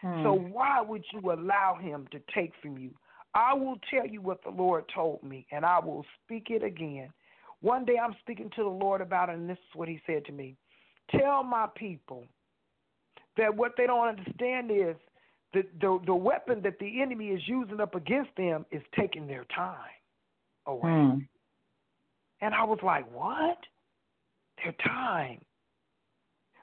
Hmm. 0.00 0.22
So 0.22 0.32
why 0.32 0.80
would 0.80 1.04
you 1.12 1.32
allow 1.32 1.78
him 1.80 2.06
to 2.12 2.20
take 2.34 2.52
from 2.62 2.78
you? 2.78 2.90
I 3.34 3.54
will 3.54 3.76
tell 3.90 4.06
you 4.06 4.20
what 4.22 4.42
the 4.42 4.50
Lord 4.50 4.84
told 4.94 5.22
me, 5.22 5.46
and 5.52 5.64
I 5.64 5.78
will 5.78 6.04
speak 6.22 6.46
it 6.50 6.62
again. 6.62 7.10
One 7.60 7.84
day 7.84 7.96
I'm 8.02 8.14
speaking 8.20 8.50
to 8.56 8.62
the 8.62 8.68
Lord 8.68 9.00
about 9.00 9.28
it, 9.28 9.34
and 9.34 9.48
this 9.48 9.58
is 9.58 9.74
what 9.74 9.88
he 9.88 10.00
said 10.06 10.24
to 10.26 10.32
me. 10.32 10.56
Tell 11.10 11.42
my 11.42 11.66
people 11.76 12.24
that 13.36 13.54
what 13.54 13.72
they 13.76 13.86
don't 13.86 14.08
understand 14.08 14.70
is 14.70 14.96
that 15.54 15.66
the, 15.80 15.98
the 16.06 16.14
weapon 16.14 16.60
that 16.62 16.78
the 16.78 17.00
enemy 17.00 17.28
is 17.28 17.40
using 17.46 17.80
up 17.80 17.94
against 17.94 18.30
them 18.36 18.66
is 18.70 18.82
taking 18.98 19.26
their 19.26 19.44
time 19.54 19.76
away. 20.66 20.90
Hmm. 20.90 21.18
And 22.40 22.54
I 22.54 22.64
was 22.64 22.78
like, 22.82 23.10
what? 23.12 23.58
Their 24.62 24.74
time. 24.84 25.40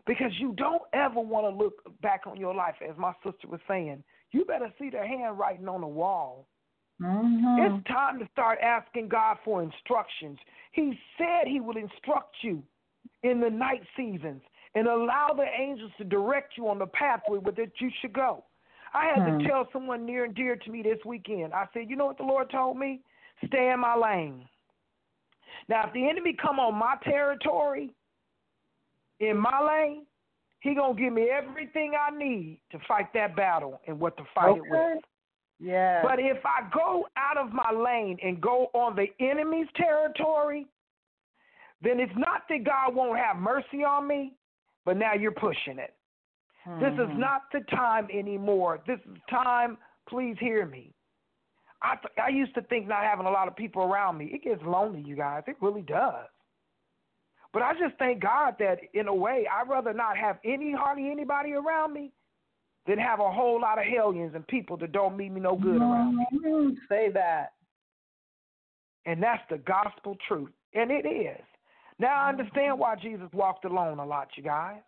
Because 0.06 0.32
you 0.40 0.54
don't 0.58 0.82
ever 0.94 1.20
want 1.20 1.46
to 1.46 1.64
look 1.64 2.02
back 2.02 2.22
on 2.28 2.38
your 2.38 2.54
life, 2.54 2.76
as 2.88 2.96
my 2.98 3.14
sister 3.24 3.48
was 3.48 3.62
saying. 3.68 4.04
You 4.32 4.46
better 4.46 4.72
see 4.80 4.90
the 4.90 4.98
handwriting 4.98 5.68
on 5.68 5.82
the 5.82 5.88
wall. 5.88 6.48
Mhm. 7.02 7.78
It's 7.78 7.88
time 7.88 8.20
to 8.20 8.28
start 8.32 8.60
asking 8.60 9.08
God 9.08 9.38
for 9.44 9.64
instructions. 9.64 10.38
He 10.72 11.00
said 11.18 11.48
He 11.48 11.60
will 11.60 11.78
instruct 11.78 12.36
you 12.42 12.64
in 13.24 13.40
the 13.40 13.50
night 13.50 13.84
seasons 13.96 14.42
and 14.76 14.88
allow 14.88 15.30
the 15.36 15.46
angels 15.58 15.92
to 15.98 16.04
direct 16.04 16.58
you 16.58 16.68
on 16.68 16.80
the 16.80 16.88
pathway 16.88 17.38
where 17.38 17.54
that 17.54 17.72
you 17.80 17.90
should 18.02 18.14
go. 18.14 18.44
I 18.94 19.08
had 19.08 19.24
Hmm. 19.24 19.40
to 19.40 19.48
tell 19.48 19.72
someone 19.72 20.06
near 20.06 20.26
and 20.26 20.36
dear 20.36 20.56
to 20.56 20.72
me 20.72 20.82
this 20.82 21.04
weekend. 21.06 21.54
I 21.54 21.68
said, 21.74 21.90
"You 21.90 21.96
know 21.96 22.06
what 22.06 22.18
the 22.18 22.24
Lord 22.24 22.50
told 22.50 22.78
me? 22.78 23.02
Stay 23.46 23.72
in 23.72 23.80
my 23.80 23.96
lane." 23.96 24.48
Now, 25.68 25.86
if 25.88 25.94
the 25.94 26.10
enemy 26.10 26.34
come 26.34 26.60
on 26.60 26.76
my 26.76 26.96
territory, 27.04 27.94
in 29.20 29.38
my 29.38 29.60
lane, 29.62 30.06
he 30.60 30.74
gonna 30.74 30.94
give 30.94 31.14
me 31.14 31.30
everything 31.30 31.96
I 31.96 32.10
need 32.12 32.60
to 32.72 32.80
fight 32.80 33.12
that 33.14 33.36
battle 33.36 33.82
and 33.88 34.00
what 34.00 34.18
to 34.18 34.26
fight 34.26 34.58
it 34.58 34.66
with. 34.68 35.04
Yeah. 35.60 36.02
But 36.02 36.20
if 36.20 36.46
I 36.46 36.64
go 36.72 37.08
out 37.16 37.38
of 37.38 37.54
my 37.54 37.72
lane 37.72 38.20
and 38.22 38.42
go 38.42 38.70
on 38.74 38.96
the 38.96 39.14
enemy's 39.20 39.72
territory, 39.76 40.68
then 41.82 42.00
it's 42.00 42.16
not 42.16 42.48
that 42.50 42.64
God 42.64 42.96
won't 42.96 43.18
have 43.18 43.38
mercy 43.38 43.84
on 43.84 44.08
me, 44.08 44.34
but 44.86 44.98
now 44.98 45.14
you're 45.14 45.32
pushing 45.32 45.80
it. 45.80 45.96
This 46.80 46.94
is 46.94 47.10
Mhm. 47.10 47.18
not 47.18 47.52
the 47.52 47.62
time 47.62 48.08
anymore. 48.10 48.80
This 48.86 49.00
is 49.02 49.18
time, 49.30 49.78
please 50.08 50.38
hear 50.40 50.66
me. 50.66 50.94
I 51.82 51.98
th- 51.98 52.14
I 52.18 52.30
used 52.30 52.56
to 52.56 52.62
think 52.62 52.88
not 52.88 53.04
having 53.04 53.26
a 53.26 53.32
lot 53.32 53.50
of 53.50 53.56
people 53.58 53.84
around 53.84 54.18
me, 54.18 54.28
it 54.28 54.44
gets 54.44 54.62
lonely, 54.64 55.02
you 55.02 55.18
guys. 55.18 55.44
It 55.48 55.62
really 55.62 55.82
does. 55.82 56.30
But 57.52 57.62
I 57.64 57.74
just 57.78 57.98
thank 57.98 58.22
God 58.22 58.58
that 58.60 58.80
in 58.94 59.08
a 59.10 59.14
way, 59.14 59.46
I'd 59.48 59.68
rather 59.68 59.94
not 59.94 60.18
have 60.18 60.40
any 60.46 60.72
hardly 60.72 61.12
anybody 61.12 61.54
around 61.54 61.92
me 61.94 62.14
than 62.86 62.98
have 62.98 63.20
a 63.20 63.32
whole 63.32 63.60
lot 63.60 63.78
of 63.78 63.86
hellions 63.86 64.34
and 64.34 64.48
people 64.48 64.78
that 64.78 64.92
don't 64.94 65.18
mean 65.18 65.34
me 65.34 65.42
no 65.42 65.56
good 65.58 65.82
around 65.82 66.16
me. 66.16 66.26
Mhm. 66.32 66.78
Say 66.88 67.10
that. 67.10 67.54
And 69.06 69.22
that's 69.22 69.46
the 69.50 69.58
gospel 69.58 70.16
truth. 70.28 70.54
And 70.74 70.92
it 70.92 71.06
is. 71.06 71.46
Now 72.04 72.26
I 72.26 72.28
understand 72.28 72.78
why 72.78 72.96
Jesus 72.98 73.30
walked 73.32 73.64
alone 73.64 73.98
a 74.00 74.06
lot, 74.06 74.28
you 74.36 74.44
guys. 74.44 74.82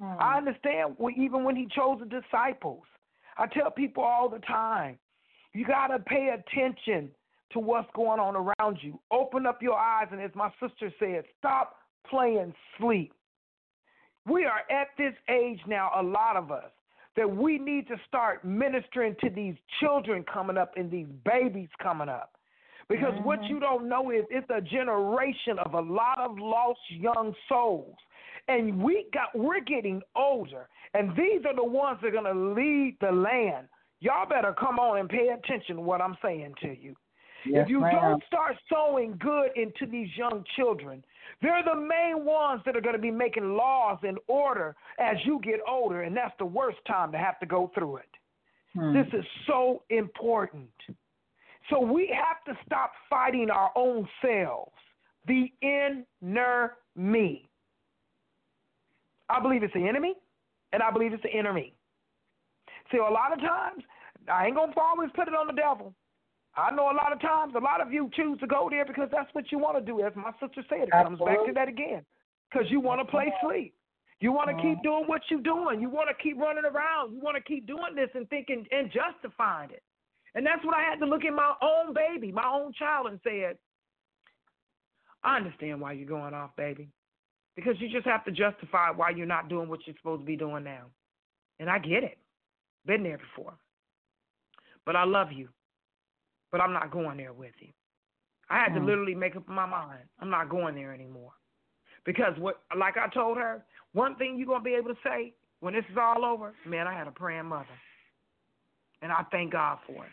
Mm. 0.00 0.16
I 0.20 0.38
understand 0.38 0.94
even 1.16 1.42
when 1.42 1.56
he 1.56 1.66
chose 1.74 1.98
the 1.98 2.06
disciples. 2.06 2.84
I 3.36 3.48
tell 3.48 3.68
people 3.68 4.04
all 4.04 4.28
the 4.28 4.38
time, 4.38 4.96
you 5.52 5.66
got 5.66 5.88
to 5.88 5.98
pay 5.98 6.28
attention 6.28 7.10
to 7.52 7.58
what's 7.58 7.88
going 7.96 8.20
on 8.20 8.36
around 8.36 8.78
you. 8.80 9.00
Open 9.10 9.44
up 9.44 9.60
your 9.60 9.76
eyes, 9.76 10.06
and 10.12 10.20
as 10.20 10.30
my 10.36 10.52
sister 10.60 10.92
said, 11.00 11.24
stop 11.36 11.78
playing 12.08 12.54
sleep. 12.78 13.12
We 14.24 14.44
are 14.44 14.60
at 14.70 14.88
this 14.96 15.14
age 15.28 15.58
now, 15.66 15.90
a 15.96 16.02
lot 16.02 16.36
of 16.36 16.52
us, 16.52 16.70
that 17.16 17.28
we 17.28 17.58
need 17.58 17.88
to 17.88 17.96
start 18.06 18.44
ministering 18.44 19.16
to 19.20 19.30
these 19.30 19.56
children 19.80 20.24
coming 20.32 20.56
up 20.56 20.74
and 20.76 20.92
these 20.92 21.08
babies 21.24 21.70
coming 21.82 22.08
up. 22.08 22.36
Because 22.92 23.18
what 23.24 23.40
Mhm. 23.40 23.48
you 23.48 23.60
don't 23.60 23.88
know 23.88 24.10
is 24.10 24.24
it's 24.30 24.48
a 24.50 24.60
generation 24.60 25.58
of 25.58 25.74
a 25.74 25.80
lot 25.80 26.18
of 26.18 26.38
lost 26.38 26.90
young 26.90 27.34
souls. 27.48 27.96
And 28.48 28.82
we 28.82 29.04
got 29.12 29.34
we're 29.34 29.60
getting 29.60 30.02
older, 30.14 30.68
and 30.94 31.14
these 31.16 31.44
are 31.46 31.54
the 31.54 31.64
ones 31.64 32.00
that 32.00 32.08
are 32.08 32.10
gonna 32.10 32.34
lead 32.34 32.98
the 33.00 33.12
land. 33.12 33.68
Y'all 34.00 34.26
better 34.26 34.52
come 34.52 34.78
on 34.78 34.98
and 34.98 35.08
pay 35.08 35.28
attention 35.28 35.76
to 35.76 35.82
what 35.82 36.00
I'm 36.00 36.16
saying 36.22 36.54
to 36.60 36.76
you. 36.76 36.96
Yes, 37.44 37.64
if 37.64 37.70
you 37.70 37.80
ma'am. 37.80 37.94
don't 37.94 38.24
start 38.24 38.56
sowing 38.68 39.16
good 39.18 39.52
into 39.56 39.86
these 39.86 40.16
young 40.16 40.44
children, 40.56 41.04
they're 41.40 41.62
the 41.62 41.74
main 41.74 42.24
ones 42.24 42.62
that 42.64 42.76
are 42.76 42.80
going 42.80 42.94
to 42.94 43.02
be 43.02 43.10
making 43.10 43.56
laws 43.56 43.98
and 44.02 44.18
order 44.28 44.76
as 44.98 45.24
you 45.24 45.40
get 45.40 45.60
older, 45.66 46.02
and 46.02 46.16
that's 46.16 46.36
the 46.38 46.44
worst 46.46 46.78
time 46.84 47.10
to 47.12 47.18
have 47.18 47.38
to 47.40 47.46
go 47.46 47.68
through 47.74 47.96
it. 47.96 48.16
Hmm. 48.74 48.92
This 48.92 49.12
is 49.12 49.24
so 49.46 49.82
important. 49.90 50.70
So 51.70 51.80
we 51.80 52.14
have 52.14 52.42
to 52.44 52.60
stop 52.66 52.92
fighting 53.08 53.50
our 53.50 53.70
own 53.76 54.08
selves, 54.20 54.72
the 55.26 55.52
inner 55.62 56.76
me. 56.96 57.48
I 59.28 59.40
believe 59.40 59.62
it's 59.62 59.72
the 59.74 59.86
enemy, 59.86 60.14
and 60.72 60.82
I 60.82 60.90
believe 60.90 61.12
it's 61.12 61.22
the 61.22 61.36
inner 61.36 61.52
me. 61.52 61.74
See, 62.90 62.98
a 62.98 63.02
lot 63.02 63.32
of 63.32 63.40
times, 63.40 63.84
I 64.30 64.46
ain't 64.46 64.56
going 64.56 64.72
to 64.72 64.80
always 64.80 65.10
put 65.14 65.28
it 65.28 65.34
on 65.34 65.46
the 65.46 65.52
devil. 65.52 65.94
I 66.54 66.70
know 66.70 66.90
a 66.90 66.92
lot 66.92 67.12
of 67.12 67.20
times, 67.20 67.54
a 67.56 67.60
lot 67.60 67.80
of 67.80 67.92
you 67.92 68.10
choose 68.14 68.38
to 68.40 68.46
go 68.46 68.68
there 68.68 68.84
because 68.84 69.08
that's 69.10 69.32
what 69.32 69.50
you 69.50 69.58
want 69.58 69.78
to 69.78 69.84
do. 69.84 70.04
As 70.04 70.12
my 70.14 70.32
sister 70.38 70.62
said, 70.68 70.88
it 70.88 70.90
comes 70.90 71.18
back 71.18 71.38
to 71.46 71.52
that 71.54 71.68
again. 71.68 72.04
Because 72.50 72.70
you 72.70 72.80
want 72.80 73.00
to 73.00 73.06
play 73.06 73.32
sleep. 73.40 73.74
You 74.20 74.32
want 74.32 74.50
to 74.50 74.56
keep 74.56 74.78
Mhm. 74.78 74.82
doing 74.82 75.06
what 75.06 75.22
you're 75.30 75.40
doing. 75.40 75.80
You 75.80 75.88
want 75.88 76.08
to 76.08 76.14
keep 76.14 76.38
running 76.38 76.66
around. 76.66 77.14
You 77.14 77.20
want 77.20 77.36
to 77.36 77.42
keep 77.42 77.66
doing 77.66 77.94
this 77.94 78.14
and 78.14 78.28
thinking 78.28 78.68
and 78.70 78.90
justifying 78.90 79.70
it. 79.70 79.82
And 80.34 80.46
that's 80.46 80.64
what 80.64 80.74
I 80.76 80.82
had 80.82 80.98
to 81.00 81.06
look 81.06 81.24
at 81.24 81.34
my 81.34 81.54
own 81.60 81.92
baby, 81.94 82.32
my 82.32 82.48
own 82.50 82.72
child, 82.72 83.06
and 83.08 83.20
said, 83.22 83.58
I 85.22 85.36
understand 85.36 85.80
why 85.80 85.92
you're 85.92 86.06
going 86.08 86.34
off, 86.34 86.50
baby. 86.56 86.88
Because 87.54 87.74
you 87.80 87.88
just 87.90 88.06
have 88.06 88.24
to 88.24 88.32
justify 88.32 88.90
why 88.90 89.10
you're 89.10 89.26
not 89.26 89.48
doing 89.48 89.68
what 89.68 89.80
you're 89.86 89.96
supposed 89.96 90.22
to 90.22 90.26
be 90.26 90.36
doing 90.36 90.64
now. 90.64 90.86
And 91.60 91.68
I 91.68 91.78
get 91.78 92.02
it. 92.02 92.18
Been 92.86 93.02
there 93.02 93.18
before. 93.18 93.54
But 94.86 94.96
I 94.96 95.04
love 95.04 95.32
you. 95.32 95.48
But 96.50 96.60
I'm 96.60 96.72
not 96.72 96.90
going 96.90 97.18
there 97.18 97.32
with 97.32 97.52
you. 97.60 97.68
I 98.48 98.58
had 98.58 98.74
to 98.74 98.80
Hmm. 98.80 98.86
literally 98.86 99.14
make 99.14 99.36
up 99.36 99.46
my 99.48 99.66
mind. 99.66 100.08
I'm 100.18 100.30
not 100.30 100.48
going 100.48 100.74
there 100.74 100.92
anymore. 100.92 101.32
Because 102.04 102.36
what 102.38 102.64
like 102.74 102.96
I 102.96 103.08
told 103.08 103.36
her, 103.36 103.64
one 103.92 104.16
thing 104.16 104.36
you're 104.36 104.46
gonna 104.46 104.64
be 104.64 104.74
able 104.74 104.94
to 104.94 105.00
say 105.02 105.34
when 105.60 105.74
this 105.74 105.84
is 105.90 105.96
all 105.96 106.24
over, 106.24 106.54
man, 106.66 106.88
I 106.88 106.92
had 106.94 107.06
a 107.06 107.12
praying 107.12 107.46
mother. 107.46 107.78
And 109.02 109.12
I 109.12 109.22
thank 109.30 109.52
God 109.52 109.78
for 109.86 110.04
it. 110.04 110.12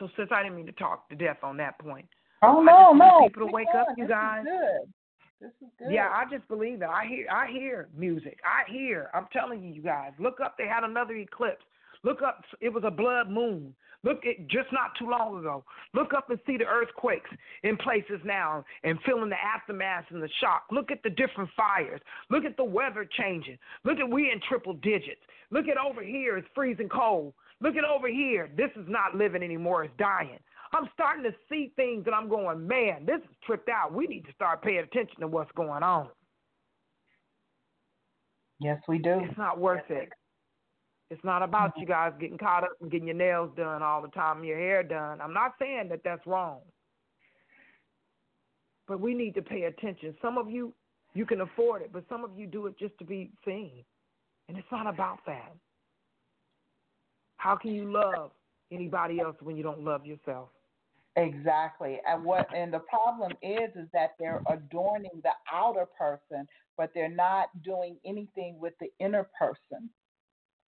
So 0.00 0.08
since 0.16 0.30
I 0.32 0.42
didn't 0.42 0.56
mean 0.56 0.66
to 0.66 0.72
talk 0.72 1.08
to 1.10 1.14
death 1.14 1.36
on 1.44 1.56
that 1.58 1.78
point. 1.78 2.06
Oh 2.42 2.62
no, 2.62 2.92
no. 2.92 3.28
people 3.28 3.46
to 3.46 3.52
wake 3.52 3.68
up, 3.76 3.86
you 3.96 4.04
This 4.06 4.10
guys. 4.10 4.44
is 5.42 5.50
good. 5.78 5.92
Yeah, 5.92 6.08
I 6.08 6.24
just 6.30 6.48
believe 6.48 6.80
that. 6.80 6.88
I 6.90 7.06
hear 7.06 7.26
I 7.30 7.46
hear 7.46 7.88
music. 7.96 8.38
I 8.44 8.70
hear. 8.70 9.10
I'm 9.14 9.26
telling 9.32 9.62
you, 9.62 9.72
you 9.72 9.82
guys. 9.82 10.12
Look 10.18 10.40
up. 10.40 10.56
They 10.58 10.66
had 10.66 10.82
another 10.84 11.14
eclipse. 11.14 11.62
Look 12.02 12.22
up. 12.22 12.44
It 12.60 12.70
was 12.70 12.82
a 12.86 12.90
blood 12.90 13.30
moon. 13.30 13.74
Look 14.02 14.24
at 14.24 14.46
just 14.48 14.72
not 14.72 14.92
too 14.98 15.10
long 15.10 15.38
ago. 15.38 15.62
Look 15.92 16.14
up 16.14 16.30
and 16.30 16.38
see 16.46 16.56
the 16.56 16.64
earthquakes 16.64 17.28
in 17.62 17.76
places 17.76 18.20
now 18.24 18.64
and 18.82 18.98
feeling 19.04 19.28
the 19.28 19.36
aftermath 19.36 20.06
and 20.08 20.22
the 20.22 20.28
shock. 20.40 20.64
Look 20.70 20.90
at 20.90 21.02
the 21.02 21.10
different 21.10 21.50
fires. 21.54 22.00
Look 22.30 22.46
at 22.46 22.56
the 22.56 22.64
weather 22.64 23.06
changing. 23.18 23.58
Look 23.84 23.98
at 23.98 24.08
we 24.08 24.30
in 24.32 24.40
triple 24.48 24.72
digits. 24.72 25.20
Look 25.50 25.68
at 25.68 25.76
over 25.76 26.02
here. 26.02 26.38
It's 26.38 26.48
freezing 26.54 26.88
cold. 26.88 27.34
Look 27.60 27.76
at 27.76 27.84
over 27.84 28.08
here. 28.08 28.50
This 28.56 28.70
is 28.76 28.86
not 28.88 29.14
living 29.14 29.42
anymore. 29.42 29.84
It's 29.84 29.94
dying. 29.98 30.38
I'm 30.72 30.88
starting 30.94 31.24
to 31.24 31.32
see 31.50 31.72
things 31.76 32.04
and 32.06 32.14
I'm 32.14 32.28
going, 32.28 32.66
man, 32.66 33.04
this 33.04 33.18
is 33.18 33.36
tripped 33.44 33.68
out. 33.68 33.92
We 33.92 34.06
need 34.06 34.24
to 34.26 34.32
start 34.32 34.62
paying 34.62 34.78
attention 34.78 35.20
to 35.20 35.26
what's 35.26 35.50
going 35.52 35.82
on. 35.82 36.08
yes, 38.60 38.80
we 38.88 38.98
do. 38.98 39.20
It's 39.24 39.36
not 39.38 39.58
worth 39.58 39.90
it. 39.90 40.08
It's 41.10 41.24
not 41.24 41.42
about 41.42 41.72
you 41.76 41.86
guys 41.86 42.12
getting 42.20 42.38
caught 42.38 42.62
up 42.62 42.70
and 42.80 42.90
getting 42.90 43.08
your 43.08 43.16
nails 43.16 43.50
done 43.56 43.82
all 43.82 44.00
the 44.00 44.08
time, 44.08 44.44
your 44.44 44.58
hair 44.58 44.84
done. 44.84 45.20
I'm 45.20 45.34
not 45.34 45.54
saying 45.58 45.88
that 45.90 46.02
that's 46.04 46.24
wrong. 46.24 46.60
But 48.86 49.00
we 49.00 49.14
need 49.14 49.34
to 49.34 49.42
pay 49.42 49.64
attention. 49.64 50.14
Some 50.22 50.38
of 50.38 50.48
you, 50.48 50.72
you 51.14 51.26
can 51.26 51.40
afford 51.40 51.82
it, 51.82 51.90
but 51.92 52.04
some 52.08 52.24
of 52.24 52.30
you 52.38 52.46
do 52.46 52.66
it 52.66 52.78
just 52.78 52.96
to 53.00 53.04
be 53.04 53.32
seen. 53.44 53.84
And 54.48 54.56
it's 54.56 54.70
not 54.70 54.86
about 54.86 55.18
that. 55.26 55.52
How 57.40 57.56
can 57.56 57.72
you 57.72 57.90
love 57.90 58.32
anybody 58.70 59.18
else 59.18 59.36
when 59.40 59.56
you 59.56 59.62
don't 59.62 59.82
love 59.82 60.04
yourself? 60.04 60.50
Exactly. 61.16 61.98
And 62.06 62.22
what 62.22 62.46
and 62.54 62.70
the 62.70 62.80
problem 62.80 63.32
is 63.42 63.70
is 63.74 63.88
that 63.94 64.10
they're 64.18 64.42
adorning 64.50 65.22
the 65.22 65.32
outer 65.50 65.86
person, 65.98 66.46
but 66.76 66.90
they're 66.94 67.08
not 67.08 67.48
doing 67.64 67.96
anything 68.04 68.58
with 68.60 68.74
the 68.78 68.88
inner 68.98 69.26
person. 69.38 69.88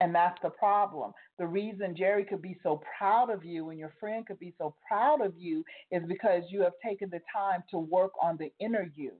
And 0.00 0.14
that's 0.14 0.38
the 0.44 0.50
problem. 0.50 1.10
The 1.40 1.46
reason 1.46 1.96
Jerry 1.96 2.24
could 2.24 2.40
be 2.40 2.56
so 2.62 2.80
proud 2.96 3.30
of 3.30 3.44
you 3.44 3.70
and 3.70 3.78
your 3.78 3.92
friend 3.98 4.24
could 4.24 4.38
be 4.38 4.54
so 4.56 4.76
proud 4.86 5.20
of 5.20 5.34
you 5.36 5.64
is 5.90 6.04
because 6.06 6.44
you 6.50 6.62
have 6.62 6.74
taken 6.84 7.10
the 7.10 7.20
time 7.34 7.64
to 7.72 7.78
work 7.78 8.12
on 8.22 8.36
the 8.36 8.52
inner 8.60 8.88
you 8.94 9.14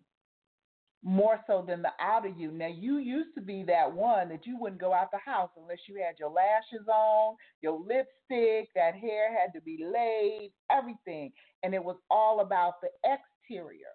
more 1.03 1.41
so 1.47 1.65
than 1.67 1.81
the 1.81 1.93
outer 1.99 2.29
you. 2.29 2.51
Now, 2.51 2.69
you 2.69 2.99
used 2.99 3.35
to 3.35 3.41
be 3.41 3.63
that 3.65 3.91
one 3.91 4.29
that 4.29 4.47
you 4.47 4.59
wouldn't 4.59 4.81
go 4.81 4.93
out 4.93 5.11
the 5.11 5.19
house 5.19 5.51
unless 5.57 5.79
you 5.89 5.95
had 5.95 6.19
your 6.19 6.31
lashes 6.31 6.87
on, 6.89 7.37
your 7.63 7.79
lipstick, 7.79 8.69
that 8.75 8.95
hair 8.95 9.31
had 9.33 9.53
to 9.55 9.63
be 9.63 9.83
laid, 9.83 10.53
everything. 10.71 11.33
And 11.63 11.75
it 11.75 11.83
was 11.83 11.97
all 12.11 12.41
about 12.41 12.75
the 12.83 12.89
exterior. 13.05 13.87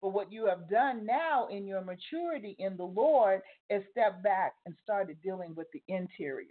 But 0.00 0.10
what 0.10 0.32
you 0.32 0.46
have 0.46 0.70
done 0.70 1.04
now 1.04 1.48
in 1.48 1.66
your 1.66 1.82
maturity 1.82 2.56
in 2.58 2.76
the 2.76 2.84
Lord 2.84 3.40
is 3.68 3.82
step 3.90 4.22
back 4.22 4.54
and 4.64 4.74
started 4.82 5.18
dealing 5.22 5.54
with 5.54 5.66
the 5.72 5.82
interior. 5.88 6.46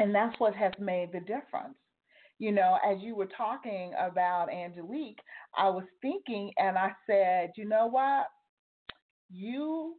And 0.00 0.14
that's 0.14 0.38
what 0.38 0.54
has 0.54 0.72
made 0.78 1.12
the 1.12 1.20
difference. 1.20 1.76
You 2.38 2.52
know, 2.52 2.78
as 2.84 2.98
you 3.00 3.14
were 3.14 3.28
talking 3.36 3.92
about 3.98 4.50
Angelique, 4.50 5.20
I 5.56 5.68
was 5.68 5.84
thinking 6.02 6.52
and 6.58 6.76
I 6.76 6.92
said, 7.06 7.50
you 7.56 7.66
know 7.66 7.86
what? 7.86 8.26
You 9.32 9.96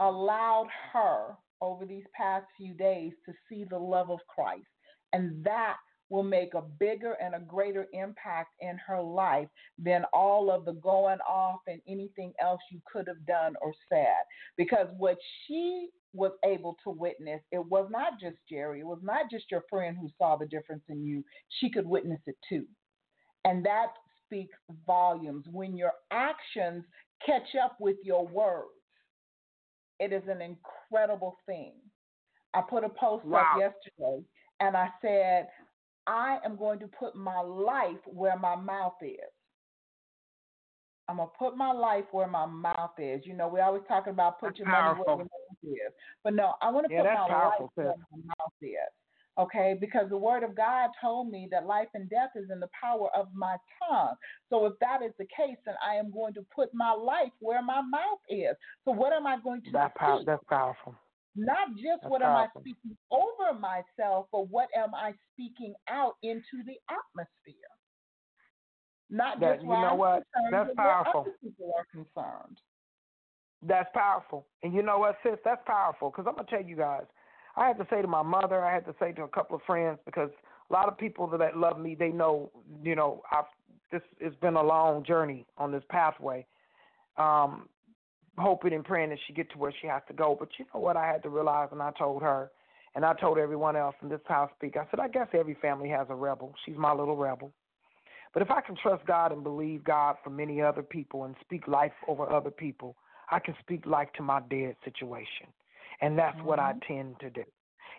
allowed 0.00 0.68
her 0.92 1.36
over 1.60 1.86
these 1.86 2.04
past 2.16 2.46
few 2.56 2.74
days 2.74 3.12
to 3.26 3.32
see 3.48 3.64
the 3.64 3.78
love 3.78 4.10
of 4.10 4.20
Christ. 4.28 4.66
And 5.12 5.44
that 5.44 5.76
will 6.10 6.22
make 6.22 6.54
a 6.54 6.62
bigger 6.78 7.12
and 7.14 7.34
a 7.34 7.40
greater 7.40 7.86
impact 7.92 8.50
in 8.60 8.78
her 8.86 9.00
life 9.00 9.48
than 9.78 10.04
all 10.12 10.50
of 10.50 10.64
the 10.64 10.74
going 10.74 11.18
off 11.20 11.60
and 11.66 11.80
anything 11.88 12.32
else 12.40 12.60
you 12.70 12.80
could 12.90 13.08
have 13.08 13.24
done 13.26 13.54
or 13.62 13.72
said. 13.88 14.22
Because 14.56 14.88
what 14.98 15.16
she 15.46 15.88
was 16.12 16.32
able 16.44 16.76
to 16.84 16.90
witness, 16.90 17.40
it 17.52 17.64
was 17.66 17.88
not 17.90 18.20
just 18.20 18.36
Jerry, 18.48 18.80
it 18.80 18.86
was 18.86 19.00
not 19.02 19.30
just 19.30 19.50
your 19.50 19.64
friend 19.70 19.96
who 19.98 20.08
saw 20.18 20.36
the 20.36 20.46
difference 20.46 20.84
in 20.88 21.02
you. 21.02 21.24
She 21.60 21.70
could 21.70 21.86
witness 21.86 22.20
it 22.26 22.36
too. 22.48 22.66
And 23.44 23.64
that 23.64 23.88
speaks 24.24 24.56
volumes. 24.86 25.46
When 25.50 25.76
your 25.76 25.92
actions 26.10 26.84
catch 27.26 27.54
up 27.62 27.76
with 27.80 27.96
your 28.04 28.26
words, 28.26 28.68
it 30.00 30.12
is 30.12 30.22
an 30.28 30.40
incredible 30.42 31.36
thing. 31.46 31.74
I 32.54 32.62
put 32.62 32.84
a 32.84 32.88
post 32.88 33.24
Wow. 33.24 33.40
up 33.52 33.58
yesterday 33.58 34.22
and 34.60 34.76
I 34.76 34.88
said, 35.02 35.48
I 36.06 36.38
am 36.44 36.56
going 36.56 36.78
to 36.80 36.88
put 36.88 37.16
my 37.16 37.40
life 37.40 38.00
where 38.06 38.38
my 38.38 38.56
mouth 38.56 38.94
is. 39.02 39.18
I'm 41.08 41.16
gonna 41.18 41.30
put 41.38 41.56
my 41.56 41.72
life 41.72 42.04
where 42.12 42.26
my 42.26 42.46
mouth 42.46 42.92
is. 42.98 43.26
You 43.26 43.34
know, 43.34 43.48
we 43.48 43.60
always 43.60 43.82
talking 43.88 44.12
about 44.12 44.40
put 44.40 44.48
That's 44.48 44.58
your 44.58 44.68
money 44.68 44.90
where 44.90 45.06
your 45.16 45.18
mouth 45.18 45.58
is. 45.62 45.92
But 46.22 46.34
no, 46.34 46.54
I 46.62 46.70
want 46.70 46.86
to 46.86 46.90
Yeah, 46.90 47.02
put 47.02 47.12
my 47.12 47.26
powerful, 47.28 47.66
life 47.66 47.70
where 47.82 47.94
my 48.12 48.22
mouth 48.24 48.52
is. 48.62 49.03
Okay, 49.36 49.74
because 49.80 50.08
the 50.10 50.16
word 50.16 50.44
of 50.44 50.54
God 50.54 50.90
told 51.00 51.28
me 51.28 51.48
that 51.50 51.66
life 51.66 51.88
and 51.94 52.08
death 52.08 52.30
is 52.36 52.50
in 52.52 52.60
the 52.60 52.68
power 52.80 53.08
of 53.16 53.26
my 53.34 53.56
tongue. 53.82 54.14
So 54.48 54.64
if 54.66 54.74
that 54.80 55.02
is 55.02 55.10
the 55.18 55.26
case, 55.26 55.56
then 55.66 55.74
I 55.84 55.96
am 55.96 56.12
going 56.12 56.34
to 56.34 56.46
put 56.54 56.72
my 56.72 56.92
life 56.92 57.32
where 57.40 57.60
my 57.60 57.82
mouth 57.82 58.20
is. 58.28 58.54
So 58.84 58.92
what 58.92 59.12
am 59.12 59.26
I 59.26 59.38
going 59.42 59.62
to 59.62 59.70
That 59.72 59.94
pow- 59.96 60.22
that's 60.24 60.44
powerful. 60.44 60.94
Not 61.34 61.70
just 61.74 62.02
That's 62.02 62.10
what 62.10 62.22
am 62.22 62.36
I 62.36 62.46
speaking 62.60 62.96
over 63.10 63.58
myself, 63.58 64.28
but 64.30 64.48
what 64.50 64.68
am 64.76 64.94
I 64.94 65.14
speaking 65.32 65.74
out 65.88 66.14
into 66.22 66.62
the 66.64 66.76
atmosphere? 66.88 67.54
Not 69.10 69.40
That- 69.40 69.54
just 69.54 69.64
you 69.64 69.70
know 69.70 69.74
I'm 69.74 69.98
what? 69.98 70.22
That's 70.52 70.70
powerful. 70.76 71.22
other 71.22 71.34
people 71.42 71.72
are 71.76 71.86
concerned. 71.86 72.60
That's 73.62 73.90
powerful. 73.94 74.46
And 74.62 74.72
you 74.72 74.82
know 74.82 74.98
what, 74.98 75.16
sis? 75.24 75.38
That's 75.44 75.62
powerful. 75.66 76.10
Because 76.10 76.26
I'm 76.28 76.34
going 76.34 76.46
to 76.46 76.50
tell 76.56 76.64
you 76.64 76.76
guys, 76.76 77.06
I 77.56 77.66
had 77.66 77.78
to 77.78 77.86
say 77.90 78.02
to 78.02 78.08
my 78.08 78.22
mother, 78.22 78.64
I 78.64 78.72
had 78.72 78.84
to 78.86 78.94
say 78.98 79.12
to 79.12 79.22
a 79.22 79.28
couple 79.28 79.56
of 79.56 79.62
friends, 79.62 79.98
because 80.04 80.30
a 80.70 80.72
lot 80.72 80.88
of 80.88 80.98
people 80.98 81.26
that 81.26 81.56
love 81.56 81.78
me, 81.78 81.94
they 81.94 82.08
know, 82.08 82.50
you 82.82 82.94
know, 82.94 83.22
I've 83.30 83.44
this 83.92 84.02
it's 84.18 84.36
been 84.36 84.56
a 84.56 84.62
long 84.62 85.04
journey 85.04 85.46
on 85.56 85.70
this 85.70 85.84
pathway. 85.88 86.46
Um, 87.16 87.68
hoping 88.38 88.72
and 88.72 88.84
praying 88.84 89.10
that 89.10 89.18
she 89.26 89.32
get 89.32 89.50
to 89.52 89.58
where 89.58 89.72
she 89.80 89.86
has 89.86 90.02
to 90.08 90.14
go. 90.14 90.36
But 90.38 90.48
you 90.58 90.64
know 90.74 90.80
what 90.80 90.96
I 90.96 91.06
had 91.06 91.22
to 91.22 91.28
realize 91.28 91.68
and 91.72 91.80
I 91.80 91.92
told 91.92 92.22
her 92.22 92.50
and 92.94 93.04
I 93.04 93.14
told 93.14 93.38
everyone 93.38 93.76
else 93.76 93.94
in 94.02 94.08
this 94.08 94.20
house 94.26 94.50
speak, 94.56 94.76
I 94.76 94.86
said, 94.90 95.00
I 95.00 95.08
guess 95.08 95.28
every 95.32 95.56
family 95.60 95.88
has 95.88 96.06
a 96.10 96.14
rebel. 96.14 96.54
She's 96.64 96.76
my 96.76 96.92
little 96.92 97.16
rebel. 97.16 97.52
But 98.32 98.42
if 98.42 98.50
I 98.50 98.60
can 98.60 98.76
trust 98.76 99.06
God 99.06 99.32
and 99.32 99.44
believe 99.44 99.84
God 99.84 100.16
for 100.22 100.30
many 100.30 100.60
other 100.60 100.82
people 100.82 101.24
and 101.24 101.34
speak 101.40 101.68
life 101.68 101.92
over 102.08 102.28
other 102.30 102.50
people, 102.50 102.96
I 103.30 103.38
can 103.38 103.54
speak 103.60 103.86
life 103.86 104.08
to 104.16 104.22
my 104.22 104.40
dead 104.50 104.76
situation. 104.84 105.46
And 106.00 106.18
that's 106.18 106.40
what 106.42 106.58
I 106.58 106.72
mm-hmm. 106.72 106.92
tend 106.92 107.20
to 107.20 107.30
do. 107.30 107.44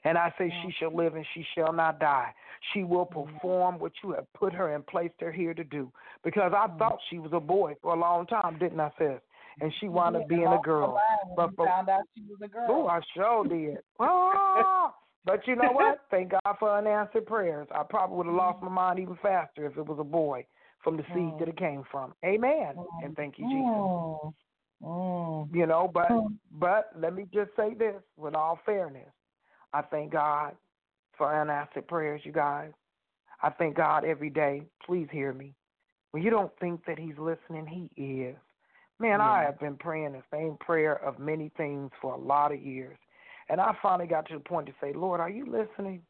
And 0.04 0.18
I 0.18 0.34
say, 0.38 0.54
She 0.64 0.74
shall 0.80 0.96
live 0.96 1.16
and 1.16 1.26
she 1.34 1.46
shall 1.56 1.74
not 1.74 2.00
die. 2.00 2.34
She 2.74 2.84
will 2.84 3.06
mm-hmm. 3.08 3.34
perform 3.34 3.80
what 3.80 3.92
you 4.04 4.12
have 4.12 4.32
put 4.34 4.54
her 4.54 4.76
and 4.76 4.86
placed 4.86 5.16
her 5.20 5.32
here 5.32 5.54
to 5.54 5.64
do. 5.64 5.92
Because 6.24 6.52
I 6.56 6.68
mm-hmm. 6.68 6.78
thought 6.78 7.00
she 7.10 7.20
was 7.20 7.32
a 7.34 7.40
boy 7.40 7.76
for 7.82 7.96
a 7.96 8.00
long 8.00 8.28
time, 8.28 8.58
didn't 8.60 8.80
I, 8.80 8.92
sis? 8.98 9.20
And 9.62 9.72
she 9.80 9.88
wound 9.88 10.18
up 10.18 10.28
being 10.28 10.48
a 10.48 10.60
girl. 10.64 11.00
But 11.36 11.56
for, 11.56 11.66
found 11.66 11.88
out 11.88 12.02
she 12.16 12.24
was 12.24 12.40
a 12.44 12.48
girl. 12.48 12.68
oh, 12.70 12.88
I 12.88 13.00
sure 13.14 13.46
did. 13.46 13.78
Ah, 14.00 14.94
but 15.26 15.48
you 15.48 15.56
know 15.56 15.72
what? 15.72 16.02
Thank 16.12 16.32
God 16.32 16.56
for 16.60 16.78
unanswered 16.78 17.26
prayers. 17.26 17.68
I 17.74 17.84
probably 17.90 18.18
would 18.18 18.26
have 18.28 18.36
lost 18.36 18.62
my 18.62 18.70
mind 18.70 19.00
even 19.00 19.18
faster 19.22 19.66
if 19.66 19.78
it 19.78 19.86
was 19.86 19.98
a 20.00 20.04
boy 20.04 20.46
from 20.84 20.98
the 20.98 21.04
seed 21.14 21.34
that 21.40 21.48
mm. 21.48 21.50
it 21.50 21.58
came 21.58 21.84
from. 21.92 22.14
Amen. 22.24 22.76
And 23.04 23.16
thank 23.16 23.40
you, 23.40 23.46
Jesus. 23.46 23.66
Mm. 23.66 24.34
Mm. 24.84 25.54
You 25.54 25.66
know, 25.66 25.88
but 25.88 26.10
Mm. 26.10 26.38
but 26.52 26.92
let 26.96 27.14
me 27.14 27.26
just 27.34 27.56
say 27.56 27.74
this 27.74 28.02
with 28.18 28.36
all 28.36 28.58
fairness. 28.66 29.12
I 29.74 29.82
thank 29.82 30.12
God 30.12 30.56
for 31.18 31.34
unanswered 31.34 31.88
prayers, 31.88 32.26
you 32.26 32.32
guys. 32.32 32.72
I 33.42 33.50
thank 33.50 33.76
God 33.76 34.06
every 34.06 34.30
day. 34.30 34.64
Please 34.86 35.08
hear 35.12 35.34
me. 35.34 35.54
When 36.12 36.24
you 36.24 36.30
don't 36.30 36.58
think 36.60 36.86
that 36.86 36.98
He's 36.98 37.18
listening, 37.18 37.68
He 37.68 38.24
is. 38.24 38.38
Man, 39.00 39.20
I 39.20 39.44
have 39.44 39.60
been 39.60 39.76
praying 39.76 40.14
the 40.14 40.24
same 40.32 40.56
prayer 40.58 40.96
of 41.04 41.20
many 41.20 41.50
things 41.58 41.92
for 42.02 42.14
a 42.14 42.18
lot 42.18 42.54
of 42.54 42.62
years. 42.62 42.98
And 43.50 43.60
I 43.60 43.76
finally 43.82 44.08
got 44.08 44.26
to 44.28 44.36
the 44.36 44.40
point 44.40 44.68
to 44.68 44.74
say, 44.80 44.94
Lord, 44.94 45.20
are 45.20 45.30
you 45.30 45.46
listening? 45.46 46.02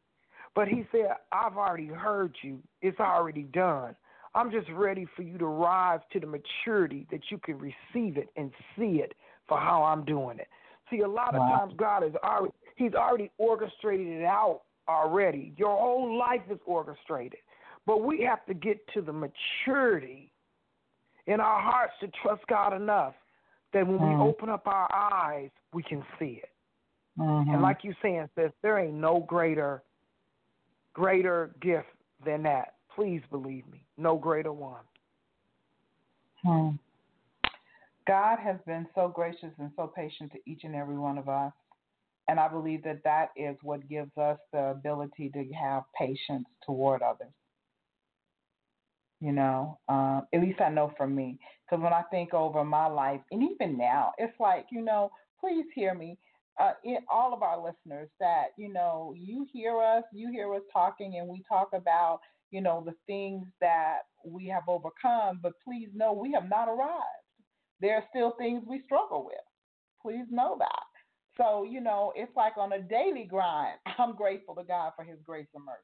But 0.54 0.68
He 0.68 0.86
said, 0.92 1.08
I've 1.32 1.56
already 1.56 1.88
heard 1.88 2.36
you. 2.42 2.62
It's 2.80 3.00
already 3.00 3.42
done. 3.42 3.96
I'm 4.36 4.50
just 4.50 4.68
ready 4.70 5.06
for 5.16 5.22
you 5.22 5.38
to 5.38 5.46
rise 5.46 6.00
to 6.12 6.20
the 6.20 6.26
maturity 6.26 7.06
that 7.10 7.22
you 7.30 7.38
can 7.38 7.58
receive 7.58 8.18
it 8.18 8.28
and 8.36 8.52
see 8.76 9.00
it 9.00 9.14
for 9.48 9.58
how 9.58 9.82
I'm 9.82 10.04
doing 10.04 10.38
it. 10.38 10.48
See, 10.90 11.00
a 11.00 11.08
lot 11.08 11.34
of 11.34 11.40
Wow. 11.40 11.56
times 11.58 11.74
God 11.76 12.04
is 12.04 12.14
already 12.22 12.52
He's 12.76 12.92
already 12.92 13.30
orchestrated 13.38 14.06
it 14.06 14.24
out 14.24 14.60
already. 14.86 15.54
Your 15.56 15.74
whole 15.74 16.18
life 16.18 16.42
is 16.50 16.58
orchestrated. 16.66 17.40
But 17.86 18.02
we 18.02 18.20
have 18.22 18.44
to 18.46 18.54
get 18.54 18.86
to 18.88 19.00
the 19.00 19.14
maturity 19.14 20.30
in 21.26 21.40
our 21.40 21.60
hearts 21.60 21.94
to 22.00 22.08
trust 22.22 22.46
God 22.48 22.74
enough 22.74 23.14
that 23.72 23.86
when 23.86 23.98
Mm. 23.98 24.08
we 24.10 24.28
open 24.28 24.50
up 24.50 24.66
our 24.66 24.88
eyes, 24.94 25.50
we 25.72 25.82
can 25.82 26.04
see 26.18 26.42
it. 26.42 26.50
Mhm. 27.18 27.54
And 27.54 27.62
like 27.62 27.82
you 27.82 27.94
saying, 28.02 28.28
sis, 28.34 28.52
there 28.60 28.78
ain't 28.78 28.94
no 28.94 29.20
greater, 29.20 29.82
greater 30.92 31.54
gift 31.60 31.88
than 32.24 32.42
that. 32.42 32.75
Please 32.96 33.20
believe 33.30 33.64
me, 33.70 33.84
no 33.96 34.16
greater 34.16 34.52
one. 34.52 34.80
Hmm. 36.42 36.70
God 38.06 38.38
has 38.38 38.56
been 38.66 38.86
so 38.94 39.08
gracious 39.14 39.50
and 39.58 39.70
so 39.76 39.92
patient 39.94 40.32
to 40.32 40.38
each 40.50 40.64
and 40.64 40.74
every 40.74 40.96
one 40.96 41.18
of 41.18 41.28
us. 41.28 41.52
And 42.28 42.40
I 42.40 42.48
believe 42.48 42.82
that 42.84 43.04
that 43.04 43.30
is 43.36 43.56
what 43.62 43.88
gives 43.88 44.16
us 44.16 44.38
the 44.52 44.70
ability 44.70 45.30
to 45.30 45.44
have 45.54 45.84
patience 45.96 46.46
toward 46.64 47.02
others. 47.02 47.32
You 49.20 49.32
know, 49.32 49.78
uh, 49.88 50.22
at 50.32 50.40
least 50.40 50.60
I 50.60 50.70
know 50.70 50.92
for 50.96 51.06
me. 51.06 51.38
Because 51.64 51.82
when 51.82 51.92
I 51.92 52.02
think 52.10 52.32
over 52.32 52.64
my 52.64 52.86
life, 52.86 53.20
and 53.30 53.42
even 53.42 53.76
now, 53.76 54.12
it's 54.18 54.38
like, 54.40 54.66
you 54.70 54.82
know, 54.82 55.10
please 55.40 55.66
hear 55.74 55.94
me, 55.94 56.16
uh, 56.60 56.72
in, 56.84 56.98
all 57.10 57.34
of 57.34 57.42
our 57.42 57.58
listeners, 57.62 58.08
that, 58.20 58.46
you 58.56 58.72
know, 58.72 59.14
you 59.16 59.46
hear 59.52 59.80
us, 59.80 60.04
you 60.12 60.30
hear 60.30 60.54
us 60.54 60.62
talking, 60.72 61.18
and 61.18 61.28
we 61.28 61.42
talk 61.48 61.70
about, 61.74 62.20
you 62.50 62.60
know, 62.60 62.82
the 62.84 62.94
things 63.06 63.46
that 63.60 64.00
we 64.24 64.46
have 64.48 64.62
overcome, 64.68 65.40
but 65.42 65.52
please 65.64 65.88
know 65.94 66.12
we 66.12 66.32
have 66.32 66.48
not 66.48 66.68
arrived. 66.68 67.02
There 67.80 67.94
are 67.96 68.04
still 68.10 68.34
things 68.38 68.62
we 68.66 68.82
struggle 68.84 69.24
with. 69.24 69.36
Please 70.02 70.26
know 70.30 70.56
that. 70.58 70.84
So, 71.36 71.64
you 71.64 71.80
know, 71.80 72.12
it's 72.16 72.34
like 72.36 72.56
on 72.56 72.72
a 72.72 72.80
daily 72.80 73.26
grind. 73.28 73.78
I'm 73.98 74.16
grateful 74.16 74.54
to 74.54 74.64
God 74.64 74.92
for 74.96 75.04
his 75.04 75.18
grace 75.24 75.48
and 75.54 75.64
mercy. 75.64 75.80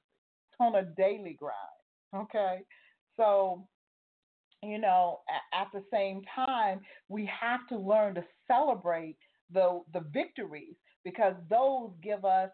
On 0.60 0.74
a 0.76 0.88
daily 0.96 1.36
grind. 1.38 2.24
Okay. 2.24 2.60
So, 3.16 3.66
you 4.62 4.78
know, 4.78 5.20
at 5.52 5.66
the 5.72 5.82
same 5.92 6.22
time, 6.34 6.80
we 7.08 7.26
have 7.26 7.66
to 7.68 7.76
learn 7.76 8.14
to 8.14 8.24
celebrate 8.46 9.16
the 9.52 9.80
the 9.92 10.04
victories 10.12 10.76
because 11.04 11.34
those 11.50 11.90
give 12.02 12.24
us 12.24 12.50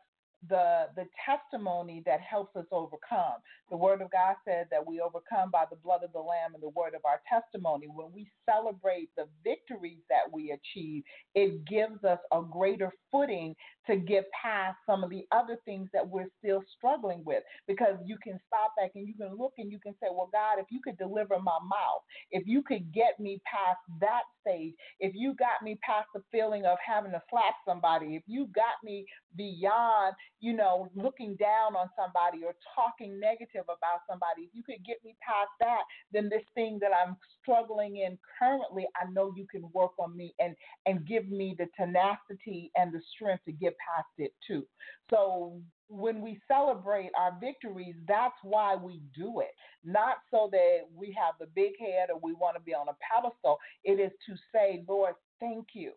the 0.49 0.87
the 0.97 1.07
testimony 1.27 2.03
that 2.07 2.21
helps 2.21 2.55
us 2.57 2.67
overcome. 2.73 3.41
The 3.71 3.77
word 3.77 4.03
of 4.03 4.11
God 4.13 4.37
said 4.45 4.69
that 4.71 4.87
we 4.87 5.01
overcome 5.01 5.51
by 5.51 5.65
the 5.71 5.77
blood 5.77 6.05
of 6.05 6.13
the 6.13 6.21
lamb 6.21 6.55
and 6.55 6.63
the 6.63 6.69
word 6.71 6.95
of 6.95 7.03
our 7.05 7.21
testimony. 7.29 7.89
When 7.89 8.13
we 8.13 8.29
celebrate 8.49 9.11
the 9.17 9.27
victories 9.45 10.01
that 10.11 10.33
we 10.33 10.53
achieve, 10.53 11.03
it 11.35 11.65
gives 11.67 12.05
us 12.05 12.21
a 12.33 12.43
greater 12.43 12.93
footing 13.11 13.57
to 13.87 13.97
get 13.97 14.27
past 14.33 14.77
some 14.87 15.05
of 15.05 15.11
the 15.11 15.27
other 15.33 15.59
things 15.65 15.89
that 15.93 16.07
we're 16.09 16.29
still 16.39 16.63
struggling 16.77 17.25
with 17.25 17.43
because 17.67 17.97
you 18.07 18.17
can 18.23 18.39
stop 18.47 18.73
back 18.77 18.93
and 18.95 19.09
you 19.09 19.15
can 19.15 19.37
look 19.37 19.55
and 19.59 19.73
you 19.73 19.81
can 19.81 19.95
say, 20.01 20.09
"Well, 20.11 20.31
God, 20.33 20.59
if 20.61 20.67
you 20.71 20.81
could 20.83 20.99
deliver 20.99 21.39
my 21.41 21.59
mouth, 21.63 22.03
if 22.31 22.47
you 22.47 22.63
could 22.63 22.93
get 22.93 23.19
me 23.21 23.41
past 23.45 23.81
that 24.01 24.25
stage, 24.43 24.75
if 25.01 25.15
you 25.15 25.35
got 25.35 25.63
me 25.63 25.77
past 25.83 26.09
the 26.15 26.23
feeling 26.33 26.67
of 26.67 26.79
having 26.87 27.13
to 27.13 27.23
slap 27.31 27.55
somebody, 27.67 28.17
if 28.17 28.23
you 28.27 28.47
got 28.49 28.83
me 28.85 29.07
beyond, 29.37 30.15
you 30.41 30.55
know, 30.55 30.89
looking 30.95 31.37
down 31.37 31.75
on 31.75 31.89
somebody 31.97 32.45
or 32.45 32.55
talking 32.75 33.19
negative 33.19 33.65
about 33.65 34.03
somebody, 34.09 34.43
if 34.43 34.51
you 34.53 34.63
could 34.63 34.85
get 34.85 34.99
me 35.05 35.17
past 35.21 35.51
that, 35.61 35.83
then 36.13 36.29
this 36.29 36.45
thing 36.55 36.79
that 36.81 36.91
I'm 36.93 37.17
struggling 37.43 37.97
in 37.97 38.19
currently, 38.39 38.87
I 39.01 39.11
know 39.11 39.33
you 39.37 39.47
can 39.51 39.69
work 39.73 39.93
on 39.99 40.17
me 40.17 40.35
and 40.39 40.55
and 40.87 41.07
give 41.07 41.29
me 41.29 41.57
the 41.59 41.67
tenacity 41.77 42.71
and 42.77 42.93
the 42.93 43.01
strength 43.15 43.45
to 43.47 43.53
get 43.53 43.77
past 43.79 44.09
it 44.19 44.33
too. 44.47 44.65
So 45.11 45.61
when 45.89 46.21
we 46.21 46.41
celebrate 46.47 47.11
our 47.19 47.37
victories, 47.41 47.95
that's 48.07 48.37
why 48.43 48.77
we 48.77 49.01
do 49.17 49.41
it. 49.41 49.55
Not 49.85 50.17
so 50.31 50.49
that 50.53 50.81
we 50.95 51.17
have 51.19 51.35
the 51.41 51.47
big 51.55 51.73
head 51.81 52.11
or 52.11 52.19
we 52.23 52.35
want 52.35 52.57
to 52.57 52.63
be 52.63 52.75
on 52.75 52.89
a 52.89 52.97
pedestal. 53.01 53.59
It 53.85 53.99
is 53.99 54.13
to 54.27 54.35
say, 54.53 54.85
Lord, 54.87 55.15
thank 55.41 55.69
you. 55.73 55.93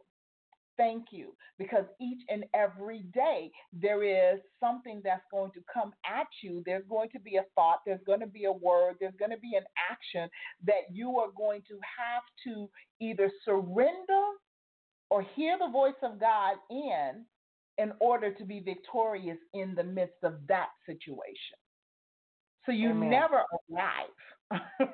Thank 0.81 1.05
you. 1.11 1.35
Because 1.59 1.85
each 2.01 2.21
and 2.27 2.43
every 2.55 3.03
day 3.13 3.51
there 3.71 4.03
is 4.03 4.39
something 4.59 4.99
that's 5.03 5.21
going 5.29 5.51
to 5.51 5.59
come 5.71 5.93
at 6.11 6.25
you. 6.41 6.63
There's 6.65 6.83
going 6.89 7.09
to 7.11 7.19
be 7.19 7.35
a 7.35 7.43
thought, 7.53 7.81
there's 7.85 8.01
going 8.07 8.21
to 8.21 8.27
be 8.27 8.45
a 8.45 8.51
word, 8.51 8.95
there's 8.99 9.13
going 9.19 9.29
to 9.29 9.37
be 9.37 9.53
an 9.55 9.63
action 9.91 10.27
that 10.65 10.89
you 10.91 11.19
are 11.19 11.29
going 11.37 11.61
to 11.67 11.75
have 11.75 12.23
to 12.45 12.67
either 12.99 13.29
surrender 13.45 14.25
or 15.11 15.21
hear 15.35 15.55
the 15.59 15.71
voice 15.71 15.93
of 16.01 16.19
God 16.19 16.55
in 16.71 17.25
in 17.77 17.93
order 17.99 18.33
to 18.33 18.43
be 18.43 18.59
victorious 18.59 19.37
in 19.53 19.75
the 19.75 19.83
midst 19.83 20.23
of 20.23 20.33
that 20.47 20.69
situation. 20.87 21.57
So 22.65 22.71
you 22.71 22.89
Amen. 22.89 23.09
never 23.11 23.43
arrive. 23.69 24.59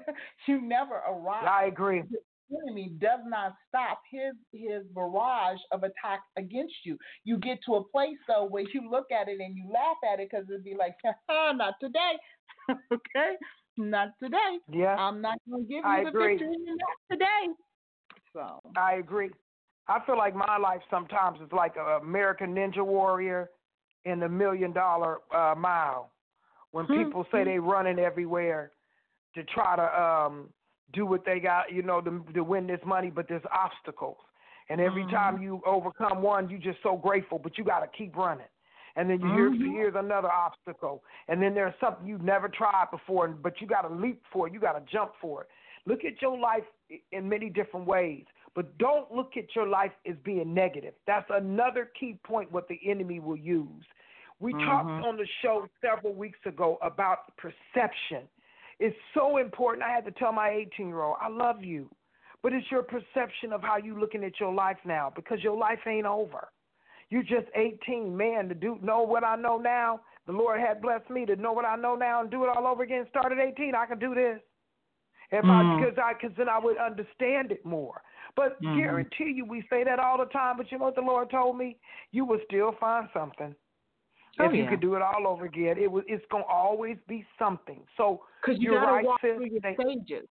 you 0.47 0.62
never 0.62 0.95
arrive. 0.95 1.47
I 1.47 1.65
agree. 1.65 2.04
Enemy 2.51 2.93
does 2.99 3.19
not 3.25 3.53
stop 3.67 3.99
his 4.12 4.33
his 4.53 4.83
barrage 4.93 5.60
of 5.71 5.83
attacks 5.83 6.27
against 6.38 6.75
you. 6.83 6.97
You 7.23 7.38
get 7.38 7.60
to 7.65 7.75
a 7.75 7.83
place 7.83 8.17
though 8.27 8.45
where 8.45 8.63
you 8.73 8.89
look 8.89 9.12
at 9.12 9.27
it 9.27 9.39
and 9.39 9.55
you 9.55 9.69
laugh 9.71 9.97
at 10.12 10.19
it 10.19 10.29
because 10.31 10.45
it'd 10.49 10.63
be 10.63 10.75
like, 10.77 10.95
not 11.29 11.73
today, 11.81 12.13
okay, 12.91 13.36
not 13.77 14.10
today. 14.21 14.60
Yeah, 14.71 14.95
I'm 14.97 15.21
not 15.21 15.38
going 15.49 15.63
to 15.63 15.67
give 15.67 15.83
you 15.83 15.91
I 15.91 15.99
the 16.01 16.10
agree. 16.10 16.38
victory 16.38 16.55
not 16.65 17.12
today. 17.12 17.53
So 18.33 18.62
I 18.75 18.95
agree. 18.95 19.29
I 19.88 19.99
feel 20.05 20.17
like 20.17 20.36
my 20.36 20.57
life 20.57 20.81
sometimes 20.89 21.39
is 21.39 21.51
like 21.51 21.75
an 21.77 22.01
American 22.01 22.53
Ninja 22.53 22.86
Warrior, 22.86 23.49
in 24.07 24.19
the 24.19 24.29
million 24.29 24.71
dollar 24.71 25.19
uh, 25.36 25.53
mile. 25.55 26.12
When 26.71 26.86
Hmm. 26.86 27.03
people 27.03 27.25
say 27.31 27.43
they're 27.43 27.62
running 27.62 27.99
everywhere 27.99 28.71
to 29.36 29.43
try 29.43 29.75
to 29.75 30.01
um 30.01 30.49
do 30.93 31.06
what 31.06 31.26
they 31.26 31.39
got, 31.39 31.71
you 31.71 31.82
know, 31.82 32.02
to, 32.02 32.23
to 32.34 32.43
win 32.43 32.67
this 32.67 32.80
money, 32.86 33.10
but 33.10 33.28
there's 33.28 33.43
obstacles. 33.52 34.17
And 34.69 34.82
every 34.82 35.06
Mhm. 35.06 35.12
time 35.12 35.41
you 35.41 35.62
overcome 35.65 36.21
one, 36.21 36.50
you're 36.50 36.60
just 36.60 36.82
so 36.84 36.97
grateful, 36.97 37.39
but 37.39 37.58
you 37.58 37.63
got 37.63 37.80
to 37.80 37.88
keep 37.97 38.15
running. 38.15 38.47
And 38.95 39.10
then 39.10 39.21
you 39.21 39.30
hear 39.30 39.52
Mhm. 39.52 39.71
here's 39.73 39.95
another 39.95 40.32
obstacle, 40.32 41.04
and 41.28 41.41
then 41.41 41.54
there's 41.54 41.76
something 41.80 42.08
you've 42.08 42.23
never 42.23 42.50
tried 42.50 42.89
before, 42.89 43.28
but 43.28 43.62
you 43.62 43.67
got 43.67 43.82
to 43.84 43.93
leap 43.93 44.23
for 44.32 44.47
it. 44.47 44.54
You 44.54 44.60
got 44.60 44.73
to 44.73 44.91
jump 44.91 45.13
for 45.21 45.43
it. 45.43 45.50
Look 45.86 46.04
at 46.04 46.21
your 46.21 46.38
life 46.38 46.63
in 47.12 47.30
many 47.30 47.50
different 47.50 47.86
ways, 47.86 48.26
but 48.56 48.78
don't 48.78 49.12
look 49.13 49.38
at 49.38 49.56
your 49.56 49.67
life 49.67 49.91
as 50.06 50.15
being 50.23 50.54
negative. 50.54 50.95
That's 51.06 51.30
another 51.30 51.91
key 51.97 52.17
point 52.23 52.52
what 52.52 52.67
the 52.67 52.80
enemy 52.84 53.19
will 53.19 53.38
use. 53.38 53.86
We 54.39 54.54
Mhm. 54.54 54.65
talked 54.65 55.02
on 55.04 55.15
the 55.17 55.28
show 55.41 55.67
several 55.80 56.13
weeks 56.13 56.39
ago 56.45 56.78
about 56.82 57.36
perception. 57.38 58.28
It's 58.79 58.97
so 59.13 59.37
important. 59.37 59.83
I 59.83 59.91
had 59.91 60.05
to 60.05 60.11
tell 60.11 60.31
my 60.31 60.49
18 60.49 60.87
year 60.87 61.01
old, 61.01 61.17
I 61.21 61.29
love 61.29 61.63
you. 61.63 61.89
But 62.43 62.53
it's 62.53 62.69
your 62.69 62.83
perception 62.83 63.51
of 63.51 63.61
how 63.61 63.77
you 63.77 63.99
looking 63.99 64.23
at 64.23 64.39
your 64.39 64.53
life 64.53 64.77
now 64.85 65.11
because 65.15 65.43
your 65.43 65.57
life 65.57 65.79
ain't 65.87 66.05
over. 66.05 66.49
You 67.09 67.23
just 67.23 67.47
18, 67.55 68.15
man, 68.15 68.47
to 68.49 68.55
do 68.55 68.77
know 68.81 69.01
what 69.01 69.23
I 69.23 69.35
know 69.35 69.57
now. 69.57 70.01
The 70.27 70.33
Lord 70.33 70.59
had 70.59 70.81
blessed 70.81 71.09
me 71.09 71.25
to 71.25 71.35
know 71.35 71.53
what 71.53 71.65
I 71.65 71.75
know 71.75 71.95
now 71.95 72.21
and 72.21 72.29
do 72.29 72.43
it 72.43 72.49
all 72.55 72.67
over 72.67 72.83
again. 72.83 73.05
Start 73.09 73.31
at 73.31 73.39
18, 73.39 73.73
I 73.75 73.85
can 73.85 73.97
do 73.97 74.13
this. 74.13 74.39
If 75.31 75.43
I 75.45 75.63
Mm. 75.63 75.77
because 75.77 75.97
I 75.97 76.13
because 76.13 76.35
then 76.37 76.47
I 76.47 76.57
would 76.59 76.77
understand 76.77 77.51
it 77.51 77.65
more. 77.65 78.01
But 78.35 78.61
Mhm. 78.61 78.75
guarantee 78.75 79.31
you, 79.31 79.45
we 79.45 79.61
say 79.69 79.83
that 79.83 79.99
all 79.99 80.17
the 80.17 80.25
time. 80.25 80.57
But 80.57 80.71
you 80.71 80.77
know 80.77 80.85
what 80.85 80.95
the 80.95 81.01
Lord 81.01 81.29
told 81.29 81.57
me? 81.57 81.77
You 82.11 82.23
will 82.23 82.39
still 82.45 82.71
find 82.73 83.09
something. 83.13 83.55
Oh, 84.39 84.45
if 84.45 84.54
you 84.54 84.67
could 84.67 84.82
do 84.82 84.95
it 84.95 85.02
all 85.02 85.28
over 85.28 85.45
again, 85.45 85.78
it 85.78 85.91
was 85.91 86.04
it's 86.08 86.23
gonna 86.30 86.43
always 86.45 86.97
be 87.08 87.26
something. 87.39 87.82
So 87.97 88.23
Because 88.41 88.62
you 88.62 88.71
got 88.71 88.86
to 88.86 88.91
right, 88.91 89.06
walk 89.06 89.21
sis. 89.21 89.36
through 89.36 89.45
your 89.47 89.62
They- 89.62 89.76
stages. 89.76 90.28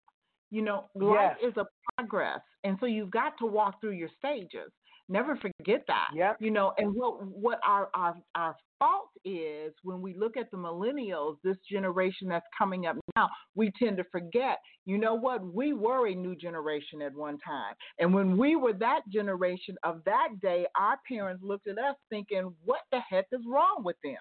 You 0.52 0.62
know, 0.62 0.86
life 0.94 1.38
Yes. 1.42 1.52
is 1.52 1.58
a 1.58 1.66
progress, 1.98 2.40
and 2.64 2.78
so 2.80 2.86
you've 2.86 3.10
got 3.10 3.38
to 3.40 3.46
walk 3.48 3.82
through 3.82 3.92
your 3.94 4.10
stages. 4.20 4.72
Never 5.08 5.36
forget 5.36 5.84
that. 5.88 6.08
Yep. 6.16 6.38
You 6.40 6.50
know, 6.52 6.74
and 6.78 6.94
what 6.96 7.24
what 7.26 7.60
our 7.64 7.90
our 7.94 8.16
our 8.34 8.56
fault 8.80 9.10
is 9.24 9.74
when 9.84 10.02
we 10.02 10.16
look 10.16 10.36
at 10.36 10.50
the 10.50 10.58
millennials, 10.58 11.38
this 11.44 11.58
generation 11.70 12.28
that's 12.28 12.46
coming 12.58 12.88
up 12.88 12.98
now, 13.16 13.30
we 13.54 13.72
tend 13.78 13.98
to 13.98 14.04
forget. 14.12 14.58
You 14.86 14.98
know 14.98 15.14
what? 15.14 15.46
We 15.46 15.74
were 15.74 16.08
a 16.08 16.16
new 16.16 16.36
generation 16.36 17.02
at 17.04 17.14
one 17.14 17.38
time, 17.40 17.76
and 18.00 18.14
when 18.16 18.36
we 18.36 18.56
were 18.56 18.74
that 18.74 19.02
generation 19.14 19.76
of 19.84 20.04
that 20.06 20.30
day, 20.42 20.66
our 20.76 20.98
parents 21.08 21.44
looked 21.44 21.68
at 21.68 21.78
us 21.78 21.96
thinking, 22.10 22.56
"What 22.64 22.82
the 22.92 23.00
heck 23.00 23.28
is 23.32 23.42
wrong 23.48 23.84
with 23.84 23.98
them?" 24.04 24.18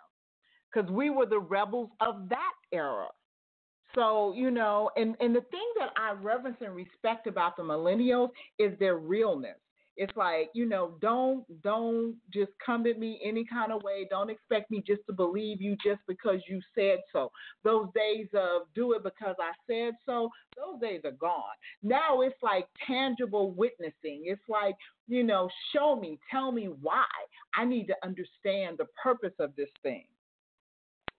Because 0.72 0.90
we 0.90 1.08
were 1.10 1.26
the 1.26 1.40
rebels 1.40 1.90
of 2.00 2.28
that 2.28 2.52
era. 2.72 3.08
So, 3.94 4.32
you 4.34 4.50
know, 4.50 4.90
and, 4.96 5.16
and 5.20 5.34
the 5.36 5.40
thing 5.42 5.68
that 5.78 5.90
I 5.96 6.12
reverence 6.12 6.58
and 6.60 6.74
respect 6.74 7.26
about 7.28 7.56
the 7.56 7.62
millennials 7.62 8.30
is 8.58 8.78
their 8.78 8.96
realness. 8.96 9.56
It's 9.96 10.16
like, 10.16 10.50
you 10.54 10.66
know, 10.66 10.96
don't 11.00 11.44
don't 11.62 12.16
just 12.32 12.50
come 12.64 12.86
at 12.86 12.98
me 12.98 13.20
any 13.24 13.44
kind 13.44 13.72
of 13.72 13.82
way. 13.82 14.06
Don't 14.10 14.30
expect 14.30 14.70
me 14.70 14.82
just 14.86 15.02
to 15.06 15.12
believe 15.12 15.60
you 15.60 15.76
just 15.84 16.00
because 16.08 16.40
you 16.48 16.60
said 16.74 16.98
so. 17.12 17.30
Those 17.62 17.86
days 17.94 18.26
of 18.34 18.62
do 18.74 18.92
it 18.92 19.04
because 19.04 19.36
I 19.38 19.52
said 19.68 19.94
so, 20.04 20.30
those 20.56 20.80
days 20.80 21.02
are 21.04 21.12
gone. 21.12 21.42
Now 21.82 22.22
it's 22.22 22.42
like 22.42 22.66
tangible 22.86 23.52
witnessing. 23.52 24.22
It's 24.24 24.42
like, 24.48 24.74
you 25.06 25.22
know, 25.22 25.48
show 25.72 25.96
me, 25.96 26.18
tell 26.30 26.50
me 26.50 26.66
why. 26.66 27.04
I 27.56 27.64
need 27.64 27.86
to 27.86 27.94
understand 28.02 28.78
the 28.78 28.86
purpose 29.00 29.34
of 29.38 29.54
this 29.56 29.70
thing 29.82 30.06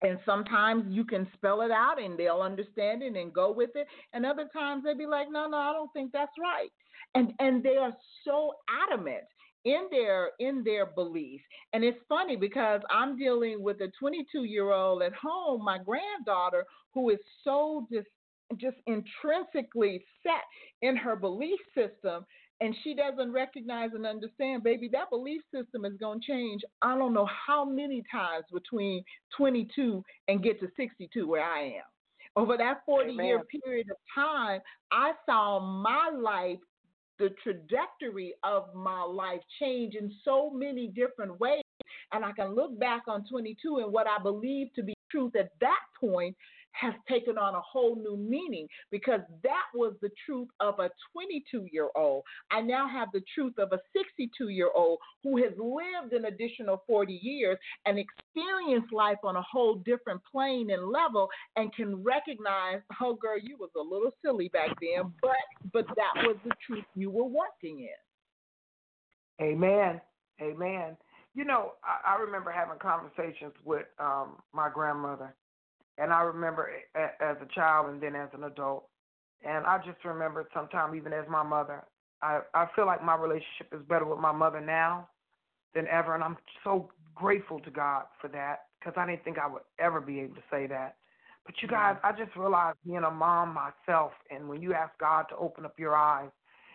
and 0.02 0.20
sometimes 0.26 0.86
you 0.90 1.04
can 1.06 1.28
spell 1.34 1.62
it 1.62 1.72
out 1.72 2.02
and 2.02 2.18
they'll 2.18 2.42
understand 2.42 3.02
it 3.02 3.16
and 3.16 3.34
go 3.34 3.52
with 3.52 3.72
it. 3.76 3.88
And 4.14 4.26
other 4.26 4.50
times 4.54 4.84
they'd 4.84 4.98
be 4.98 5.06
like 5.06 5.28
no 5.32 5.48
no 5.48 5.58
i 5.58 5.74
don't 5.74 5.92
think 5.94 6.12
that's 6.12 6.32
right. 6.40 6.70
And 7.14 7.34
and 7.40 7.64
they 7.64 7.78
are 7.78 7.94
so 8.24 8.54
adamant 8.92 9.24
in 9.66 9.88
their 9.90 10.30
in 10.40 10.64
their 10.64 10.86
belief 10.86 11.42
and 11.74 11.84
it's 11.84 11.98
funny 12.08 12.36
because 12.36 12.82
i'm 12.92 13.18
dealing 13.18 13.64
with 13.64 13.82
a 13.82 13.92
22 14.00 14.44
year 14.44 14.72
old 14.72 15.02
at 15.02 15.14
home 15.14 15.64
my 15.64 15.80
granddaughter 15.80 16.64
who 16.94 17.10
is 17.10 17.18
so 17.44 17.88
just 17.92 18.08
just 18.58 18.78
intrinsically 18.86 20.06
set 20.22 20.44
in 20.84 20.96
her 20.96 21.16
belief 21.16 21.60
system 21.76 22.24
and 22.62 22.76
she 22.84 22.94
doesn't 22.94 23.34
recognize 23.34 23.92
and 23.94 24.06
understand, 24.06 24.64
baby, 24.64 24.90
that 24.94 25.10
belief 25.10 25.42
system 25.54 25.86
is 25.86 25.94
going 26.00 26.22
to 26.22 26.26
change. 26.26 26.62
I 26.82 26.98
don't 26.98 27.14
know 27.14 27.28
how 27.48 27.66
many 27.66 28.04
times 28.12 28.46
between 28.52 29.04
22 29.38 30.04
and 30.28 30.44
get 30.44 30.60
to 30.62 30.68
62 30.78 31.28
where 31.28 31.44
I 31.44 31.64
am. 31.64 31.84
Over 32.38 32.58
that 32.58 32.82
40 32.86 33.14
year 33.14 33.42
period 33.64 33.90
of 33.90 33.98
time, 34.14 34.62
I 34.92 35.14
saw 35.26 35.60
my 35.60 36.10
life, 36.14 36.60
the 37.18 37.30
trajectory 37.44 38.34
of 38.44 38.74
my 38.74 39.04
life 39.04 39.40
change 39.60 39.96
in 39.96 40.12
so 40.24 40.50
many 40.50 40.88
different 40.88 41.40
ways. 41.40 41.62
And 42.12 42.26
I 42.26 42.32
can 42.34 42.56
look 42.56 42.78
back 42.80 43.04
on 43.08 43.26
22 43.30 43.78
and 43.78 43.92
what 43.92 44.08
I 44.08 44.22
believe 44.22 44.68
to 44.76 44.84
be 44.84 44.96
truth 45.10 45.36
at 45.36 45.52
that 45.62 45.80
point 46.00 46.36
has 46.80 46.94
taken 47.08 47.38
on 47.38 47.56
a 47.56 47.62
whole 47.62 47.96
new 47.96 48.18
meaning 48.18 48.68
because 48.92 49.22
that 49.44 49.66
was 49.74 49.94
the 50.02 50.10
truth 50.26 50.48
of 50.60 50.80
a 50.80 50.90
22 51.14 51.68
year 51.72 51.90
old. 51.96 52.24
I 52.52 52.62
now 52.62 52.88
have 52.88 53.10
the 53.14 53.24
truth 53.34 53.54
of 53.58 53.72
a 53.72 53.80
62 53.94 54.50
year 54.50 54.70
old 54.76 55.00
who 55.24 55.38
has 55.38 55.54
lived 55.58 56.14
an 56.14 56.26
additional 56.26 56.84
40 56.88 57.20
years 57.22 57.58
and 57.86 57.98
experienced 57.98 58.94
life 58.94 59.18
on 59.24 59.36
a 59.36 59.42
whole 59.42 59.76
different 59.76 60.22
plane 60.30 60.72
and 60.72 60.90
level 60.90 61.30
and 61.56 61.74
can 61.74 62.04
recognize, 62.04 62.82
oh 63.02 63.16
girl, 63.16 63.40
you 63.42 63.58
was 63.58 63.70
a 63.76 63.82
little 63.82 64.12
silly 64.24 64.50
back 64.50 64.70
then, 64.82 65.12
but 65.22 65.32
but 65.74 65.86
that 65.96 66.24
was 66.24 66.38
the 66.44 66.52
truth 66.66 66.86
you 66.96 67.10
were 67.10 67.24
walking 67.24 67.80
in. 67.80 69.46
Amen. 69.46 70.02
Amen. 70.42 70.98
You 71.34 71.44
know, 71.46 71.74
I, 71.84 72.16
I 72.16 72.22
remember 72.22 72.52
having 72.52 72.80
conversations 72.80 73.54
with 73.64 73.86
um 74.00 74.38
my 74.54 74.70
grandmother, 74.74 75.36
and 75.98 76.12
I 76.12 76.22
remember 76.22 76.70
as 76.96 77.38
a 77.42 77.54
child 77.54 77.90
and 77.90 78.02
then 78.02 78.16
as 78.16 78.30
an 78.34 78.44
adult, 78.44 78.88
and 79.46 79.66
I 79.66 79.78
just 79.86 80.04
remember 80.04 80.48
sometime 80.54 80.96
even 80.96 81.14
as 81.14 81.26
my 81.30 81.44
mother, 81.44 81.84
I 82.22 82.42
I 82.54 82.68
feel 82.76 82.86
like 82.86 83.04
my 83.04 83.16
relationship 83.16 83.74
is 83.74 83.82
better 83.88 84.06
with 84.06 84.20
my 84.20 84.32
mother 84.32 84.62
now 84.62 85.08
than 85.74 85.88
ever, 85.88 86.16
and 86.16 86.24
I'm 86.24 86.38
so 86.64 86.90
grateful 87.14 87.60
to 87.62 87.72
God 87.72 88.04
for 88.20 88.28
that 88.30 88.66
because 88.80 88.94
I 88.98 89.06
didn't 89.06 89.24
think 89.24 89.38
I 89.38 89.48
would 89.48 89.64
ever 89.80 90.02
be 90.02 90.20
able 90.20 90.36
to 90.36 90.44
say 90.52 90.68
that. 90.68 90.96
But 91.46 91.56
you 91.62 91.68
mm-hmm. 91.68 91.76
guys, 91.76 91.98
I 92.04 92.12
just 92.12 92.36
realized 92.36 92.78
being 92.86 93.04
a 93.04 93.12
mom 93.12 93.54
myself, 93.54 94.12
and 94.30 94.50
when 94.50 94.62
you 94.62 94.74
ask 94.74 94.98
God 95.00 95.24
to 95.30 95.38
open 95.38 95.66
up 95.66 95.80
your 95.80 95.96
eyes 95.96 96.30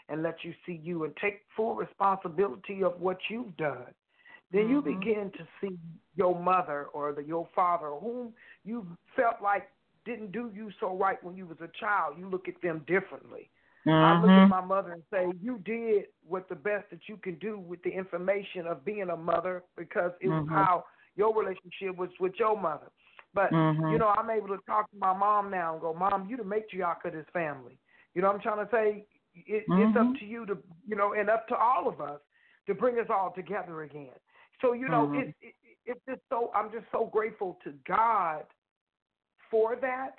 and 0.08 0.22
let 0.22 0.36
you 0.42 0.52
see 0.66 0.80
you 0.82 1.04
and 1.04 1.16
take 1.16 1.42
full 1.56 1.74
responsibility 1.74 2.82
of 2.82 3.00
what 3.00 3.18
you've 3.28 3.56
done, 3.56 3.94
then 4.52 4.68
you 4.68 4.80
Mhm. 4.80 4.84
begin 4.84 5.30
to 5.32 5.46
see 5.60 5.78
your 6.16 6.38
mother 6.40 6.86
or 6.92 7.12
the, 7.12 7.22
your 7.22 7.48
father 7.54 7.90
whom 8.00 8.32
you 8.64 8.86
felt 9.16 9.40
like 9.42 9.68
didn't 10.04 10.32
do 10.32 10.50
you 10.54 10.70
so 10.80 10.96
right 10.96 11.22
when 11.22 11.36
you 11.36 11.46
was 11.46 11.58
a 11.60 11.68
child. 11.78 12.16
You 12.18 12.28
look 12.28 12.48
at 12.48 12.60
them 12.62 12.84
differently. 12.86 13.50
I 13.86 14.20
look 14.20 14.30
at 14.30 14.48
my 14.48 14.60
mother 14.60 14.92
and 14.92 15.02
say, 15.10 15.26
You 15.42 15.58
did 15.58 16.06
what 16.26 16.48
the 16.48 16.54
best 16.54 16.90
that 16.90 17.00
you 17.06 17.16
can 17.16 17.34
do 17.36 17.58
with 17.58 17.82
the 17.82 17.90
information 17.90 18.66
of 18.66 18.84
being 18.84 19.10
a 19.10 19.16
mother 19.16 19.62
because 19.76 20.12
it 20.20 20.28
was 20.28 20.46
Mhm. 20.46 20.48
how 20.48 20.84
your 21.16 21.34
relationship 21.34 21.96
was 21.96 22.10
with 22.18 22.32
your 22.38 22.56
mother. 22.58 22.90
But 23.34 23.50
you 23.90 23.98
know, 23.98 24.08
I'm 24.08 24.30
able 24.30 24.48
to 24.48 24.58
talk 24.66 24.90
to 24.90 24.96
my 24.96 25.12
mom 25.12 25.50
now 25.50 25.72
and 25.74 25.80
go, 25.80 25.92
Mom, 25.94 26.28
you 26.28 26.36
the 26.36 26.42
matriarch 26.42 27.04
of 27.04 27.12
this 27.12 27.26
family. 27.32 27.78
You 28.14 28.22
know 28.22 28.28
what 28.28 28.36
I'm 28.36 28.42
trying 28.42 28.66
to 28.66 28.72
say? 28.72 29.04
It, 29.34 29.64
It's 29.68 29.96
up 29.96 30.06
Mhm. 30.06 30.18
to 30.18 30.24
you 30.24 30.46
to 30.46 30.58
you 30.88 30.96
know, 30.96 31.12
and 31.14 31.28
up 31.30 31.46
to 31.48 31.56
all 31.56 31.88
of 31.88 32.00
us 32.00 32.20
to 32.66 32.74
bring 32.74 32.98
us 32.98 33.06
all 33.10 33.32
together 33.32 33.82
again. 33.82 34.14
So, 34.60 34.72
you 34.72 34.88
know, 34.88 35.10
Mhm. 35.12 35.28
it, 35.28 35.34
it 35.40 35.54
it's 35.86 36.00
just 36.08 36.20
so 36.28 36.50
I'm 36.54 36.70
just 36.70 36.86
so 36.92 37.06
grateful 37.06 37.58
to 37.64 37.72
God 37.86 38.44
for 39.50 39.76
that, 39.76 40.16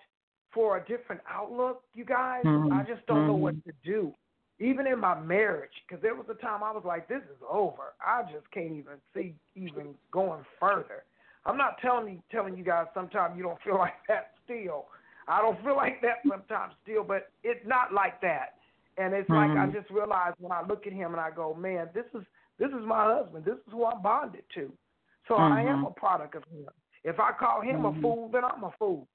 for 0.53 0.77
a 0.77 0.85
different 0.85 1.21
outlook, 1.29 1.83
you 1.93 2.03
guys. 2.05 2.43
Mhm. 2.45 2.71
I 2.73 2.83
just 2.83 3.05
don't 3.07 3.25
know 3.27 3.35
what 3.35 3.55
Mhm. 3.55 3.63
to 3.65 3.73
do. 3.83 4.13
Even 4.59 4.85
in 4.85 4.99
my 4.99 5.19
marriage, 5.19 5.71
because 5.87 6.01
there 6.01 6.13
was 6.13 6.29
a 6.29 6.35
time 6.35 6.61
I 6.63 6.71
was 6.71 6.83
like, 6.85 7.07
"This 7.07 7.23
is 7.23 7.41
over. 7.49 7.93
I 7.99 8.23
just 8.31 8.49
can't 8.51 8.73
even 8.73 9.01
see 9.13 9.35
even 9.55 9.97
going 10.11 10.45
further." 10.59 11.03
I'm 11.45 11.57
not 11.57 11.79
telling 11.79 12.13
you 12.13 12.23
telling 12.29 12.55
you 12.57 12.63
guys 12.63 12.87
sometimes 12.93 13.35
you 13.37 13.43
don't 13.43 13.61
feel 13.61 13.77
like 13.87 14.05
that 14.07 14.33
still. 14.43 14.87
I 15.27 15.41
don't 15.41 15.59
feel 15.63 15.75
like 15.75 16.01
that 16.01 16.17
sometimes 16.27 16.75
still, 16.83 17.03
but 17.03 17.31
it's 17.43 17.65
not 17.65 17.93
like 17.93 18.21
that. 18.21 18.55
And 18.97 19.13
it's 19.13 19.29
like 19.29 19.55
I 19.55 19.65
Mhm. 19.65 19.73
just 19.73 19.89
realized 19.89 20.35
when 20.39 20.51
I 20.51 20.61
look 20.63 20.85
at 20.85 20.93
him 20.93 21.13
and 21.13 21.21
I 21.21 21.31
go, 21.31 21.53
"Man, 21.53 21.89
this 21.93 22.05
is 22.13 22.25
this 22.61 22.69
is 22.69 22.85
my 22.85 23.03
husband. 23.03 23.43
This 23.43 23.57
is 23.57 23.71
who 23.73 23.85
I'm 23.85 24.01
bonded 24.01 24.45
to." 24.55 24.71
So 25.27 25.35
I 25.35 25.61
am 25.61 25.83
Mhm. 25.83 25.87
a 25.87 25.91
product 25.91 26.35
of 26.35 26.43
him. 26.45 26.67
If 27.03 27.19
I 27.19 27.31
call 27.31 27.61
him 27.61 27.81
Mhm. 27.81 27.97
a 27.97 28.01
fool, 28.01 28.29
then 28.29 28.45
I'm 28.45 28.63
a 28.63 28.71
fool. 28.79 29.07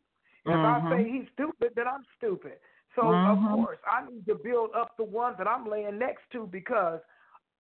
If 0.45 0.61
Mhm. 0.61 0.65
I 0.65 0.91
say 0.91 1.09
he's 1.09 1.29
stupid, 1.33 1.75
then 1.75 1.89
I'm 1.89 2.05
stupid. 2.17 2.59
So 2.95 3.15
of 3.27 3.39
course 3.51 3.79
I 3.87 4.07
need 4.11 4.27
to 4.27 4.35
build 4.35 4.75
up 4.75 4.97
the 4.97 5.05
one 5.05 5.37
that 5.39 5.47
I'm 5.47 5.67
laying 5.67 5.99
next 5.99 6.29
to 6.33 6.47
because 6.47 7.01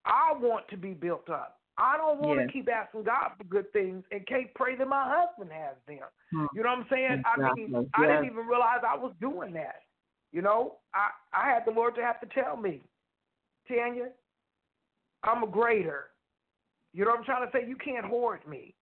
I 0.05 0.33
want 0.33 0.67
to 0.69 0.77
be 0.77 0.93
built 0.93 1.29
up. 1.29 1.59
I 1.77 1.97
don't 1.97 2.19
want 2.19 2.39
to 2.39 2.53
keep 2.53 2.69
asking 2.69 3.03
God 3.03 3.31
for 3.37 3.43
good 3.43 3.71
things 3.73 4.05
and 4.11 4.25
can't 4.27 4.53
pray 4.53 4.75
that 4.75 4.87
my 4.87 5.03
husband 5.03 5.51
has 5.51 5.75
them. 5.87 6.07
Hmm. 6.31 6.45
You 6.53 6.63
know 6.63 6.69
what 6.69 6.79
I'm 6.79 6.87
saying? 6.89 7.23
I 7.25 7.53
mean, 7.53 7.65
Exactly. 7.65 7.91
I 7.93 8.07
didn't 8.07 8.25
even 8.25 8.47
realize 8.47 8.79
I 8.87 8.95
was 8.95 9.13
doing 9.19 9.51
that. 9.53 9.81
You 10.31 10.41
know, 10.41 10.79
I 10.93 11.09
I 11.33 11.49
had 11.49 11.65
the 11.65 11.71
Lord 11.71 11.95
to 11.95 12.01
have 12.01 12.19
to 12.21 12.27
tell 12.27 12.55
me, 12.55 12.81
Tanya, 13.67 14.09
I'm 15.25 15.43
a 15.43 15.47
greater. 15.47 16.05
You 16.93 17.03
know 17.03 17.11
what 17.11 17.19
I'm 17.19 17.25
trying 17.25 17.45
to 17.45 17.51
say? 17.51 17.67
You 17.67 17.75
can't 17.75 18.05
hoard 18.05 18.47
me. 18.47 18.73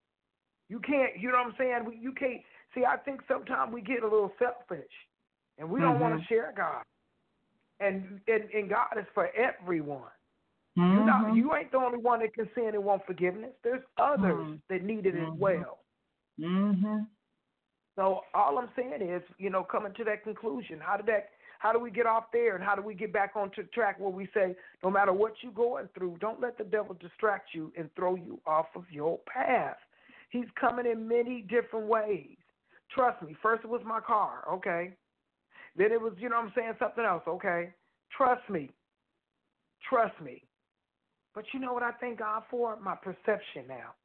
You 0.70 0.80
can't. 0.80 1.18
You 1.20 1.32
know 1.32 1.38
what 1.38 1.48
I'm 1.48 1.56
saying? 1.58 1.86
We- 1.86 1.98
You 1.98 2.14
can't. 2.14 2.42
See, 2.76 2.86
I 2.86 2.98
think 2.98 3.22
sometimes 3.28 3.74
we 3.74 3.82
get 3.82 4.04
a 4.04 4.08
little 4.08 4.32
selfish, 4.40 4.92
and 5.58 5.70
we 5.70 5.80
don't 5.80 6.00
want 6.00 6.16
Mhm. 6.16 6.20
to 6.20 6.26
share 6.28 6.54
God. 6.56 6.84
And, 7.80 8.22
and 8.28 8.50
and 8.52 8.70
God 8.70 8.98
is 8.98 9.06
for 9.14 9.30
everyone. 9.36 10.12
You 10.76 10.82
Mhm. 10.82 11.06
not, 11.06 11.36
you 11.36 11.54
ain't 11.56 11.72
the 11.72 11.78
only 11.78 12.00
one 12.00 12.20
that 12.22 12.34
can 12.34 12.50
sin 12.56 12.74
and 12.74 12.84
want 12.84 13.06
forgiveness. 13.06 13.54
There's 13.64 13.84
others 13.98 14.48
Mhm. 14.48 14.62
that 14.70 14.84
need 14.84 15.06
it 15.06 15.16
as 15.16 15.30
Mhm. 15.30 15.38
well. 15.38 15.84
Mhm. 16.40 17.08
So 17.96 18.26
all 18.34 18.58
I'm 18.58 18.74
saying 18.76 19.02
is, 19.02 19.22
you 19.38 19.50
know, 19.50 19.64
coming 19.64 19.94
to 19.94 20.04
that 20.06 20.24
conclusion. 20.24 20.80
How 20.80 20.98
did 20.98 21.06
that? 21.08 21.30
How 21.64 21.72
do 21.72 21.80
we 21.80 21.92
get 21.92 22.06
off 22.06 22.26
there, 22.34 22.56
and 22.56 22.64
how 22.64 22.76
do 22.76 22.82
we 22.82 22.94
get 22.94 23.14
back 23.14 23.38
onto 23.38 23.64
track 23.68 23.98
where 23.98 24.10
we 24.10 24.28
say, 24.34 24.54
no 24.84 24.92
matter 24.92 25.14
what 25.14 25.36
you're 25.42 25.54
going 25.54 25.88
through, 25.98 26.18
don't 26.20 26.42
let 26.42 26.58
the 26.58 26.66
devil 26.66 26.94
distract 27.00 27.52
you 27.54 27.72
and 27.78 27.90
throw 27.96 28.16
you 28.16 28.38
off 28.46 28.66
of 28.76 28.84
your 28.92 29.18
path. 29.20 29.78
He's 30.30 30.50
coming 30.60 30.86
in 30.86 31.08
many 31.08 31.40
different 31.44 31.88
ways. 31.88 32.36
Trust 32.94 33.24
me. 33.24 33.34
First 33.42 33.64
it 33.64 33.70
was 33.70 33.80
my 33.86 34.02
car, 34.02 34.44
okay. 34.52 34.92
Then 35.78 35.94
it 35.94 36.02
was, 36.02 36.12
you 36.18 36.28
know, 36.28 36.36
I'm 36.36 36.52
saying 36.54 36.74
something 36.80 37.06
else, 37.06 37.24
okay. 37.30 37.70
Trust 38.18 38.50
me. 38.50 38.70
Trust 39.90 40.20
me. 40.22 40.44
But 41.34 41.46
you 41.54 41.62
know 41.62 41.72
what 41.72 41.82
I 41.82 41.92
thank 41.92 42.20
God 42.20 42.44
for? 42.52 42.78
My 42.82 42.96
perception 42.96 43.70
now. 43.70 43.96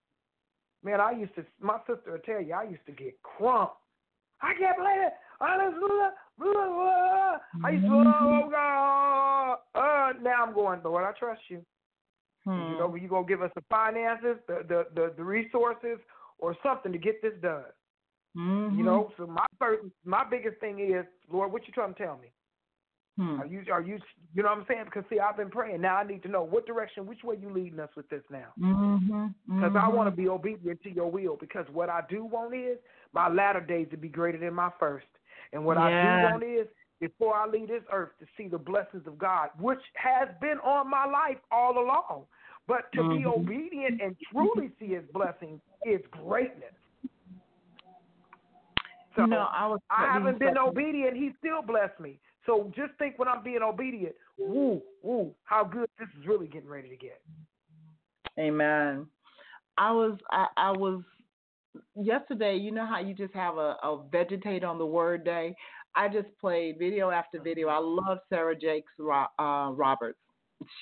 Man, 0.85 1.01
I 1.01 1.11
used 1.11 1.35
to, 1.35 1.45
my 1.61 1.79
sister 1.89 2.13
will 2.13 2.19
tell 2.21 2.41
you, 2.41 2.53
I 2.53 2.71
used 2.71 2.87
to 2.87 2.93
get 2.93 3.21
crump. 3.25 3.73
I 4.41 4.53
can't 4.57 4.77
believe 4.77 5.09
it. 5.09 5.13
Hallelujah. 5.41 6.13
I 6.41 7.71
used 7.71 7.87
to, 7.87 7.93
oh, 7.93 8.49
God. 8.51 9.59
Uh, 9.75 10.13
now 10.23 10.45
I'm 10.45 10.55
going, 10.55 10.81
Lord, 10.85 11.05
I 11.05 11.13
trust 11.19 11.41
you. 11.49 11.65
Hmm. 12.45 12.73
You 12.73 12.79
know, 12.79 12.95
you 12.95 13.09
going 13.09 13.25
to 13.25 13.29
give 13.29 13.43
us 13.43 13.51
the 13.55 13.63
finances, 13.69 14.37
the, 14.47 14.65
the, 14.69 14.87
the, 14.95 15.13
the 15.17 15.25
resources, 15.25 15.99
or 16.39 16.57
something 16.63 16.93
to 16.93 16.99
get 16.99 17.21
this 17.23 17.35
done. 17.43 17.65
Mhm. 18.37 18.77
You 18.77 18.85
know, 18.85 19.11
so 19.17 19.27
my 19.27 19.47
first, 19.59 19.85
my 20.05 20.25
biggest 20.31 20.61
thing 20.61 20.79
is, 20.79 21.05
Lord, 21.31 21.51
what 21.51 21.67
you 21.67 21.73
trying 21.73 21.95
to 21.95 22.03
tell 22.05 22.19
me? 22.19 22.29
Hmm. 23.17 23.41
Are 23.41 23.47
you, 23.47 23.65
are 23.73 23.81
you, 23.83 23.99
you 24.33 24.43
know 24.45 24.51
what 24.51 24.59
I'm 24.59 24.65
saying? 24.69 24.85
Because 24.85 25.03
see, 25.11 25.19
I've 25.19 25.37
been 25.37 25.51
praying. 25.51 25.81
Now 25.81 25.97
I 25.97 26.05
need 26.07 26.23
to 26.23 26.29
know 26.29 26.45
what 26.45 26.67
direction, 26.67 27.05
which 27.07 27.25
way 27.25 27.37
you 27.41 27.51
leading 27.51 27.81
us 27.81 27.89
with 27.97 28.09
this 28.11 28.23
now. 28.31 28.53
Mhm. 28.61 29.35
Because 29.47 29.75
I 29.75 29.89
Mhm. 29.89 29.95
want 29.95 30.07
to 30.09 30.17
be 30.17 30.29
obedient 30.29 30.81
to 30.85 30.91
your 30.91 31.11
will. 31.11 31.37
Because 31.37 31.69
what 31.71 31.89
I 31.89 32.03
do 32.09 32.25
want 32.25 32.55
is 32.55 32.79
my 33.13 33.29
latter 33.29 33.61
days 33.61 33.89
to 33.91 33.97
be 33.97 34.09
greater 34.09 34.39
than 34.39 34.55
my 34.55 34.71
first. 34.79 35.07
And 35.53 35.65
what 35.65 35.79
I 35.79 35.91
do 35.91 36.23
want 36.23 36.45
is 36.45 36.67
before 37.01 37.35
I 37.35 37.47
leave 37.47 37.69
this 37.69 37.83
earth 37.93 38.11
to 38.21 38.27
see 38.37 38.49
the 38.49 38.59
blessings 38.59 39.07
of 39.07 39.19
God, 39.19 39.51
which 39.59 39.81
has 39.95 40.29
been 40.41 40.59
on 40.59 40.91
my 40.91 41.07
life 41.07 41.39
all 41.51 41.79
along. 41.79 42.27
But 42.67 42.93
to 42.93 43.03
be 43.09 43.25
Mhm. 43.25 43.27
obedient 43.27 44.01
and 44.01 44.17
truly 44.31 44.71
see 44.79 44.89
His 44.89 45.05
blessings 45.13 45.61
is 45.85 46.05
greatness. 46.11 46.75
So 49.17 49.25
know, 49.25 49.49
I 49.53 49.67
was. 49.67 49.81
I 49.91 50.07
haven't 50.13 50.39
been 50.39 50.59
obedient. 50.59 51.17
He 51.17 51.33
still 51.39 51.63
blessed 51.63 51.99
me. 51.99 52.21
So 52.47 52.71
just 52.77 52.93
think 52.99 53.19
when 53.19 53.29
I'm 53.29 53.43
being 53.43 53.63
obedient, 53.63 54.15
woo, 54.39 54.83
woo, 55.03 55.35
how 55.45 55.65
good 55.65 55.89
this 55.99 56.09
is 56.19 56.27
really 56.27 56.47
getting 56.47 56.69
ready 56.69 56.89
to 56.89 56.97
get. 56.97 57.21
Amen. 58.39 59.07
I 59.77 59.93
was 59.93 60.19
I, 60.31 60.47
I 60.57 60.71
was 60.73 61.03
yesterday, 61.97 62.57
you 62.57 62.73
know 62.73 62.87
how 62.87 63.01
you 63.01 63.15
just 63.15 63.35
have 63.35 63.57
a, 63.57 63.77
a 63.83 64.05
vegetate 64.11 64.65
on 64.65 64.79
the 64.79 64.87
word 64.87 65.25
day? 65.25 65.55
I 65.95 66.09
just 66.09 66.29
played 66.41 66.79
video 66.79 67.11
after 67.11 67.41
video. 67.41 67.69
I 67.69 67.79
love 67.79 68.19
Sarah 68.29 68.57
Jakes 68.59 68.93
Ro- 68.99 69.27
uh, 69.39 69.73
Roberts. 69.73 70.19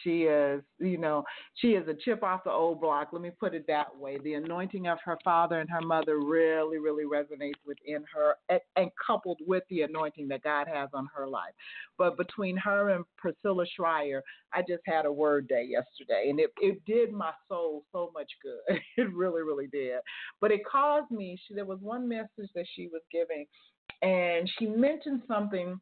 She 0.03 0.22
is, 0.22 0.62
you 0.79 0.97
know, 0.97 1.22
she 1.55 1.68
is 1.68 1.87
a 1.87 1.95
chip 1.95 2.22
off 2.22 2.45
the 2.45 2.51
old 2.51 2.81
block. 2.81 3.09
Let 3.12 3.20
me 3.20 3.31
put 3.39 3.55
it 3.55 3.66
that 3.68 3.95
way. 3.95 4.18
The 4.24 4.35
anointing 4.35 4.87
of 4.87 4.99
her 5.05 5.18
father 5.22 5.61
and 5.61 5.68
her 5.70 5.83
mother 5.83 6.18
really, 6.18 6.79
really 6.79 7.05
resonates 7.05 7.61
within 7.66 8.05
her, 8.14 8.37
and, 8.49 8.61
and 8.77 8.91
coupled 9.07 9.39
with 9.47 9.64
the 9.68 9.83
anointing 9.83 10.29
that 10.29 10.43
God 10.43 10.66
has 10.66 10.89
on 10.95 11.09
her 11.14 11.29
life. 11.29 11.53
But 11.99 12.16
between 12.16 12.57
her 12.57 12.91
and 12.91 13.05
Priscilla 13.18 13.66
Shirer, 13.77 14.22
I 14.55 14.62
just 14.62 14.83
had 14.87 15.05
a 15.05 15.12
word 15.12 15.47
day 15.47 15.66
yesterday, 15.68 16.31
and 16.31 16.41
it, 16.41 16.53
it 16.61 16.83
did 16.87 17.12
my 17.12 17.33
soul 17.49 17.85
so 17.93 18.11
much 18.14 18.31
good. 18.43 18.81
It 18.97 19.12
really, 19.12 19.43
really 19.43 19.66
did. 19.66 19.99
But 20.41 20.53
it 20.53 20.62
caused 20.64 21.11
me. 21.11 21.39
She, 21.47 21.55
there 21.55 21.66
was 21.66 21.79
one 21.83 22.09
message 22.09 22.51
that 22.55 22.64
she 22.74 22.89
was 22.91 23.03
giving, 23.12 23.45
and 24.01 24.51
she 24.59 24.66
mentioned 24.66 25.22
something 25.29 25.79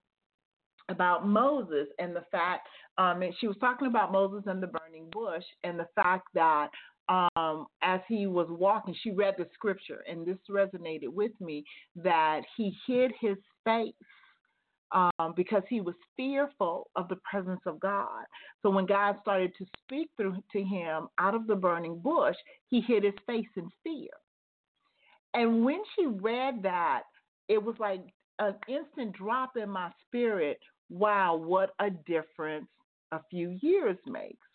about 0.89 1.27
Moses 1.27 1.89
and 1.99 2.15
the 2.15 2.25
fact, 2.31 2.67
um, 2.99 3.23
and 3.23 3.35
she 3.41 3.49
was 3.49 3.57
talking 3.59 3.89
about 3.89 4.13
Moses 4.13 4.45
and 4.47 4.63
the 4.63 4.67
burning 4.67 5.09
bush, 5.11 5.45
and 5.63 5.79
the 5.79 5.89
fact 5.95 6.29
that 6.35 6.69
um, 7.09 7.67
as 7.83 8.01
he 8.09 8.27
was 8.27 8.47
walking, 8.51 8.95
she 9.03 9.11
read 9.11 9.35
the 9.37 9.47
scripture, 9.55 10.05
and 10.09 10.27
this 10.27 10.39
resonated 10.51 11.09
with 11.09 11.33
me 11.41 11.65
that 11.97 12.43
he 12.57 12.75
hid 12.87 13.13
his 13.21 13.37
face 13.65 13.93
um, 14.93 15.35
because 15.37 15.63
he 15.69 15.81
was 15.81 15.95
fearful 16.17 16.89
of 16.97 17.09
the 17.09 17.19
presence 17.29 17.61
of 17.67 17.81
God. 17.81 18.25
So 18.63 18.71
when 18.71 18.87
God 18.87 19.17
started 19.21 19.53
to 19.59 19.67
speak 19.83 20.09
through 20.17 20.37
to 20.53 20.63
him 20.63 21.09
out 21.19 21.35
of 21.35 21.47
the 21.47 21.57
burning 21.57 21.99
bush, 21.99 22.37
he 22.71 22.81
hid 22.81 23.05
his 23.05 23.15
face 23.27 23.49
in 23.57 23.69
fear. 23.83 24.09
And 25.35 25.65
when 25.65 25.81
she 25.95 26.07
read 26.07 26.63
that, 26.63 27.03
it 27.49 27.63
was 27.63 27.75
like 27.79 28.03
an 28.39 28.55
instant 28.69 29.15
drop 29.15 29.57
in 29.57 29.69
my 29.69 29.91
spirit. 30.07 30.59
Wow, 30.91 31.37
what 31.37 31.71
a 31.81 31.91
difference 31.91 32.69
a 33.13 33.21
few 33.31 33.59
years 33.63 33.99
makes. 34.07 34.47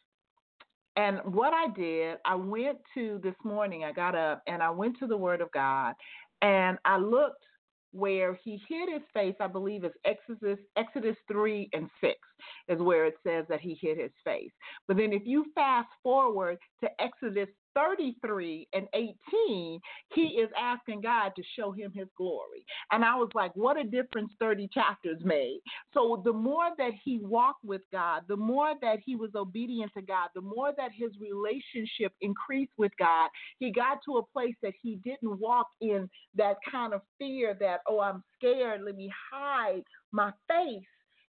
And 0.96 1.20
what 1.26 1.54
I 1.54 1.70
did, 1.76 2.18
I 2.26 2.36
went 2.36 2.80
to 2.96 3.20
this 3.24 3.36
morning, 3.44 3.84
I 3.86 3.94
got 3.94 4.16
up 4.16 4.44
and 4.48 4.62
I 4.62 4.70
went 4.70 5.00
to 5.00 5.08
the 5.08 5.18
Word 5.18 5.42
of 5.42 5.52
God 5.54 5.94
and 6.42 6.78
I 6.86 6.98
looked 6.98 7.46
where 7.92 8.40
he 8.44 8.62
hid 8.70 8.90
his 8.92 9.02
face, 9.14 9.36
I 9.40 9.48
believe 9.48 9.84
is 9.84 9.94
Exodus 10.06 10.60
Exodus 10.78 11.18
three 11.32 11.70
and 11.74 11.90
six 12.02 12.20
is 12.68 12.80
where 12.80 13.06
it 13.06 13.16
says 13.26 13.46
that 13.50 13.62
he 13.62 13.78
hid 13.82 13.98
his 13.98 14.12
face. 14.24 14.52
But 14.88 14.98
then 14.98 15.14
if 15.14 15.24
you 15.26 15.46
fast 15.56 15.90
forward 16.04 16.58
to 16.84 16.90
Exodus 17.02 17.50
thirty 17.80 18.16
three 18.26 18.68
and 18.74 18.88
eighteen, 18.94 19.80
he 20.14 20.24
is 20.44 20.50
asking 20.60 21.02
God 21.02 21.32
to 21.36 21.44
show 21.58 21.72
him 21.72 21.92
his 21.94 22.08
glory. 22.18 22.66
And 22.92 23.06
I 23.06 23.16
was 23.16 23.30
like, 23.34 23.56
what 23.56 23.80
a 23.80 23.84
difference 23.84 24.32
thirty 24.40 24.68
chapters 24.74 25.20
made. 25.24 25.60
So 25.94 26.22
the 26.26 26.34
more 26.34 26.70
that 26.78 26.92
he 27.04 27.20
walked 27.22 27.64
with 27.64 27.82
God, 27.92 28.24
the 28.28 28.38
more 28.38 28.74
that 28.82 29.00
he 29.06 29.16
was 29.16 29.32
obedient 29.36 29.92
to 29.98 30.02
God, 30.02 30.30
the 30.36 30.42
more 30.42 30.72
that 30.78 30.92
his 30.94 31.12
relationship 31.20 32.12
increased 32.22 32.74
with 32.78 32.92
God, 33.00 33.30
he 33.60 33.72
got 33.72 34.00
to 34.06 34.18
a 34.18 34.26
place 34.34 34.56
that 34.62 34.74
he 34.82 35.00
didn't 35.04 35.40
walk 35.40 35.68
in 35.82 36.10
that 36.36 36.58
kind 36.70 36.94
of 36.94 37.02
fear 37.18 37.56
that, 37.60 37.80
oh, 37.88 38.00
I'm 38.00 38.24
scared, 38.36 38.82
let 38.86 38.96
me 38.96 39.12
hide 39.32 39.84
my 40.12 40.32
face, 40.48 40.82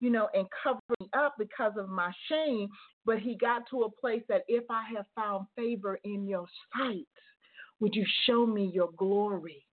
you 0.04 0.10
know, 0.10 0.28
and 0.34 0.45
cover 0.62 0.82
me 0.99 1.08
up 1.18 1.36
because 1.39 1.72
of 1.78 1.88
my 1.88 2.12
shame. 2.28 2.68
But 3.06 3.20
he 3.20 3.38
got 3.38 3.64
to 3.70 3.84
a 3.84 3.89
place 3.89 4.22
that 4.28 4.43
if 4.49 4.66
I 4.70 4.84
have 4.93 5.06
found 5.16 5.47
favor 5.56 5.97
in 6.04 6.28
your 6.28 6.45
sight, 6.78 7.08
would 7.80 7.95
you 7.95 8.06
show 8.26 8.45
me 8.45 8.70
your 8.74 8.89
glory? 8.97 9.66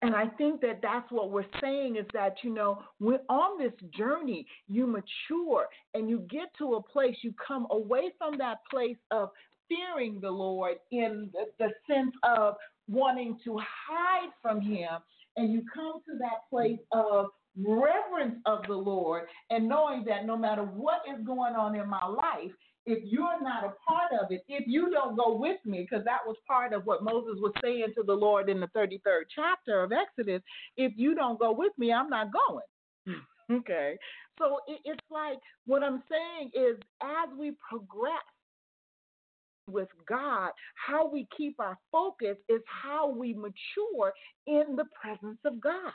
And 0.00 0.14
I 0.14 0.26
think 0.26 0.60
that 0.60 0.78
that's 0.80 1.10
what 1.10 1.30
we're 1.30 1.44
saying 1.60 1.96
is 1.96 2.06
that, 2.12 2.34
you 2.44 2.54
know, 2.54 2.82
we're 3.00 3.20
on 3.28 3.58
this 3.58 3.72
journey, 3.96 4.46
you 4.68 4.86
mature 4.86 5.66
and 5.94 6.08
you 6.08 6.24
get 6.30 6.46
to 6.58 6.74
a 6.74 6.82
place, 6.82 7.16
you 7.22 7.34
come 7.44 7.66
away 7.72 8.12
from 8.16 8.38
that 8.38 8.58
place 8.70 8.96
of 9.10 9.30
fearing 9.68 10.20
the 10.20 10.30
Lord 10.30 10.76
in 10.92 11.30
the, 11.32 11.46
the 11.58 11.72
sense 11.92 12.12
of 12.22 12.54
wanting 12.88 13.38
to 13.44 13.58
hide 13.58 14.30
from 14.40 14.60
Him, 14.60 14.88
and 15.36 15.52
you 15.52 15.62
come 15.72 15.94
to 16.06 16.18
that 16.18 16.48
place 16.50 16.80
of 16.92 17.26
reverence 17.56 18.36
of 18.46 18.60
the 18.66 18.74
Lord 18.74 19.24
and 19.50 19.68
knowing 19.68 20.04
that 20.06 20.26
no 20.26 20.36
matter 20.36 20.62
what 20.62 21.02
is 21.08 21.24
going 21.26 21.54
on 21.54 21.74
in 21.74 21.88
my 21.88 22.06
life, 22.06 22.52
if 22.84 22.98
you're 23.04 23.40
not 23.40 23.64
a 23.64 23.74
part 23.86 24.12
of 24.20 24.30
it, 24.30 24.42
if 24.48 24.64
you 24.66 24.90
don't 24.90 25.16
go 25.16 25.36
with 25.36 25.58
me, 25.64 25.86
because 25.88 26.04
that 26.04 26.18
was 26.26 26.36
part 26.46 26.72
of 26.72 26.84
what 26.84 27.04
Moses 27.04 27.38
was 27.40 27.52
saying 27.62 27.92
to 27.96 28.02
the 28.02 28.12
Lord 28.12 28.48
in 28.48 28.58
the 28.58 28.66
33rd 28.68 29.22
chapter 29.34 29.82
of 29.82 29.92
Exodus, 29.92 30.42
if 30.76 30.92
you 30.96 31.14
don't 31.14 31.38
go 31.38 31.52
with 31.52 31.72
me, 31.78 31.92
I'm 31.92 32.08
not 32.08 32.28
going. 32.32 33.16
okay. 33.52 33.96
So 34.38 34.58
it's 34.66 35.00
like 35.10 35.38
what 35.66 35.82
I'm 35.82 36.02
saying 36.10 36.50
is 36.54 36.76
as 37.02 37.28
we 37.38 37.52
progress 37.68 38.18
with 39.68 39.88
God, 40.08 40.50
how 40.74 41.08
we 41.08 41.28
keep 41.36 41.60
our 41.60 41.78
focus 41.92 42.36
is 42.48 42.60
how 42.66 43.08
we 43.08 43.32
mature 43.32 44.12
in 44.46 44.74
the 44.76 44.86
presence 45.00 45.38
of 45.44 45.60
God. 45.60 45.92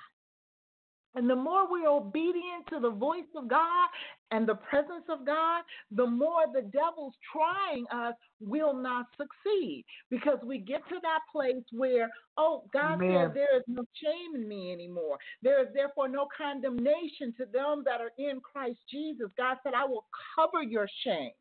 And 1.17 1.27
the 1.27 1.35
more 1.35 1.67
we're 1.67 1.89
obedient 1.89 2.67
to 2.69 2.79
the 2.79 2.91
voice 2.91 3.25
of 3.35 3.47
God 3.47 3.89
and 4.29 4.47
the 4.47 4.53
presence 4.53 5.05
of 5.09 5.25
God, 5.25 5.63
the 5.89 6.05
more 6.05 6.43
the 6.53 6.61
devil's 6.61 7.15
trying 7.33 7.87
us 7.91 8.13
will 8.39 8.75
not 8.75 9.07
succeed. 9.17 9.83
Because 10.11 10.37
we 10.45 10.59
get 10.59 10.87
to 10.89 10.99
that 11.01 11.21
place 11.31 11.63
where, 11.71 12.07
oh, 12.37 12.65
God 12.71 12.99
says 12.99 13.31
there 13.33 13.57
is 13.57 13.63
no 13.65 13.83
shame 13.95 14.35
in 14.35 14.47
me 14.47 14.71
anymore. 14.71 15.17
There 15.41 15.59
is 15.59 15.69
therefore 15.73 16.07
no 16.07 16.27
condemnation 16.37 17.33
to 17.37 17.45
them 17.51 17.81
that 17.85 17.99
are 17.99 18.11
in 18.19 18.39
Christ 18.39 18.77
Jesus. 18.91 19.31
God 19.37 19.57
said, 19.63 19.73
I 19.75 19.85
will 19.85 20.05
cover 20.35 20.61
your 20.61 20.87
shame. 21.03 21.31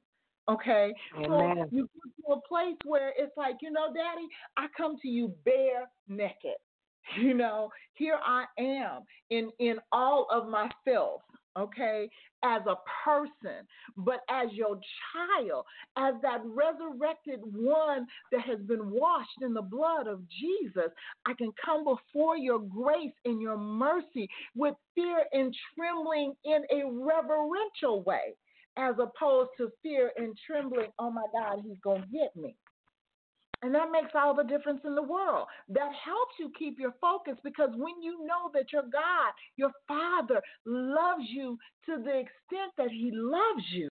Okay? 0.49 0.95
Amen. 1.17 1.29
So 1.29 1.69
you 1.71 1.83
get 1.83 2.27
to 2.27 2.33
a 2.33 2.41
place 2.49 2.79
where 2.87 3.13
it's 3.19 3.37
like, 3.37 3.57
you 3.61 3.71
know, 3.71 3.89
Daddy, 3.89 4.27
I 4.57 4.69
come 4.75 4.97
to 5.03 5.09
you 5.09 5.35
bare 5.45 5.91
naked. 6.09 6.57
You 7.19 7.35
know, 7.35 7.71
here 7.95 8.19
I 8.25 8.45
am 8.59 9.03
in 9.31 9.51
in 9.59 9.77
all 9.93 10.27
of 10.31 10.49
my 10.49 10.71
filth, 10.85 11.23
okay, 11.59 12.09
as 12.43 12.63
a 12.67 12.77
person, 13.05 13.67
but 13.97 14.21
as 14.31 14.53
your 14.53 14.79
child, 15.13 15.65
as 15.97 16.15
that 16.23 16.41
resurrected 16.45 17.41
one 17.43 18.07
that 18.33 18.43
has 18.43 18.61
been 18.61 18.91
washed 18.91 19.41
in 19.43 19.55
the 19.55 19.63
blood 19.63 20.07
of 20.07 20.21
Jesus, 20.29 20.91
I 21.27 21.35
can 21.35 21.53
come 21.65 21.85
before 21.85 22.37
your 22.37 22.61
grace 22.61 23.15
and 23.25 23.41
your 23.41 23.57
mercy 23.59 24.29
with 24.55 24.75
fear 24.95 25.25
and 25.33 25.55
trembling 25.75 26.35
in 26.45 26.65
a 26.71 26.85
reverential 26.91 28.03
way, 28.03 28.35
as 28.77 28.95
opposed 28.99 29.51
to 29.59 29.71
fear 29.83 30.13
and 30.17 30.37
trembling, 30.47 30.89
oh 30.99 31.11
my 31.11 31.25
God, 31.33 31.61
he's 31.65 31.79
going 31.83 32.03
to 32.03 32.09
get 32.09 32.37
me. 32.37 32.57
And 33.67 33.75
that 33.75 33.91
makes 33.91 34.13
all 34.15 34.33
the 34.33 34.45
difference 34.45 34.83
in 34.85 34.95
the 34.95 35.03
world. 35.03 35.49
That 35.69 35.91
helps 36.05 36.35
you 36.39 36.53
keep 36.57 36.79
your 36.79 36.95
focus 37.01 37.35
because 37.43 37.71
when 37.75 38.01
you 38.01 38.25
know 38.25 38.49
that 38.55 38.73
your 38.73 38.85
God, 38.85 39.33
your 39.57 39.73
Father, 39.89 40.41
loves 40.65 41.25
you 41.29 41.59
to 41.87 41.97
the 41.97 42.21
extent 42.21 42.71
that 42.79 42.93
He 42.93 43.11
loves 43.13 43.65
you, 43.73 43.89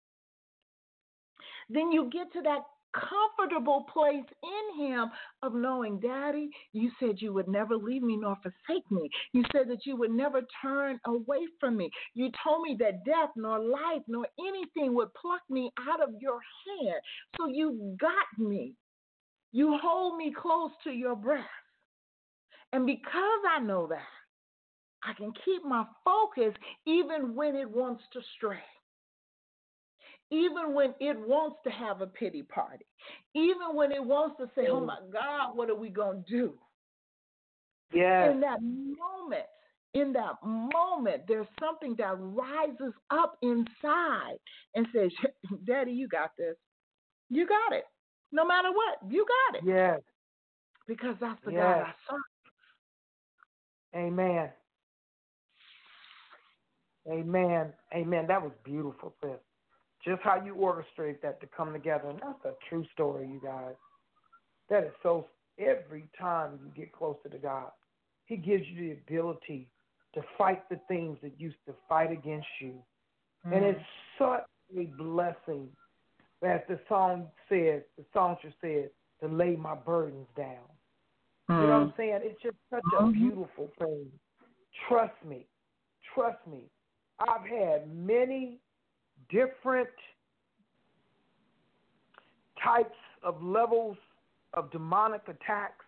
then 1.71 1.91
you 1.91 2.07
get 2.13 2.31
to 2.33 2.41
that 2.43 2.61
comfortable 2.93 3.87
place 3.91 4.27
in 4.43 4.85
Him 4.85 5.09
of 5.41 5.55
knowing, 5.55 5.99
Daddy, 5.99 6.51
you 6.73 6.91
said 6.99 7.15
you 7.17 7.33
would 7.33 7.47
never 7.47 7.75
leave 7.75 8.03
me 8.03 8.15
nor 8.15 8.37
forsake 8.43 8.91
me. 8.91 9.09
You 9.31 9.43
said 9.51 9.69
that 9.69 9.87
you 9.87 9.95
would 9.95 10.11
never 10.11 10.41
turn 10.61 10.99
away 11.07 11.47
from 11.59 11.77
me. 11.77 11.89
You 12.13 12.29
told 12.43 12.61
me 12.61 12.77
that 12.79 13.05
death 13.05 13.29
nor 13.35 13.57
life 13.57 14.03
nor 14.07 14.27
anything 14.39 14.93
would 14.93 15.09
pluck 15.15 15.41
me 15.49 15.71
out 15.89 15.99
of 15.99 16.09
your 16.19 16.39
hand. 16.67 17.01
So 17.39 17.47
you 17.47 17.97
got 17.99 18.27
me. 18.37 18.75
You 19.53 19.77
hold 19.81 20.17
me 20.17 20.33
close 20.35 20.71
to 20.83 20.89
your 20.89 21.15
breast. 21.15 21.47
And 22.73 22.87
because 22.87 23.41
I 23.55 23.59
know 23.59 23.87
that, 23.87 24.01
I 25.03 25.13
can 25.13 25.31
keep 25.45 25.63
my 25.63 25.85
focus 26.03 26.53
even 26.87 27.35
when 27.35 27.55
it 27.55 27.69
wants 27.69 28.03
to 28.13 28.21
stray. 28.35 28.57
Even 30.31 30.73
when 30.73 30.95
it 30.99 31.15
wants 31.19 31.57
to 31.65 31.69
have 31.69 32.01
a 32.01 32.07
pity 32.07 32.41
party. 32.41 32.85
Even 33.35 33.75
when 33.75 33.91
it 33.91 34.03
wants 34.03 34.37
to 34.39 34.47
say, 34.55 34.67
oh 34.69 34.81
mm. 34.81 34.87
my 34.87 34.97
God, 35.11 35.55
what 35.55 35.69
are 35.69 35.75
we 35.75 35.89
going 35.89 36.23
to 36.27 36.31
do? 36.31 36.53
Yes. 37.93 38.31
In 38.31 38.39
that 38.39 38.59
moment, 38.59 39.45
in 39.93 40.13
that 40.13 40.33
moment, 40.43 41.23
there's 41.27 41.45
something 41.59 41.95
that 41.99 42.15
rises 42.17 42.93
up 43.11 43.37
inside 43.43 44.37
and 44.73 44.87
says, 44.95 45.11
Daddy, 45.67 45.91
you 45.91 46.07
got 46.07 46.31
this. 46.39 46.55
You 47.29 47.47
got 47.47 47.77
it. 47.77 47.85
No 48.33 48.45
matter 48.45 48.69
what, 48.71 48.97
you 49.07 49.25
got 49.25 49.59
it. 49.59 49.65
Yes. 49.65 50.01
Because 50.87 51.15
that's 51.21 51.39
the 51.45 51.53
Yes. 51.53 51.61
God 51.61 51.87
I 51.87 51.93
serve. 52.09 52.21
Amen. 53.95 54.51
Amen. 57.07 57.73
Amen. 57.93 58.27
That 58.27 58.41
was 58.41 58.51
beautiful, 58.63 59.13
sis. 59.21 59.39
Just 60.03 60.21
how 60.23 60.43
you 60.43 60.55
orchestrate 60.55 61.21
that 61.21 61.39
to 61.41 61.47
come 61.47 61.71
together. 61.71 62.09
And 62.09 62.19
that's 62.19 62.43
a 62.45 62.53
true 62.67 62.85
story, 62.93 63.27
you 63.27 63.39
guys. 63.39 63.75
That 64.69 64.83
is 64.85 64.93
so 65.03 65.27
every 65.59 66.09
time 66.19 66.59
you 66.63 66.71
get 66.75 66.91
closer 66.91 67.29
to 67.29 67.37
God, 67.37 67.71
He 68.25 68.35
gives 68.35 68.67
you 68.67 68.89
the 68.89 68.91
ability 68.93 69.69
to 70.15 70.23
fight 70.37 70.67
the 70.69 70.79
things 70.87 71.19
that 71.21 71.39
used 71.39 71.63
to 71.67 71.75
fight 71.87 72.11
against 72.11 72.47
you. 72.59 72.83
And 73.45 73.53
mm. 73.53 73.73
it's 73.73 73.85
such 74.17 74.45
a 74.75 74.85
blessing, 74.97 75.69
as 76.43 76.61
the 76.67 76.79
song 76.89 77.27
says, 77.49 77.81
the 77.97 78.05
songster 78.13 78.53
says, 78.61 78.89
to 79.21 79.27
lay 79.27 79.55
my 79.55 79.75
burdens 79.75 80.27
down. 80.35 80.63
You 81.49 81.55
know 81.55 81.61
what 81.61 81.73
I'm 81.73 81.93
saying? 81.97 82.19
It's 82.23 82.41
just 82.41 82.57
such 82.69 82.83
a 82.97 83.03
Mhm. 83.03 83.13
beautiful 83.13 83.67
thing. 83.77 84.19
Trust 84.87 85.23
me. 85.23 85.47
Trust 86.13 86.45
me. 86.47 86.69
I've 87.19 87.45
had 87.45 87.93
many 87.93 88.59
different 89.29 89.89
types 92.55 92.97
of 93.21 93.43
levels 93.43 93.97
of 94.53 94.71
demonic 94.71 95.27
attacks. 95.27 95.85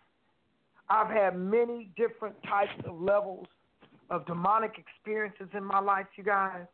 I've 0.88 1.08
had 1.08 1.36
many 1.36 1.86
different 1.96 2.40
types 2.44 2.78
of 2.84 3.00
levels 3.00 3.48
of 4.10 4.24
demonic 4.26 4.78
experiences 4.78 5.52
in 5.52 5.64
my 5.64 5.80
life, 5.80 6.06
you 6.16 6.24
guys. 6.24 6.66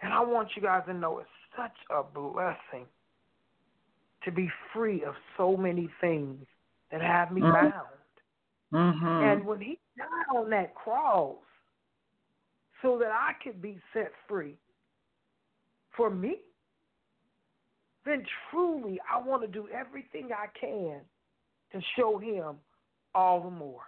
And 0.00 0.12
I 0.12 0.20
want 0.20 0.54
you 0.54 0.62
guys 0.62 0.84
to 0.86 0.94
know 0.94 1.18
it's 1.18 1.30
such 1.56 1.76
a 1.90 2.02
blessing 2.02 2.86
to 4.24 4.32
be 4.32 4.50
free 4.72 5.04
of 5.04 5.14
so 5.36 5.56
many 5.56 5.88
things 6.00 6.46
that 6.90 7.00
have 7.00 7.30
me 7.30 7.40
Mhm. 7.40 7.52
bound. 7.52 7.88
Mm-hmm. 8.72 9.06
And 9.06 9.46
when 9.46 9.60
he 9.60 9.78
died 9.96 10.36
on 10.36 10.50
that 10.50 10.74
cross 10.74 11.36
so 12.82 12.98
that 12.98 13.10
I 13.10 13.34
could 13.42 13.62
be 13.62 13.80
set 13.92 14.12
free 14.26 14.58
for 15.90 16.10
me, 16.10 16.42
then 18.04 18.24
truly 18.50 19.00
I 19.10 19.18
want 19.18 19.42
to 19.42 19.48
do 19.48 19.68
everything 19.68 20.32
I 20.32 20.46
can 20.58 21.00
to 21.72 21.80
show 21.96 22.18
him 22.18 22.60
all 23.14 23.40
the 23.42 23.50
more 23.50 23.82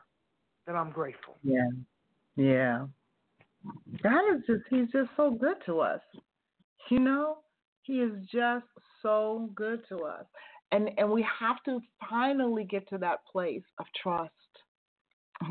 that 0.67 0.77
I'm 0.77 0.91
grateful. 0.91 1.37
Yeah. 1.43 1.71
Yeah. 2.37 2.87
God 4.03 4.35
is 4.35 4.43
just 4.47 4.63
he's 4.69 4.91
just 4.91 5.11
so 5.17 5.31
good 5.31 5.57
to 5.67 5.81
us. 5.81 6.01
You 6.89 6.99
know? 7.01 7.39
He 7.83 8.01
is 8.01 8.13
just 8.33 8.67
so 9.03 9.51
good 9.55 9.83
to 9.89 9.99
us. 10.05 10.27
And 10.73 10.91
and 10.99 11.11
we 11.11 11.27
have 11.41 11.63
to 11.65 11.81
finally 12.09 12.65
get 12.65 12.89
to 12.91 12.99
that 12.99 13.21
place 13.31 13.65
of 13.79 13.87
trust. 14.03 14.33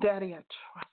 Daddy, 0.01 0.33
I 0.33 0.43
trust. 0.73 0.88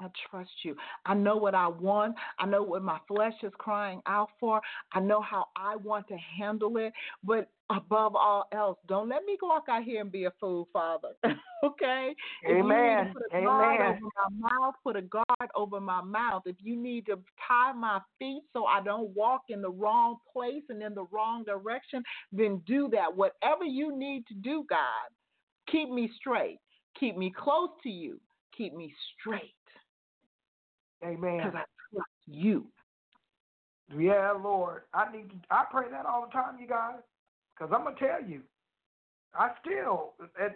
I 0.00 0.08
trust 0.30 0.50
you. 0.62 0.74
I 1.04 1.14
know 1.14 1.36
what 1.36 1.54
I 1.54 1.68
want. 1.68 2.16
I 2.38 2.46
know 2.46 2.62
what 2.62 2.82
my 2.82 2.98
flesh 3.06 3.34
is 3.42 3.52
crying 3.58 4.00
out 4.06 4.30
for. 4.38 4.60
I 4.92 5.00
know 5.00 5.20
how 5.20 5.46
I 5.56 5.76
want 5.76 6.08
to 6.08 6.16
handle 6.16 6.76
it. 6.78 6.92
But 7.22 7.50
above 7.70 8.16
all 8.16 8.44
else, 8.52 8.78
don't 8.88 9.08
let 9.08 9.24
me 9.24 9.36
walk 9.42 9.64
out 9.68 9.82
here 9.82 10.00
and 10.00 10.10
be 10.10 10.24
a 10.24 10.32
fool, 10.40 10.68
Father. 10.72 11.10
okay? 11.64 12.14
If 12.42 12.48
you 12.48 12.54
need 12.54 12.60
Amen. 12.60 13.06
to 13.06 13.12
put 13.12 13.22
a 13.26 13.44
guard 13.44 13.80
Amen. 13.80 14.00
over 14.02 14.40
my 14.40 14.48
mouth, 14.50 14.74
put 14.82 14.96
a 14.96 15.02
guard 15.02 15.26
over 15.54 15.80
my 15.80 16.00
mouth. 16.02 16.42
If 16.46 16.56
you 16.62 16.76
need 16.76 17.06
to 17.06 17.18
tie 17.46 17.72
my 17.72 18.00
feet 18.18 18.42
so 18.52 18.64
I 18.64 18.80
don't 18.82 19.10
walk 19.10 19.42
in 19.48 19.60
the 19.60 19.70
wrong 19.70 20.16
place 20.32 20.62
and 20.70 20.82
in 20.82 20.94
the 20.94 21.06
wrong 21.12 21.44
direction, 21.44 22.02
then 22.32 22.62
do 22.66 22.88
that. 22.92 23.14
Whatever 23.14 23.64
you 23.64 23.96
need 23.96 24.26
to 24.28 24.34
do, 24.34 24.64
God, 24.68 24.78
keep 25.70 25.90
me 25.90 26.10
straight. 26.16 26.58
Keep 26.98 27.16
me 27.16 27.32
close 27.36 27.70
to 27.82 27.90
you. 27.90 28.20
Keep 28.56 28.74
me 28.74 28.92
straight 29.18 29.54
Amen. 31.04 31.38
because 31.38 31.54
I 31.54 31.64
trust 31.92 32.08
you. 32.26 32.66
Yeah, 33.96 34.32
Lord. 34.32 34.82
I 34.94 35.10
need. 35.10 35.30
To, 35.30 35.36
I 35.50 35.64
pray 35.70 35.90
that 35.90 36.06
all 36.06 36.26
the 36.26 36.32
time, 36.32 36.58
you 36.60 36.68
guys, 36.68 37.00
because 37.54 37.72
I'm 37.74 37.84
gonna 37.84 37.96
tell 37.98 38.22
you, 38.22 38.42
I 39.34 39.50
still, 39.60 40.12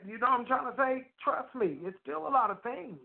you 0.06 0.18
know, 0.18 0.26
what 0.30 0.40
I'm 0.40 0.46
trying 0.46 0.70
to 0.70 0.76
say. 0.76 1.08
Trust 1.22 1.54
me, 1.54 1.78
it's 1.82 1.96
still 2.02 2.28
a 2.28 2.30
lot 2.30 2.50
of 2.50 2.62
things 2.62 2.98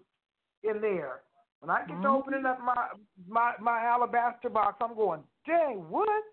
in 0.64 0.82
there. 0.82 1.22
When 1.62 1.70
I 1.70 1.80
get 1.86 2.02
to 2.02 2.08
Mhm. 2.08 2.20
opening 2.20 2.46
up 2.46 2.60
my 2.62 2.90
my 3.28 3.54
my 3.60 3.84
alabaster 3.86 4.50
box, 4.50 4.78
I'm 4.82 4.96
going, 4.96 5.24
dang, 5.46 5.90
what? 5.90 6.24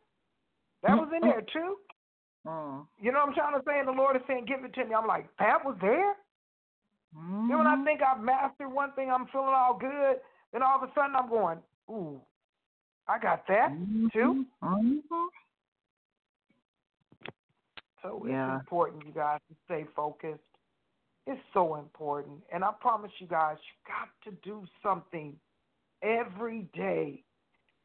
That 0.82 0.98
was 0.98 1.10
in 1.12 1.22
there 1.22 1.42
too. 1.42 1.78
Mm. 2.46 2.86
You 3.00 3.12
know 3.12 3.20
what 3.20 3.28
I'm 3.28 3.34
trying 3.34 3.58
to 3.58 3.64
say? 3.66 3.78
And 3.80 3.88
the 3.88 3.92
Lord 3.92 4.16
is 4.16 4.22
saying, 4.26 4.44
give 4.44 4.62
it 4.64 4.72
to 4.74 4.84
me. 4.84 4.94
I'm 4.94 5.06
like, 5.06 5.26
that 5.38 5.64
was 5.64 5.76
there. 5.80 6.14
Mhm. 7.16 7.48
Then 7.48 7.58
when 7.58 7.66
I 7.66 7.82
think 7.84 8.02
I've 8.02 8.20
mastered 8.20 8.70
one 8.70 8.92
thing, 8.92 9.10
I'm 9.10 9.26
feeling 9.28 9.54
all 9.54 9.74
good. 9.74 10.20
Then 10.52 10.62
all 10.62 10.76
of 10.76 10.88
a 10.88 10.92
sudden 10.94 11.16
I'm 11.16 11.28
going, 11.28 11.58
ooh, 11.90 12.20
I 13.08 13.18
got 13.18 13.46
that 13.48 13.70
too. 14.12 14.46
Mhm. 14.62 15.02
So 18.02 18.24
Yeah. 18.26 18.54
it's 18.54 18.60
important, 18.60 19.06
you 19.06 19.12
guys, 19.12 19.40
to 19.48 19.56
stay 19.64 19.84
focused. 19.94 20.40
It's 21.26 21.40
so 21.52 21.74
important. 21.76 22.44
And 22.52 22.64
I 22.64 22.72
promise 22.80 23.10
you 23.18 23.26
guys, 23.26 23.58
you 23.58 23.92
got 23.92 24.08
to 24.24 24.30
do 24.48 24.64
something 24.82 25.38
every 26.02 26.68
day. 26.72 27.24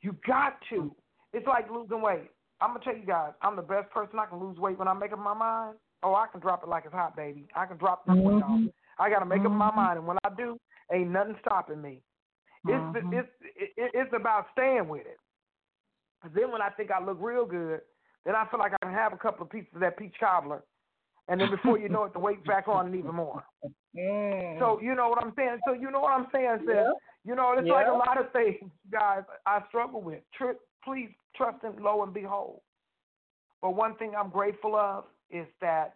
You 0.01 0.15
got 0.27 0.61
to. 0.69 0.95
It's 1.33 1.47
like 1.47 1.69
losing 1.71 2.01
weight. 2.01 2.29
I'm 2.59 2.71
going 2.71 2.81
to 2.81 2.85
tell 2.85 2.95
you 2.95 3.05
guys, 3.05 3.33
I'm 3.41 3.55
the 3.55 3.63
best 3.63 3.89
person 3.89 4.19
I 4.19 4.27
can 4.27 4.39
lose 4.39 4.57
weight 4.59 4.77
when 4.77 4.87
I 4.87 4.93
make 4.93 5.11
up 5.11 5.19
my 5.19 5.33
mind. 5.33 5.77
Oh, 6.03 6.13
I 6.13 6.27
can 6.27 6.39
drop 6.39 6.61
it 6.63 6.69
like 6.69 6.85
it's 6.85 6.93
hot, 6.93 7.15
baby. 7.15 7.47
I 7.55 7.65
can 7.65 7.77
drop 7.77 8.05
this 8.05 8.15
weight 8.15 8.43
off. 8.43 8.59
I 8.99 9.09
got 9.09 9.19
to 9.19 9.25
make 9.25 9.43
up 9.43 9.51
my 9.51 9.71
Mhm. 9.71 9.75
mind. 9.75 9.97
And 9.99 10.07
when 10.07 10.17
I 10.23 10.29
do, 10.29 10.59
ain't 10.91 11.09
nothing 11.09 11.37
stopping 11.41 11.81
me. 11.81 12.03
It's 12.67 12.97
Mhm. 13.05 13.13
it's 13.19 13.31
it, 13.41 13.91
it's 13.93 14.13
about 14.13 14.47
staying 14.51 14.87
with 14.87 15.05
it. 15.07 15.19
'Cause 16.21 16.31
then 16.33 16.51
when 16.51 16.61
I 16.61 16.69
think 16.69 16.91
I 16.91 16.99
look 16.99 17.17
real 17.19 17.45
good, 17.45 17.81
then 18.25 18.35
I 18.35 18.45
feel 18.45 18.59
like 18.59 18.73
I 18.73 18.77
can 18.83 18.93
have 18.93 19.13
a 19.13 19.17
couple 19.17 19.43
of 19.43 19.49
pieces 19.49 19.73
of 19.73 19.79
that 19.81 19.97
peach 19.97 20.15
cobbler, 20.19 20.63
and 21.27 21.41
then 21.41 21.49
before 21.49 21.79
you 21.79 21.89
know 21.89 22.03
it, 22.03 22.13
the 22.13 22.19
weight's 22.19 22.43
back 22.47 22.67
on 22.67 22.85
and 22.85 22.95
even 22.95 23.15
more. 23.15 23.43
Mm. 23.95 24.59
So 24.59 24.79
you 24.79 24.93
know 24.93 25.09
what 25.09 25.23
I'm 25.23 25.33
saying. 25.35 25.59
So 25.65 25.73
you 25.73 25.89
know 25.89 26.01
what 26.01 26.11
I'm 26.13 26.29
saying, 26.31 26.59
sis. 26.65 26.85
You 27.23 27.35
know, 27.35 27.53
it's 27.53 27.67
like 27.67 27.87
a 27.87 27.91
lot 27.91 28.17
of 28.19 28.31
things, 28.31 28.71
guys. 28.91 29.23
I 29.45 29.63
struggle 29.67 30.01
with. 30.01 30.23
Tr- 30.31 30.51
please 30.83 31.09
trust 31.35 31.63
Him, 31.63 31.77
lo 31.81 32.03
and 32.03 32.13
behold. 32.13 32.61
But 33.61 33.71
one 33.71 33.95
thing 33.95 34.15
I'm 34.15 34.29
grateful 34.29 34.75
of 34.75 35.05
is 35.29 35.47
that 35.61 35.95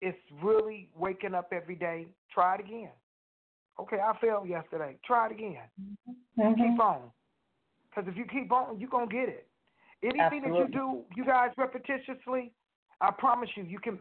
it's 0.00 0.18
really 0.42 0.88
waking 0.94 1.34
up 1.34 1.52
every 1.52 1.74
day. 1.74 2.06
Try 2.32 2.54
it 2.56 2.60
again. 2.60 2.92
Okay, 3.80 3.98
I 3.98 4.16
failed 4.20 4.48
yesterday. 4.48 4.96
Try 5.04 5.26
it 5.26 5.32
again. 5.32 5.68
Mhm. 6.38 6.56
Keep 6.56 6.80
on. 6.80 7.10
Because 7.90 8.08
if 8.08 8.16
you 8.16 8.24
keep 8.24 8.52
on, 8.52 8.78
you're 8.78 8.88
going 8.88 9.08
to 9.08 9.14
get 9.14 9.28
it. 9.28 9.48
Anything 10.02 10.42
that 10.42 10.58
you 10.58 10.68
do, 10.68 11.04
you 11.16 11.24
guys, 11.24 11.50
repetitiously, 11.58 12.50
I 13.00 13.10
promise 13.10 13.48
you, 13.56 13.64
you 13.64 13.78
can. 13.78 13.98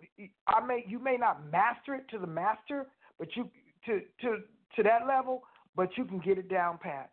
I 0.47 0.59
may, 0.59 0.83
you 0.87 0.99
may 0.99 1.17
not 1.17 1.45
master 1.49 1.95
it 1.95 2.07
to 2.09 2.19
the 2.19 2.27
master, 2.27 2.87
but 3.17 3.35
you 3.35 3.49
to 3.85 4.01
to 4.21 4.43
to 4.75 4.83
that 4.83 5.07
level, 5.07 5.43
but 5.75 5.97
you 5.97 6.05
can 6.05 6.19
get 6.19 6.37
it 6.37 6.49
down 6.49 6.77
pat. 6.77 7.11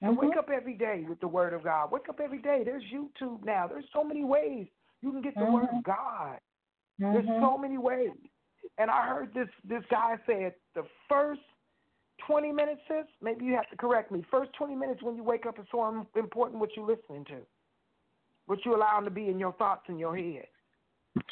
So 0.00 0.08
Mhm. 0.08 0.16
wake 0.16 0.36
up 0.36 0.50
every 0.50 0.74
day 0.74 1.04
with 1.08 1.20
the 1.20 1.28
Word 1.28 1.52
of 1.52 1.62
God. 1.62 1.90
Wake 1.90 2.08
up 2.08 2.20
every 2.20 2.38
day. 2.42 2.64
There's 2.64 2.84
YouTube 2.84 3.44
now. 3.44 3.66
There's 3.66 3.88
so 3.92 4.04
many 4.04 4.24
ways 4.24 4.68
you 5.02 5.12
can 5.12 5.22
get 5.22 5.34
the 5.34 5.44
Word 5.44 5.68
Mhm. 5.68 5.78
of 5.78 5.84
God. 5.84 6.40
There's 6.98 7.26
Mhm. 7.26 7.40
so 7.40 7.58
many 7.58 7.78
ways. 7.78 8.16
And 8.78 8.90
I 8.90 9.06
heard 9.06 9.32
this 9.34 9.48
this 9.64 9.84
guy 9.86 10.18
said 10.26 10.54
the 10.74 10.84
first 11.08 11.42
20 12.26 12.52
minutes, 12.52 12.80
sis, 12.88 13.06
maybe 13.20 13.44
you 13.44 13.54
have 13.54 13.68
to 13.70 13.76
correct 13.76 14.10
me. 14.10 14.24
First 14.30 14.52
20 14.54 14.74
minutes 14.74 15.02
when 15.02 15.16
you 15.16 15.22
wake 15.22 15.46
up 15.46 15.58
is 15.58 15.66
so 15.70 16.06
important 16.16 16.60
what 16.60 16.70
you're 16.76 16.86
listening 16.86 17.24
to, 17.26 17.38
what 18.46 18.64
you 18.64 18.74
allow 18.74 19.00
to 19.00 19.10
be 19.10 19.28
in 19.28 19.38
your 19.38 19.52
thoughts 19.54 19.82
in 19.88 19.98
your 19.98 20.16
head. 20.16 20.46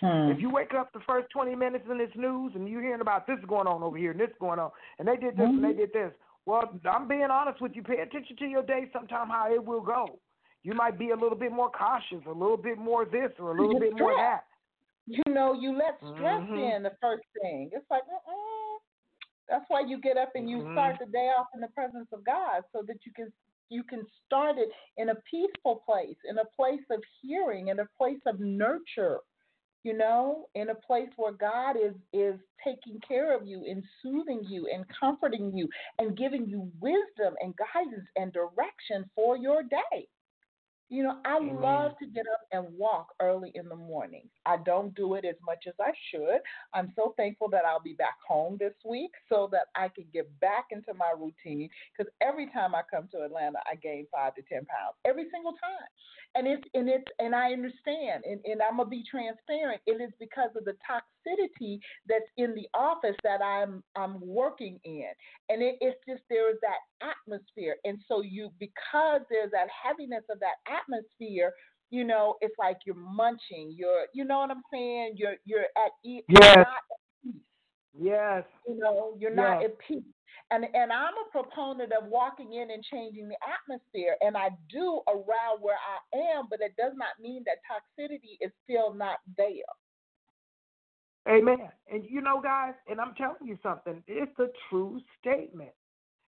Hmm. 0.00 0.30
If 0.30 0.40
you 0.40 0.50
wake 0.50 0.72
up 0.74 0.92
the 0.92 1.00
first 1.06 1.28
20 1.30 1.54
minutes 1.54 1.84
in 1.90 1.98
this 1.98 2.10
news 2.14 2.52
and 2.54 2.68
you're 2.68 2.82
hearing 2.82 3.00
about 3.00 3.26
this 3.26 3.38
going 3.46 3.66
on 3.66 3.82
over 3.82 3.96
here 3.96 4.12
and 4.12 4.20
this 4.20 4.30
going 4.40 4.58
on, 4.58 4.70
and 4.98 5.06
they 5.06 5.16
did 5.16 5.36
this 5.36 5.48
and 5.48 5.62
they 5.62 5.72
Mhm. 5.72 5.76
did 5.78 5.92
this, 5.92 6.12
well, 6.46 6.78
I'm 6.84 7.08
being 7.08 7.30
honest 7.30 7.60
with 7.60 7.74
you. 7.74 7.82
Pay 7.82 8.00
attention 8.00 8.36
to 8.36 8.46
your 8.46 8.62
day 8.62 8.90
sometime 8.92 9.28
how 9.28 9.52
it 9.52 9.64
will 9.64 9.80
go. 9.80 10.18
You 10.62 10.74
might 10.74 10.98
be 10.98 11.10
a 11.10 11.16
little 11.16 11.36
bit 11.36 11.52
more 11.52 11.70
cautious, 11.70 12.24
a 12.26 12.32
little 12.32 12.56
bit 12.56 12.78
more 12.78 13.04
this 13.04 13.32
or 13.38 13.52
a 13.52 13.54
little 13.54 13.72
You're 13.72 13.80
bit 13.80 13.98
more 13.98 14.14
that. 14.16 14.46
you 15.06 15.22
know, 15.28 15.52
you 15.52 15.76
let 15.76 15.98
stress 16.14 16.40
Mhm. 16.40 16.76
in 16.76 16.82
the 16.82 16.96
first 17.00 17.24
thing. 17.40 17.70
It's 17.72 17.88
like, 17.90 18.06
that's 18.06 18.24
why 19.74 19.80
you 19.80 20.00
get 20.00 20.16
up 20.16 20.30
and 20.36 20.48
you 20.48 20.58
Mhm. 20.58 20.72
start 20.72 20.98
the 21.00 21.06
day 21.06 21.28
off 21.36 21.48
in 21.54 21.60
the 21.60 21.68
presence 21.68 22.08
of 22.12 22.24
God, 22.24 22.62
so 22.72 22.82
that 22.82 23.04
you 23.04 23.12
can 23.12 23.32
you 23.70 23.82
can 23.82 24.06
start 24.24 24.56
it 24.58 24.70
in 24.98 25.08
a 25.08 25.14
peaceful 25.28 25.76
place, 25.84 26.16
in 26.30 26.38
a 26.38 26.44
place 26.56 26.84
of 26.90 27.02
hearing, 27.20 27.68
in 27.68 27.80
a 27.80 27.88
place 27.98 28.20
of 28.26 28.38
nurture. 28.38 29.18
You 29.82 29.94
know, 29.94 30.48
in 30.54 30.70
a 30.70 30.74
place 30.74 31.10
where 31.16 31.32
God 31.32 31.76
is 31.76 31.94
is 32.12 32.40
taking 32.62 33.00
care 33.00 33.36
of 33.36 33.46
you 33.46 33.64
and 33.70 33.84
soothing 34.00 34.42
you 34.44 34.66
and 34.72 34.84
comforting 34.88 35.52
you 35.58 35.68
and 35.98 36.16
giving 36.16 36.46
you 36.46 36.70
wisdom 36.80 37.34
and 37.40 37.54
guidance 37.56 38.08
and 38.16 38.32
direction 38.32 39.10
for 39.14 39.36
your 39.36 39.62
day. 39.62 40.08
You 40.90 41.02
know, 41.02 41.16
I 41.24 41.38
Amen. 41.38 41.60
love 41.62 41.92
to 41.98 42.06
get 42.06 42.26
up 42.32 42.40
and 42.52 42.66
walk 42.76 43.14
early 43.20 43.50
in 43.54 43.68
the 43.68 43.76
morning. 43.76 44.28
I 44.46 44.58
don't 44.58 44.94
do 44.94 45.14
it 45.14 45.24
as 45.24 45.36
much 45.44 45.64
as 45.66 45.74
I 45.80 45.92
should. 46.10 46.40
I'm 46.74 46.92
so 46.94 47.14
thankful 47.16 47.48
that 47.50 47.64
I'll 47.64 47.80
be 47.82 47.94
back 47.94 48.16
home 48.26 48.56
this 48.60 48.74
week 48.84 49.10
so 49.28 49.48
that 49.50 49.66
I 49.74 49.88
can 49.88 50.04
get 50.12 50.28
back 50.40 50.66
into 50.70 50.92
my 50.94 51.12
routine. 51.18 51.70
Because 51.96 52.12
every 52.20 52.50
time 52.50 52.74
I 52.74 52.82
come 52.90 53.08
to 53.12 53.22
Atlanta, 53.24 53.58
I 53.70 53.76
gain 53.76 54.06
five 54.12 54.34
to 54.36 54.42
ten 54.42 54.66
pounds 54.66 54.96
every 55.04 55.24
single 55.32 55.52
time, 55.52 55.88
and 56.34 56.46
it's 56.46 56.68
and 56.74 56.88
it's 56.88 57.10
and 57.18 57.34
I 57.34 57.52
understand, 57.52 58.24
and, 58.24 58.40
and 58.44 58.60
I'm 58.62 58.76
gonna 58.76 58.88
be 58.88 59.04
transparent. 59.10 59.80
It 59.86 60.02
is 60.02 60.12
because 60.20 60.50
of 60.56 60.64
the 60.64 60.76
toxicity 61.26 61.78
that's 62.08 62.24
in 62.36 62.54
the 62.54 62.68
office 62.74 63.16
that 63.24 63.42
I'm 63.42 63.82
I'm 63.96 64.20
working 64.20 64.78
in, 64.84 65.10
and 65.48 65.62
it, 65.62 65.76
it's 65.80 65.98
just 66.08 66.22
there 66.30 66.50
is 66.50 66.58
that 66.62 67.08
atmosphere, 67.08 67.76
and 67.84 67.98
so 68.08 68.22
you 68.22 68.50
because 68.58 69.22
there's 69.30 69.50
that 69.52 69.68
heaviness 69.70 70.24
of 70.30 70.40
that 70.40 70.56
atmosphere, 70.68 71.52
you 71.90 72.04
know, 72.04 72.36
it's 72.40 72.54
like 72.58 72.78
you're 72.86 72.96
munching, 72.96 73.74
you're 73.76 74.06
you 74.14 74.24
know 74.24 74.38
what 74.38 74.50
I'm 74.50 74.62
saying, 74.72 75.14
you're 75.16 75.36
you're 75.44 75.66
at 75.76 75.92
ease, 76.04 76.24
Yes. 76.28 76.56
not 76.56 76.66
at 76.68 77.00
peace, 77.24 77.42
Yes. 77.94 78.44
you 78.66 78.76
know, 78.78 79.16
you're 79.18 79.34
not 79.34 79.56
Yes. 79.60 79.64
at 79.64 79.78
peace. 79.78 80.02
And 80.50 80.64
and 80.74 80.92
I'm 80.92 81.14
a 81.14 81.30
proponent 81.30 81.92
of 81.92 82.08
walking 82.08 82.54
in 82.54 82.70
and 82.70 82.82
changing 82.84 83.28
the 83.28 83.36
atmosphere, 83.42 84.16
and 84.20 84.36
I 84.36 84.50
do 84.70 85.00
around 85.08 85.60
where 85.60 85.78
I 85.78 86.36
am, 86.36 86.46
but 86.50 86.60
it 86.60 86.74
does 86.76 86.92
not 86.96 87.18
mean 87.20 87.44
that 87.46 87.58
toxicity 87.70 88.36
is 88.40 88.52
still 88.64 88.92
not 88.94 89.18
there. 89.36 89.48
Amen. 91.28 91.70
And 91.90 92.04
you 92.08 92.20
know, 92.20 92.40
guys, 92.40 92.74
and 92.88 93.00
I'm 93.00 93.14
telling 93.14 93.46
you 93.46 93.58
something, 93.62 94.02
it's 94.06 94.38
a 94.38 94.48
true 94.68 95.00
statement. 95.20 95.70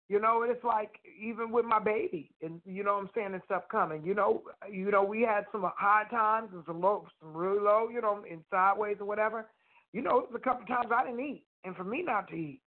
You 0.09 0.21
know, 0.21 0.43
it's 0.49 0.63
like 0.65 1.01
even 1.21 1.51
with 1.51 1.65
my 1.65 1.81
baby, 1.81 2.31
and 2.43 2.61
you 2.65 2.85
know 2.85 2.95
what 2.95 3.03
I'm 3.03 3.11
saying, 3.15 3.35
and 3.35 3.43
stuff 3.45 3.65
coming. 3.71 4.05
You 4.05 4.15
know, 4.15 4.43
you 4.71 4.91
know, 4.91 5.03
we 5.03 5.23
had 5.23 5.47
some 5.53 5.65
high 5.77 6.05
times 6.11 6.51
and 6.53 6.63
some 6.67 6.81
low, 6.81 7.07
some 7.21 7.37
really 7.37 7.61
low. 7.61 7.89
You 7.93 8.01
know, 8.01 8.25
in 8.31 8.43
sideways 8.51 8.97
or 9.01 9.07
whatever. 9.07 9.47
You 9.93 10.03
know, 10.03 10.27
there's 10.31 10.41
a 10.41 10.45
couple 10.45 10.67
times 10.67 10.89
I 10.95 11.05
didn't 11.07 11.21
eat, 11.25 11.45
and 11.65 11.75
for 11.77 11.85
me 11.85 12.03
not 12.03 12.29
to 12.29 12.35
eat, 12.35 12.61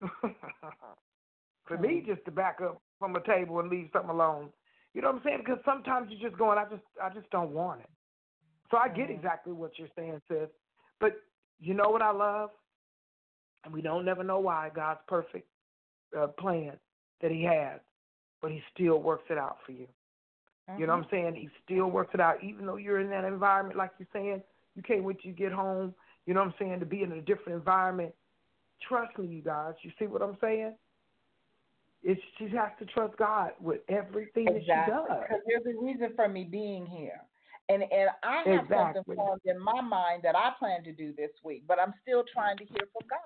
for 1.66 1.78
me 1.78 2.02
just 2.06 2.24
to 2.26 2.30
back 2.30 2.60
up 2.62 2.80
from 2.98 3.16
a 3.16 3.20
table 3.24 3.60
and 3.60 3.68
leave 3.70 3.88
something 3.92 4.10
alone. 4.10 4.50
You 4.94 5.02
know 5.02 5.08
what 5.08 5.16
I'm 5.16 5.22
saying? 5.24 5.38
Because 5.44 5.58
sometimes 5.64 6.08
you're 6.10 6.28
just 6.30 6.38
going, 6.38 6.58
I 6.58 6.64
just, 6.64 6.82
I 7.02 7.10
just 7.10 7.28
don't 7.30 7.50
want 7.52 7.80
it. 7.80 7.90
So 8.70 8.78
I 8.78 8.88
get 8.88 9.10
exactly 9.10 9.52
what 9.52 9.72
you're 9.78 9.88
saying, 9.96 10.20
sis. 10.28 10.48
But 11.00 11.16
you 11.60 11.74
know 11.74 11.90
what 11.90 12.02
I 12.02 12.10
love? 12.10 12.50
And 13.64 13.72
we 13.72 13.82
don't 13.82 14.04
never 14.04 14.22
know 14.22 14.38
why 14.38 14.70
God's 14.74 15.00
perfect 15.08 15.48
uh, 16.16 16.28
plan 16.28 16.72
that 17.20 17.30
He 17.30 17.42
has, 17.44 17.80
but 18.40 18.50
He 18.50 18.62
still 18.74 19.02
works 19.02 19.24
it 19.30 19.38
out 19.38 19.58
for 19.64 19.72
you. 19.72 19.86
You 20.78 20.86
know 20.86 20.96
what 20.96 21.04
I'm 21.04 21.10
saying? 21.10 21.34
He 21.36 21.48
still 21.64 21.86
works 21.86 22.10
it 22.12 22.20
out, 22.20 22.42
even 22.42 22.66
though 22.66 22.76
you're 22.76 23.00
in 23.00 23.08
that 23.10 23.24
environment, 23.24 23.78
like 23.78 23.92
you're 23.98 24.08
saying. 24.12 24.42
You 24.74 24.82
can't 24.82 25.04
wait 25.04 25.20
till 25.22 25.30
you 25.30 25.36
get 25.36 25.52
home. 25.52 25.94
You 26.26 26.34
know 26.34 26.40
what 26.40 26.48
I'm 26.48 26.54
saying? 26.58 26.80
To 26.80 26.86
be 26.86 27.02
in 27.02 27.12
a 27.12 27.20
different 27.20 27.56
environment. 27.56 28.12
Trust 28.86 29.16
me, 29.16 29.28
you 29.28 29.42
guys. 29.42 29.74
You 29.82 29.92
see 29.98 30.06
what 30.06 30.22
I'm 30.22 30.36
saying? 30.40 30.74
It's 32.02 32.20
she 32.36 32.44
has 32.48 32.70
to 32.80 32.86
trust 32.86 33.16
God 33.16 33.52
with 33.60 33.80
everything 33.88 34.48
Exactly. 34.48 34.64
that 34.66 34.86
she 34.86 34.90
does. 34.90 35.22
Because 35.22 35.42
there's 35.46 35.76
a 35.76 35.84
reason 35.84 36.12
for 36.14 36.28
me 36.28 36.44
being 36.44 36.84
here. 36.84 37.20
And 37.68 37.82
and 37.82 38.10
I 38.22 38.44
have 38.44 38.64
Exactly. 38.64 38.94
something 38.94 39.16
formed 39.16 39.42
in 39.44 39.58
my 39.58 39.80
mind 39.80 40.22
that 40.22 40.36
I 40.36 40.50
plan 40.58 40.84
to 40.84 40.92
do 40.92 41.12
this 41.16 41.30
week, 41.42 41.64
but 41.66 41.80
I'm 41.80 41.94
still 42.02 42.22
trying 42.32 42.56
to 42.58 42.64
hear 42.64 42.86
from 42.92 43.08
God. 43.08 43.18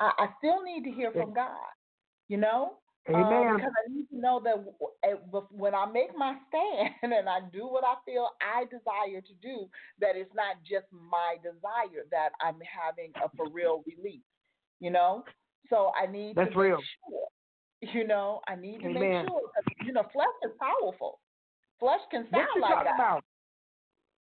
I, 0.00 0.24
I 0.24 0.28
still 0.38 0.62
need 0.62 0.84
to 0.84 0.90
hear 0.90 1.12
from 1.12 1.32
God, 1.32 1.70
you 2.28 2.36
know? 2.36 2.78
Um, 3.08 3.56
because 3.56 3.72
I 3.84 3.92
need 3.92 4.06
to 4.10 4.18
know 4.18 4.40
that 4.44 4.64
when 5.50 5.74
I 5.74 5.86
make 5.86 6.16
my 6.16 6.36
stand 6.48 6.94
and 7.02 7.28
I 7.28 7.40
do 7.52 7.66
what 7.66 7.84
I 7.84 7.94
feel 8.06 8.28
I 8.40 8.64
desire 8.64 9.20
to 9.20 9.34
do, 9.42 9.68
that 9.98 10.14
it's 10.14 10.32
not 10.34 10.56
just 10.62 10.86
my 10.92 11.36
desire, 11.42 12.06
that 12.12 12.30
I'm 12.40 12.58
having 12.62 13.12
a 13.16 13.28
for 13.36 13.48
real 13.50 13.82
release, 13.86 14.22
you 14.80 14.90
know? 14.90 15.24
So 15.68 15.90
I 16.00 16.06
need 16.10 16.36
That's 16.36 16.50
to 16.50 16.56
make 16.56 16.58
real. 16.60 16.78
sure, 16.78 17.92
you 17.92 18.06
know, 18.06 18.40
I 18.46 18.54
need 18.54 18.78
to 18.78 18.86
Amen. 18.86 19.00
make 19.00 19.20
sure, 19.26 19.42
you 19.84 19.92
know, 19.92 20.04
flesh 20.12 20.28
is 20.44 20.52
powerful. 20.60 21.18
Flesh 21.80 22.00
can 22.10 22.26
What 22.30 22.38
sound 22.38 22.48
you 22.54 22.62
like 22.62 22.70
talking 22.70 22.86
that. 22.86 22.94
about? 22.94 23.24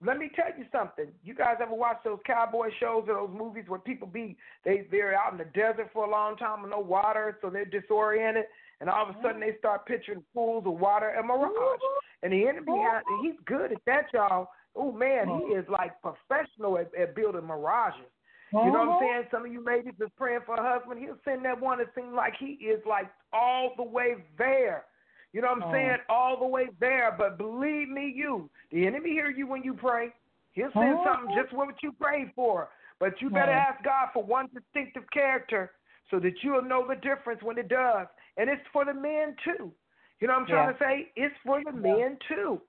Let 0.06 0.18
me 0.18 0.30
tell 0.34 0.58
you 0.58 0.66
something. 0.72 1.08
You 1.24 1.34
guys 1.34 1.58
ever 1.62 1.74
watch 1.74 1.98
those 2.06 2.20
cowboy 2.26 2.70
shows 2.80 3.06
or 3.10 3.16
those 3.16 3.38
movies 3.38 3.66
where 3.68 3.80
people 3.80 4.08
be 4.08 4.38
they 4.64 4.88
they're 4.90 5.14
out 5.14 5.34
in 5.34 5.38
the 5.38 5.46
desert 5.46 5.90
for 5.92 6.06
a 6.06 6.10
long 6.10 6.38
time 6.38 6.62
with 6.62 6.72
no 6.72 6.80
water, 6.80 7.38
so 7.42 7.50
they're 7.50 7.66
disoriented, 7.66 8.46
and 8.80 8.90
all 8.90 9.10
of 9.10 9.16
a 9.16 9.22
sudden 9.22 9.42
they 9.42 9.56
start 9.60 9.86
picturing 9.86 10.24
pools 10.34 10.64
of 10.66 10.80
water 10.80 11.10
and 11.10 11.28
mirage. 11.28 11.80
And 12.24 12.32
the 12.32 12.48
enemy 12.48 12.80
has 12.80 13.04
he's 13.22 13.36
good 13.46 13.74
at 13.74 13.82
that, 13.86 14.06
y'all. 14.14 14.50
Oh 14.76 14.92
man, 14.92 15.28
he 15.28 15.54
is 15.54 15.66
like 15.68 15.94
professional 16.02 16.78
at, 16.78 16.92
at 16.96 17.16
building 17.16 17.46
mirages. 17.46 18.10
You 18.52 18.72
know 18.72 18.72
what 18.72 18.82
I'm 18.82 18.90
uh-huh. 18.90 19.00
saying? 19.00 19.24
Some 19.32 19.46
of 19.46 19.52
you 19.52 19.64
ladies 19.64 19.94
is 20.00 20.10
praying 20.18 20.42
for 20.46 20.56
a 20.56 20.64
husband. 20.64 21.00
He'll 21.00 21.20
send 21.24 21.46
that 21.46 21.60
one 21.62 21.78
that 21.78 21.94
seems 21.94 22.14
like 22.14 22.34
he 22.40 22.58
is 22.66 22.82
like 22.88 23.08
all 23.32 23.74
the 23.78 23.84
way 23.84 24.16
there. 24.38 24.86
You 25.34 25.42
know 25.42 25.50
what 25.50 25.64
I'm 25.64 25.70
Oh. 25.70 25.72
saying? 25.72 25.98
All 26.10 26.38
the 26.38 26.46
way 26.48 26.70
there. 26.80 27.12
But 27.18 27.38
believe 27.38 27.90
me, 27.90 28.08
you, 28.16 28.50
the 28.72 28.88
enemy 28.88 29.12
hear 29.12 29.30
you 29.30 29.46
when 29.48 29.64
you 29.64 29.74
pray. 29.74 30.12
He'll 30.54 30.72
send 30.74 30.98
Oh. 31.00 31.04
something 31.04 31.36
just 31.36 31.54
what 31.54 31.82
you 31.84 31.92
prayed 31.92 32.34
for. 32.34 32.70
But 33.00 33.22
you 33.22 33.30
better 33.30 33.52
Oh. 33.52 33.56
ask 33.56 33.82
God 33.84 34.10
for 34.12 34.24
one 34.24 34.48
distinctive 34.54 35.10
character 35.12 35.72
so 36.10 36.20
that 36.20 36.44
you'll 36.44 36.64
know 36.64 36.86
the 36.88 36.96
difference 36.96 37.42
when 37.44 37.58
it 37.58 37.68
does. 37.68 38.08
And 38.38 38.50
it's 38.50 38.66
for 38.74 38.84
the 38.86 38.94
men 38.94 39.36
too. 39.44 39.74
You 40.20 40.28
know 40.28 40.34
what 40.34 40.42
I'm 40.42 40.48
trying 40.48 40.68
Yeah. 40.68 40.74
to 40.74 40.80
say? 40.80 41.12
It's 41.16 41.38
for 41.46 41.64
the 41.64 41.72
Yeah. 41.72 41.94
men 41.96 42.18
too. 42.28 42.62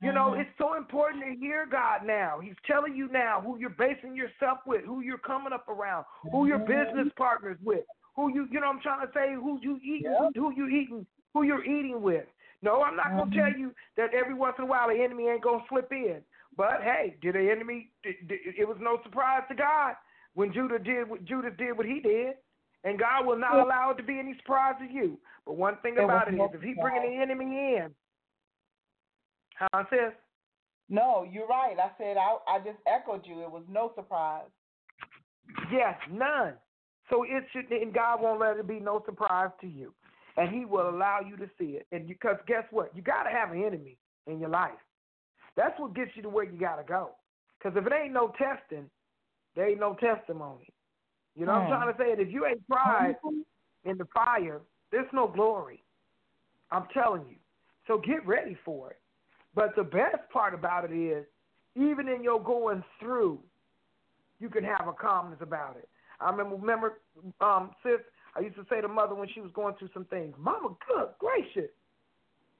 You 0.00 0.12
know, 0.12 0.30
Mhm. 0.30 0.40
it's 0.40 0.56
so 0.58 0.74
important 0.74 1.24
to 1.24 1.34
hear 1.34 1.66
God 1.66 2.04
now. 2.04 2.38
He's 2.38 2.56
telling 2.64 2.94
you 2.94 3.08
now 3.08 3.40
who 3.40 3.56
you're 3.58 3.70
basing 3.70 4.14
yourself 4.14 4.64
with, 4.64 4.84
who 4.84 5.00
you're 5.00 5.18
coming 5.18 5.52
up 5.52 5.68
around, 5.68 6.06
who 6.30 6.46
your 6.46 6.60
Mhm. 6.60 6.66
business 6.66 7.12
partners 7.14 7.58
with, 7.62 7.84
who 8.14 8.28
you 8.28 8.44
you 8.44 8.60
know 8.60 8.68
what 8.68 8.76
I'm 8.76 8.80
trying 8.80 9.06
to 9.06 9.12
say 9.12 9.34
who 9.34 9.58
you 9.60 9.78
eating 9.82 10.10
Yeah. 10.12 10.30
who 10.36 10.52
you 10.52 10.66
eating 10.68 11.04
who 11.38 11.46
you're 11.46 11.64
eating 11.64 12.02
with. 12.02 12.26
No, 12.62 12.82
I'm 12.82 12.96
not 12.96 13.10
gonna 13.16 13.30
Mhm. 13.30 13.34
tell 13.34 13.52
you 13.52 13.74
that 13.96 14.12
every 14.12 14.34
once 14.34 14.58
in 14.58 14.64
a 14.64 14.66
while 14.66 14.88
the 14.88 15.00
enemy 15.00 15.28
ain't 15.28 15.42
gonna 15.42 15.64
slip 15.68 15.92
in. 15.92 16.24
But 16.56 16.82
hey, 16.82 17.16
did 17.20 17.36
the 17.36 17.50
enemy? 17.50 17.90
Did, 18.02 18.26
did, 18.26 18.40
it 18.56 18.66
was 18.66 18.78
no 18.80 19.00
surprise 19.02 19.44
to 19.48 19.54
God 19.54 19.96
when 20.34 20.52
Judah 20.52 20.80
did 20.80 21.08
what 21.08 21.24
Judas 21.24 21.54
did 21.56 21.76
what 21.76 21.86
he 21.86 22.00
did, 22.00 22.36
and 22.82 22.98
God 22.98 23.26
will 23.26 23.36
not 23.36 23.58
allow 23.58 23.90
it 23.90 23.96
to 23.98 24.02
be 24.02 24.18
any 24.18 24.36
surprise 24.38 24.74
to 24.80 24.86
you. 24.86 25.20
But 25.46 25.56
one 25.56 25.76
thing 25.78 25.98
about 25.98 26.26
it 26.26 26.34
is, 26.34 26.50
if 26.52 26.62
He 26.62 26.74
bringing 26.74 27.02
the 27.02 27.22
enemy 27.22 27.76
in, 27.76 27.94
huh, 29.54 29.84
sis? 29.90 30.12
No, 30.88 31.22
you're 31.22 31.46
right. 31.46 31.78
I 31.78 31.92
said 31.96 32.16
I 32.16 32.38
I 32.48 32.58
just 32.58 32.78
echoed 32.86 33.24
you. 33.24 33.42
It 33.42 33.50
was 33.50 33.64
no 33.68 33.92
surprise. 33.94 34.50
Yes, 35.70 35.96
none. 36.10 36.54
So 37.08 37.22
it 37.22 37.44
should, 37.52 37.70
and 37.70 37.94
God 37.94 38.20
won't 38.20 38.40
let 38.40 38.56
it 38.56 38.66
be 38.66 38.80
no 38.80 39.02
surprise 39.06 39.50
to 39.60 39.66
you, 39.66 39.94
and 40.38 40.48
He 40.48 40.64
will 40.64 40.88
allow 40.88 41.18
you 41.20 41.36
to 41.36 41.50
see 41.58 41.76
it. 41.76 41.86
And 41.92 42.06
because 42.06 42.36
guess 42.46 42.64
what, 42.70 42.94
you 42.96 43.02
got 43.02 43.24
to 43.24 43.30
have 43.30 43.52
an 43.52 43.62
enemy 43.62 43.98
in 44.26 44.38
your 44.38 44.48
life. 44.48 44.70
That's 45.56 45.78
what 45.78 45.94
gets 45.94 46.12
you 46.14 46.22
to 46.22 46.28
where 46.28 46.44
you 46.44 46.58
got 46.58 46.76
to 46.76 46.84
go. 46.84 47.10
Because 47.58 47.76
if 47.76 47.84
it 47.84 47.92
ain't 47.92 48.14
no 48.14 48.32
testing, 48.38 48.88
there 49.56 49.68
ain't 49.68 49.80
no 49.80 49.94
testimony. 49.94 50.72
You 51.34 51.46
know 51.46 51.52
what. 51.52 51.62
I'm 51.62 51.68
trying 51.68 51.92
to 51.92 51.98
say? 51.98 52.22
If 52.22 52.32
you 52.32 52.46
ain't 52.46 52.62
tried 52.66 53.16
in 53.84 53.98
the 53.98 54.06
fire, 54.14 54.60
there's 54.92 55.12
no 55.12 55.26
glory. 55.26 55.82
I'm 56.70 56.84
telling 56.94 57.22
you. 57.28 57.36
So 57.86 57.98
get 57.98 58.24
ready 58.26 58.56
for 58.64 58.90
it. 58.90 58.98
But 59.54 59.74
the 59.74 59.82
best 59.82 60.28
part 60.32 60.54
about 60.54 60.84
it 60.84 60.94
is, 60.94 61.24
even 61.74 62.08
in 62.08 62.22
your 62.22 62.40
going 62.40 62.84
through, 63.00 63.40
you 64.38 64.48
can 64.48 64.62
have 64.62 64.86
a 64.86 64.92
calmness 64.92 65.40
about 65.40 65.76
it. 65.76 65.88
I 66.20 66.30
remember, 66.30 66.56
remember, 66.56 67.00
um, 67.40 67.70
sis, 67.82 68.00
I 68.36 68.40
used 68.40 68.56
to 68.56 68.66
say 68.70 68.80
to 68.80 68.88
mother 68.88 69.14
when 69.14 69.28
she 69.28 69.40
was 69.40 69.50
going 69.52 69.74
through 69.76 69.90
some 69.94 70.04
things, 70.06 70.34
Mama, 70.38 70.70
good 70.86 71.08
gracious, 71.18 71.70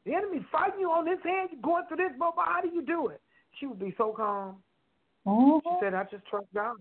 the 0.04 0.14
enemy 0.14 0.44
fighting 0.50 0.80
you 0.80 0.90
on 0.90 1.04
this 1.04 1.18
hand, 1.22 1.50
you 1.52 1.60
going 1.60 1.84
through 1.86 1.98
this, 1.98 2.12
but 2.18 2.32
how 2.36 2.60
do 2.62 2.68
you 2.68 2.82
do 2.82 3.08
it? 3.08 3.20
She 3.58 3.66
would 3.66 3.78
be 3.78 3.94
so 3.98 4.12
calm. 4.12 4.62
She 5.24 5.30
Mhm. 5.30 5.80
said, 5.80 5.94
I 5.94 6.04
just 6.04 6.24
trust 6.26 6.46
God. 6.54 6.76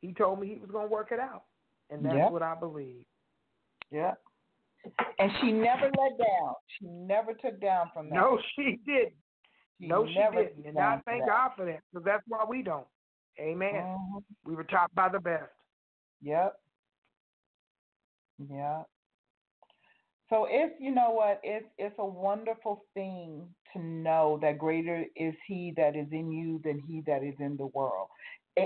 He 0.00 0.14
told 0.14 0.40
me 0.40 0.48
he 0.48 0.58
was 0.58 0.70
going 0.70 0.88
to 0.88 0.92
work 0.92 1.12
it 1.12 1.20
out. 1.20 1.44
And 1.90 2.04
that's 2.04 2.16
Yep. 2.16 2.30
what 2.30 2.42
I 2.42 2.54
believe. 2.54 3.04
Yeah. 3.90 4.14
And 5.18 5.30
she 5.40 5.52
never 5.52 5.90
let 5.90 6.16
down. 6.16 6.54
She 6.78 6.86
never 6.86 7.34
took 7.34 7.60
down 7.60 7.90
from 7.92 8.08
that. 8.08 8.14
No, 8.14 8.38
she 8.54 8.78
didn't. 8.86 9.14
She 9.78 9.86
no, 9.88 10.06
she 10.06 10.14
didn't. 10.14 10.64
And 10.64 10.78
I 10.78 11.00
thank. 11.04 11.26
God 11.26 11.50
for 11.56 11.66
that 11.66 11.80
because 11.92 12.04
that's 12.04 12.22
why 12.28 12.44
we 12.48 12.62
don't. 12.62 12.86
Amen. 13.38 13.84
Mhm. 13.84 14.24
We 14.44 14.54
were 14.54 14.64
taught 14.64 14.94
by 14.94 15.08
the 15.08 15.20
best. 15.20 15.52
Yep. 16.22 16.58
Yeah. 18.48 18.82
So 20.30 20.46
it's 20.48 20.74
you 20.80 20.94
know 20.94 21.10
what 21.10 21.40
it's 21.42 21.66
it's 21.76 21.96
a 21.98 22.06
wonderful 22.06 22.84
thing 22.94 23.48
to 23.72 23.82
know 23.82 24.38
that 24.42 24.58
greater 24.58 25.04
is 25.16 25.34
He 25.46 25.74
that 25.76 25.96
is 25.96 26.06
in 26.12 26.30
you 26.32 26.60
than 26.64 26.80
He 26.80 27.02
that 27.06 27.24
is 27.24 27.34
in 27.40 27.56
the 27.56 27.66
world, 27.66 28.08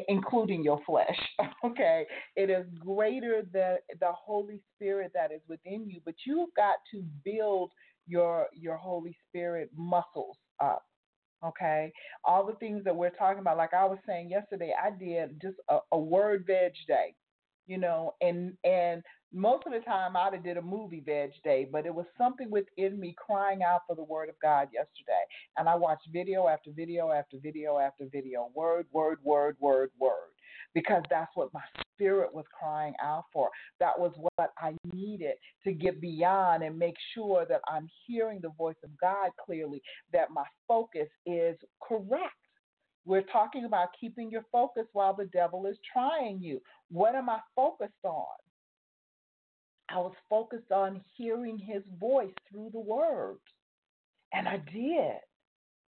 including 0.08 0.62
your 0.62 0.80
flesh. 0.86 1.18
Okay, 1.64 2.06
it 2.36 2.50
is 2.50 2.66
greater 2.78 3.42
than 3.52 3.78
the 3.98 4.12
Holy 4.12 4.60
Spirit 4.76 5.12
that 5.14 5.32
is 5.32 5.40
within 5.48 5.88
you, 5.88 6.00
but 6.04 6.14
you've 6.26 6.54
got 6.54 6.76
to 6.92 7.02
build 7.24 7.72
your 8.06 8.48
your 8.52 8.76
Holy 8.76 9.16
Spirit 9.28 9.70
muscles 9.74 10.36
up. 10.60 10.84
Okay, 11.44 11.90
all 12.24 12.46
the 12.46 12.54
things 12.54 12.84
that 12.84 12.94
we're 12.94 13.10
talking 13.10 13.40
about, 13.40 13.56
like 13.56 13.72
I 13.74 13.86
was 13.86 13.98
saying 14.06 14.30
yesterday, 14.30 14.74
I 14.80 14.90
did 14.90 15.40
just 15.40 15.56
a, 15.70 15.78
a 15.92 15.98
word 15.98 16.44
veg 16.46 16.72
day 16.86 17.14
you 17.66 17.78
know, 17.78 18.14
and 18.20 18.52
and 18.64 19.02
most 19.34 19.66
of 19.66 19.72
the 19.72 19.80
time 19.80 20.16
I'd 20.16 20.34
have 20.34 20.44
did 20.44 20.56
a 20.56 20.62
movie 20.62 21.02
veg 21.04 21.32
day, 21.42 21.68
but 21.70 21.86
it 21.86 21.94
was 21.94 22.06
something 22.16 22.50
within 22.50 22.98
me 23.00 23.14
crying 23.18 23.62
out 23.62 23.80
for 23.86 23.96
the 23.96 24.04
word 24.04 24.28
of 24.28 24.36
God 24.40 24.68
yesterday. 24.72 25.24
And 25.56 25.68
I 25.68 25.74
watched 25.74 26.08
video 26.12 26.46
after 26.46 26.70
video 26.70 27.10
after 27.10 27.38
video 27.42 27.78
after 27.78 28.04
video, 28.12 28.50
word, 28.54 28.86
word, 28.92 29.18
word, 29.24 29.56
word, 29.58 29.90
word, 29.98 30.30
because 30.72 31.02
that's 31.10 31.30
what 31.34 31.52
my 31.52 31.62
spirit 31.92 32.32
was 32.32 32.44
crying 32.58 32.94
out 33.02 33.24
for. 33.32 33.50
That 33.80 33.98
was 33.98 34.12
what 34.36 34.50
I 34.58 34.74
needed 34.92 35.34
to 35.64 35.72
get 35.72 36.00
beyond 36.00 36.62
and 36.62 36.78
make 36.78 36.96
sure 37.14 37.44
that 37.48 37.60
I'm 37.68 37.88
hearing 38.06 38.38
the 38.40 38.52
voice 38.56 38.76
of 38.84 38.90
God 39.00 39.30
clearly, 39.44 39.82
that 40.12 40.30
my 40.30 40.44
focus 40.68 41.08
is 41.26 41.56
correct. 41.82 42.34
We're 43.04 43.22
talking 43.22 43.64
about 43.64 43.88
keeping 44.00 44.30
your 44.30 44.44
focus 44.50 44.86
while 44.92 45.14
the 45.14 45.26
devil 45.26 45.66
is 45.66 45.76
trying 45.92 46.40
you. 46.40 46.60
What 46.90 47.14
am 47.16 47.28
I 47.28 47.40
focused 47.54 47.92
on? 48.04 48.24
I 49.90 49.98
was 49.98 50.14
focused 50.30 50.72
on 50.72 51.02
hearing 51.16 51.58
his 51.58 51.82
voice 52.00 52.34
through 52.50 52.70
the 52.72 52.80
words. 52.80 53.40
And 54.32 54.48
I 54.48 54.58
did. 54.72 55.20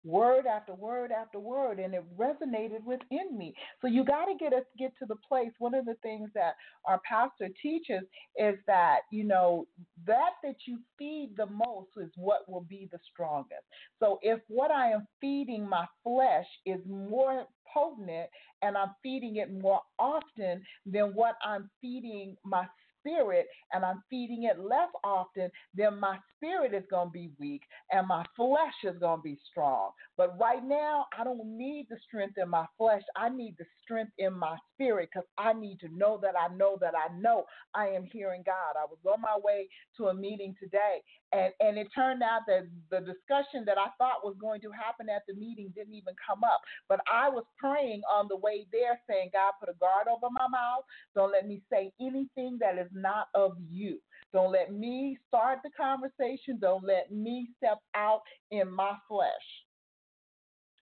Word 0.04 0.46
after 0.46 0.72
word 0.72 1.10
after 1.10 1.40
word, 1.40 1.80
and 1.80 1.92
it 1.92 2.04
resonated 2.16 2.84
within 2.84 3.36
me. 3.36 3.52
So 3.80 3.88
you 3.88 4.04
got 4.04 4.26
to 4.26 4.36
get 4.38 4.52
us 4.52 4.62
get 4.78 4.92
to 5.00 5.06
the 5.06 5.16
place. 5.28 5.50
One 5.58 5.74
of 5.74 5.84
the 5.84 5.96
things 6.02 6.30
that 6.34 6.54
our 6.84 7.00
pastor 7.08 7.48
teaches 7.60 8.02
is 8.38 8.54
that 8.68 9.00
you 9.10 9.24
know 9.24 9.66
that 10.06 10.34
that 10.44 10.54
you 10.66 10.78
feed 10.96 11.34
the 11.36 11.46
most 11.46 11.88
is 11.96 12.12
what 12.16 12.48
will 12.48 12.60
be 12.68 12.88
the 12.92 13.00
strongest. 13.12 13.64
So 13.98 14.20
if 14.22 14.40
what 14.46 14.70
I 14.70 14.92
am 14.92 15.08
feeding 15.20 15.68
my 15.68 15.86
flesh 16.04 16.46
is 16.66 16.80
more 16.86 17.46
potent 17.74 18.28
and 18.62 18.78
I'm 18.78 18.92
feeding 19.02 19.36
it 19.36 19.52
more 19.52 19.80
often 19.98 20.62
than 20.86 21.14
what 21.14 21.34
I'm 21.44 21.68
feeding 21.80 22.36
my 22.44 22.66
spirit 23.06 23.46
and 23.72 23.84
I'm 23.84 24.02
feeding 24.10 24.44
it 24.44 24.58
less 24.58 24.88
often, 25.04 25.50
then 25.74 26.00
my 26.00 26.18
spirit 26.36 26.74
is 26.74 26.84
going 26.90 27.08
to 27.08 27.12
be 27.12 27.30
weak 27.38 27.62
and 27.92 28.06
my 28.06 28.24
flesh 28.36 28.74
is 28.84 28.98
going 28.98 29.18
to 29.18 29.22
be 29.22 29.38
strong. 29.50 29.90
But 30.16 30.38
right 30.38 30.64
now, 30.64 31.06
I 31.18 31.24
don't 31.24 31.56
need 31.58 31.86
the 31.90 31.98
strength 32.06 32.38
in 32.38 32.48
my 32.48 32.66
flesh. 32.78 33.02
I 33.16 33.28
need 33.28 33.56
the 33.58 33.66
strength 33.82 34.12
in 34.18 34.32
my 34.32 34.56
spirit 34.74 35.10
because 35.12 35.28
I 35.38 35.52
need 35.52 35.80
to 35.80 35.88
know 35.88 36.18
that 36.22 36.34
I 36.38 36.54
know 36.54 36.78
that 36.80 36.94
I 36.94 37.12
know 37.18 37.44
I 37.74 37.88
am 37.88 38.04
hearing 38.04 38.42
God. 38.44 38.76
I 38.80 38.86
was 38.86 38.98
on 39.06 39.20
my 39.20 39.38
way 39.42 39.68
to 39.98 40.08
a 40.08 40.14
meeting 40.14 40.54
today, 40.60 41.02
and, 41.32 41.52
and 41.60 41.78
it 41.78 41.88
turned 41.94 42.22
out 42.22 42.42
that 42.46 42.68
the 42.90 43.00
discussion 43.00 43.64
that 43.66 43.78
I 43.78 43.88
thought 43.98 44.24
was 44.24 44.36
going 44.40 44.60
to 44.62 44.70
happen 44.70 45.08
at 45.08 45.22
the 45.28 45.34
meeting 45.34 45.72
didn't 45.74 45.94
even 45.94 46.14
come 46.26 46.44
up. 46.44 46.60
But 46.88 47.00
I 47.12 47.28
was 47.28 47.44
praying 47.58 48.02
on 48.10 48.28
the 48.28 48.36
way 48.36 48.66
there, 48.72 49.00
saying, 49.08 49.30
God, 49.32 49.52
put 49.60 49.68
a 49.68 49.78
guard 49.78 50.06
over 50.08 50.28
my 50.30 50.48
mouth. 50.48 50.84
Don't 51.14 51.32
let 51.32 51.46
me 51.46 51.62
say 51.70 51.92
anything 52.00 52.58
that 52.60 52.78
is 52.78 52.90
not 52.92 53.28
of 53.34 53.56
you. 53.68 54.00
Don't 54.32 54.52
let 54.52 54.72
me 54.72 55.18
start 55.28 55.58
the 55.62 55.70
conversation. 55.76 56.58
Don't 56.60 56.84
let 56.84 57.12
me 57.12 57.48
step 57.58 57.78
out 57.94 58.22
in 58.50 58.70
my 58.70 58.94
flesh. 59.08 59.65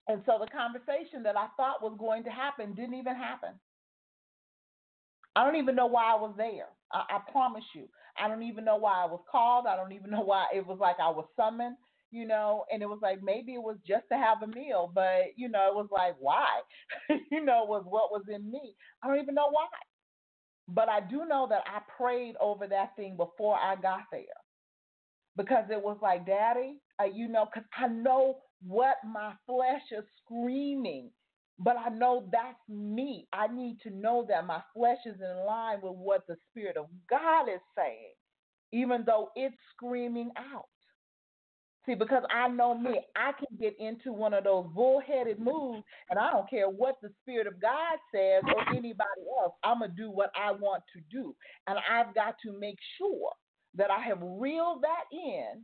And 0.09 0.23
so 0.27 0.39
the 0.41 0.47
conversation 0.51 1.23
that 1.25 1.37
I 1.37 1.49
thought 1.57 1.83
was 1.83 1.97
going 1.99 2.25
to 2.25 2.31
happen 2.31 2.75
didn't 2.75 2.95
even 2.95 3.17
happen. 3.17 3.51
I 5.37 5.45
don't 5.45 5.57
even 5.57 5.75
know 5.75 5.87
why 5.87 6.13
I 6.13 6.17
was 6.21 6.35
there. 6.37 6.69
I, 6.93 7.05
I 7.17 7.33
promise 7.33 7.65
you. 7.75 7.89
I 8.19 8.29
don't 8.29 8.43
even 8.43 8.65
know 8.65 8.77
why 8.77 9.03
I 9.03 9.07
was 9.07 9.23
called. 9.31 9.67
I 9.67 9.77
don't 9.77 9.93
even 9.93 10.11
know 10.11 10.21
why 10.21 10.47
it 10.55 10.67
was 10.67 10.79
like 10.81 10.97
I 11.01 11.11
was 11.11 11.27
summoned, 11.37 11.77
you 12.11 12.27
know, 12.27 12.65
and 12.73 12.83
it 12.83 12.87
was 12.87 13.01
like 13.03 13.23
maybe 13.23 13.55
it 13.55 13.63
was 13.63 13.77
just 13.87 14.05
to 14.13 14.19
have 14.19 14.43
a 14.43 14.47
meal, 14.47 14.91
but 14.95 15.35
you 15.37 15.49
know, 15.49 15.69
it 15.69 15.75
was 15.75 15.89
like 15.91 16.15
why? 16.21 16.61
you 17.33 17.45
know, 17.45 17.65
was 17.65 17.85
what 17.87 18.13
was 18.13 18.23
in 18.33 18.51
me. 18.51 18.77
I 19.03 19.09
don't 19.09 19.21
even 19.23 19.35
know 19.35 19.49
why. 19.51 19.67
But 20.69 20.89
I 20.89 21.01
do 21.01 21.27
know 21.27 21.47
that 21.51 21.63
I 21.67 21.81
prayed 21.97 22.37
over 22.41 22.67
that 22.69 22.97
thing 22.97 23.17
before 23.17 23.57
I 23.57 23.77
got 23.77 24.03
there. 24.13 24.23
Because 25.37 25.65
it 25.71 25.83
was 25.83 25.99
like, 26.01 26.27
Daddy, 26.27 26.81
uh, 27.01 27.05
you 27.05 27.29
know, 27.29 27.47
because 27.53 27.69
I 27.77 27.89
know 27.89 28.39
what 28.63 28.97
my 29.05 29.33
flesh 29.47 29.83
is 29.97 30.05
screaming, 30.25 31.11
but 31.59 31.77
I 31.77 31.89
know 31.91 32.29
that's 32.33 32.59
me. 32.69 33.27
I 33.33 33.47
need 33.49 33.79
to 33.83 33.91
know 33.91 34.27
that 34.29 34.47
my 34.47 34.61
flesh 34.75 34.99
is 35.07 35.21
in 35.21 35.47
line 35.47 35.81
with 35.83 35.95
what 35.95 36.27
the 36.27 36.37
Spirit 36.51 36.77
of 36.77 36.87
God 37.09 37.49
is 37.49 37.61
saying, 37.77 38.15
even 38.73 39.05
though 39.07 39.31
it's 39.37 39.57
screaming 39.75 40.31
out. 40.37 40.69
See, 41.87 41.95
because 41.95 42.23
I 42.35 42.49
know 42.49 42.77
me, 42.77 43.01
I 43.15 43.33
can 43.33 43.59
get 43.61 43.75
into 43.79 44.13
one 44.13 44.33
of 44.33 44.45
those 44.45 44.67
bullheaded 44.75 45.39
moves, 45.39 45.83
and 46.09 46.19
I 46.19 46.33
don't 46.33 46.49
care 46.49 46.69
what 46.69 46.97
the 47.03 47.11
Spirit 47.23 47.47
of 47.47 47.61
God 47.61 47.99
says 48.11 48.43
or 48.55 48.75
anybody 48.75 49.21
else. 49.43 49.53
I'm 49.63 49.81
going 49.81 49.91
to 49.91 49.97
do 49.97 50.11
what 50.11 50.31
I 50.35 50.53
want 50.53 50.83
to 50.95 51.01
do. 51.11 51.37
And 51.67 51.79
I've 51.91 52.15
got 52.15 52.37
to 52.43 52.59
make 52.59 52.79
sure 52.97 53.31
that 53.75 53.91
I 53.91 54.01
have 54.01 54.19
reeled 54.23 54.83
that 54.83 55.05
in 55.13 55.63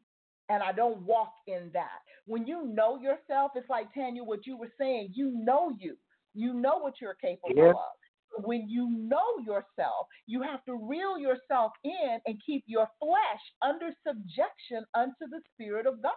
and 0.50 0.62
I 0.62 0.72
don't 0.72 1.00
walk 1.02 1.32
in 1.46 1.70
that. 1.72 2.00
When 2.26 2.46
you 2.46 2.64
know 2.64 2.98
yourself, 2.98 3.52
it's 3.54 3.70
like 3.70 3.94
Tanya, 3.94 4.24
what 4.24 4.46
you 4.46 4.56
were 4.58 4.72
saying, 4.78 5.12
you 5.14 5.30
know 5.30 5.72
you. 5.78 5.96
You 6.34 6.52
know 6.52 6.78
what 6.78 6.94
you're 7.00 7.14
capable 7.14 7.54
Yes. 7.56 7.74
of. 7.74 8.44
When 8.44 8.68
you 8.68 8.88
know 8.90 9.38
yourself, 9.44 10.06
you 10.26 10.42
have 10.42 10.64
to 10.64 10.74
reel 10.74 11.18
yourself 11.18 11.72
in 11.84 12.18
and 12.26 12.40
keep 12.44 12.64
your 12.66 12.88
flesh 13.00 13.42
under 13.62 13.90
subjection 14.06 14.84
unto 14.94 15.26
the 15.30 15.40
Spirit 15.54 15.86
of 15.86 16.02
God. 16.02 16.12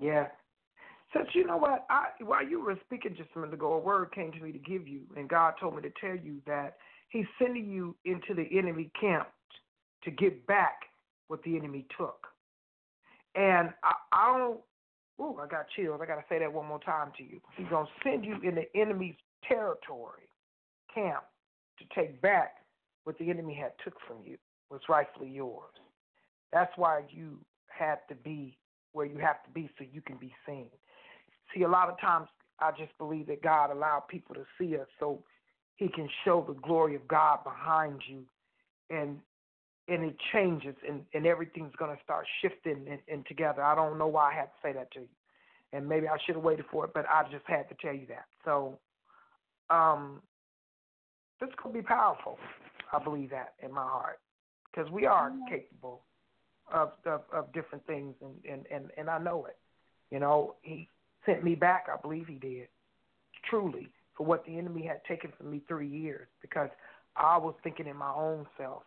Yeah. 0.00 0.26
Since 1.14 1.28
you 1.34 1.46
know 1.46 1.56
what, 1.56 1.84
I 1.90 2.06
while 2.20 2.46
you 2.46 2.64
were 2.64 2.78
speaking 2.86 3.14
just 3.16 3.30
a 3.36 3.40
minute 3.40 3.54
ago, 3.54 3.74
a 3.74 3.78
word 3.78 4.12
came 4.14 4.32
to 4.32 4.40
me 4.40 4.50
to 4.52 4.58
give 4.58 4.88
you, 4.88 5.02
and 5.16 5.28
God 5.28 5.54
told 5.60 5.76
me 5.76 5.82
to 5.82 5.92
tell 6.00 6.16
you 6.16 6.40
that 6.46 6.76
He's 7.10 7.26
sending 7.40 7.70
you 7.70 7.94
into 8.04 8.34
the 8.34 8.46
enemy 8.58 8.90
camp 8.98 9.28
to 10.04 10.10
get 10.10 10.46
back 10.46 10.78
what 11.28 11.42
the 11.42 11.56
enemy 11.56 11.86
took. 11.96 12.26
And 13.34 13.70
I, 13.82 13.92
I 14.12 14.38
don't. 14.38 14.60
Ooh, 15.20 15.38
I 15.40 15.46
got 15.46 15.66
chills. 15.76 16.00
I 16.02 16.06
got 16.06 16.16
to 16.16 16.24
say 16.28 16.38
that 16.38 16.52
one 16.52 16.66
more 16.66 16.80
time 16.80 17.12
to 17.18 17.22
you. 17.22 17.40
He's 17.56 17.68
gonna 17.68 17.88
send 18.02 18.24
you 18.24 18.38
in 18.42 18.54
the 18.54 18.64
enemy's 18.74 19.14
territory 19.46 20.28
camp 20.94 21.24
to 21.78 21.84
take 21.94 22.20
back 22.20 22.56
what 23.04 23.18
the 23.18 23.30
enemy 23.30 23.54
had 23.54 23.72
took 23.84 23.94
from 24.06 24.18
you, 24.24 24.36
what's 24.68 24.88
rightfully 24.88 25.30
yours. 25.30 25.72
That's 26.52 26.72
why 26.76 27.02
you 27.08 27.38
had 27.68 27.98
to 28.08 28.14
be 28.14 28.56
where 28.92 29.06
you 29.06 29.18
have 29.18 29.42
to 29.44 29.50
be 29.50 29.70
so 29.78 29.84
you 29.90 30.02
can 30.02 30.16
be 30.16 30.34
seen. 30.46 30.68
See, 31.54 31.62
a 31.62 31.68
lot 31.68 31.88
of 31.88 31.98
times 32.00 32.28
I 32.60 32.70
just 32.72 32.96
believe 32.98 33.26
that 33.26 33.42
God 33.42 33.70
allowed 33.70 34.04
people 34.08 34.34
to 34.34 34.44
see 34.58 34.76
us 34.76 34.86
so 35.00 35.22
He 35.76 35.88
can 35.88 36.08
show 36.24 36.44
the 36.46 36.54
glory 36.54 36.94
of 36.94 37.06
God 37.08 37.42
behind 37.44 38.02
you, 38.06 38.24
and 38.90 39.18
and 39.92 40.04
it 40.04 40.16
changes, 40.32 40.74
and 40.88 41.02
and 41.14 41.26
everything's 41.26 41.74
gonna 41.76 41.98
start 42.04 42.26
shifting 42.40 42.86
and, 42.90 43.00
and 43.08 43.26
together. 43.26 43.62
I 43.62 43.74
don't 43.74 43.98
know 43.98 44.06
why 44.06 44.32
I 44.32 44.34
had 44.34 44.44
to 44.44 44.58
say 44.62 44.72
that 44.72 44.90
to 44.92 45.00
you, 45.00 45.08
and 45.72 45.88
maybe 45.88 46.08
I 46.08 46.16
should 46.24 46.36
have 46.36 46.44
waited 46.44 46.64
for 46.70 46.84
it, 46.84 46.92
but 46.94 47.04
I 47.08 47.24
just 47.30 47.44
had 47.46 47.68
to 47.68 47.74
tell 47.80 47.94
you 47.94 48.06
that. 48.08 48.24
So, 48.44 48.78
um, 49.70 50.22
this 51.40 51.50
could 51.62 51.72
be 51.72 51.82
powerful. 51.82 52.38
I 52.92 53.02
believe 53.02 53.30
that 53.30 53.54
in 53.62 53.72
my 53.72 53.82
heart 53.82 54.20
because 54.70 54.90
we 54.90 55.06
are 55.06 55.32
capable 55.48 56.02
of, 56.72 56.92
of 57.04 57.22
of 57.32 57.52
different 57.52 57.86
things, 57.86 58.14
and 58.22 58.34
and 58.50 58.66
and 58.72 58.90
and 58.96 59.10
I 59.10 59.18
know 59.18 59.46
it. 59.46 59.58
You 60.10 60.20
know, 60.20 60.56
He 60.62 60.88
sent 61.26 61.44
me 61.44 61.54
back. 61.54 61.86
I 61.92 62.00
believe 62.00 62.26
He 62.26 62.36
did, 62.36 62.68
truly, 63.48 63.88
for 64.16 64.24
what 64.24 64.44
the 64.46 64.56
enemy 64.56 64.86
had 64.86 65.04
taken 65.04 65.32
from 65.36 65.50
me 65.50 65.62
three 65.68 65.88
years 65.88 66.28
because 66.40 66.70
I 67.16 67.36
was 67.36 67.54
thinking 67.62 67.86
in 67.86 67.96
my 67.96 68.12
own 68.12 68.46
self, 68.56 68.82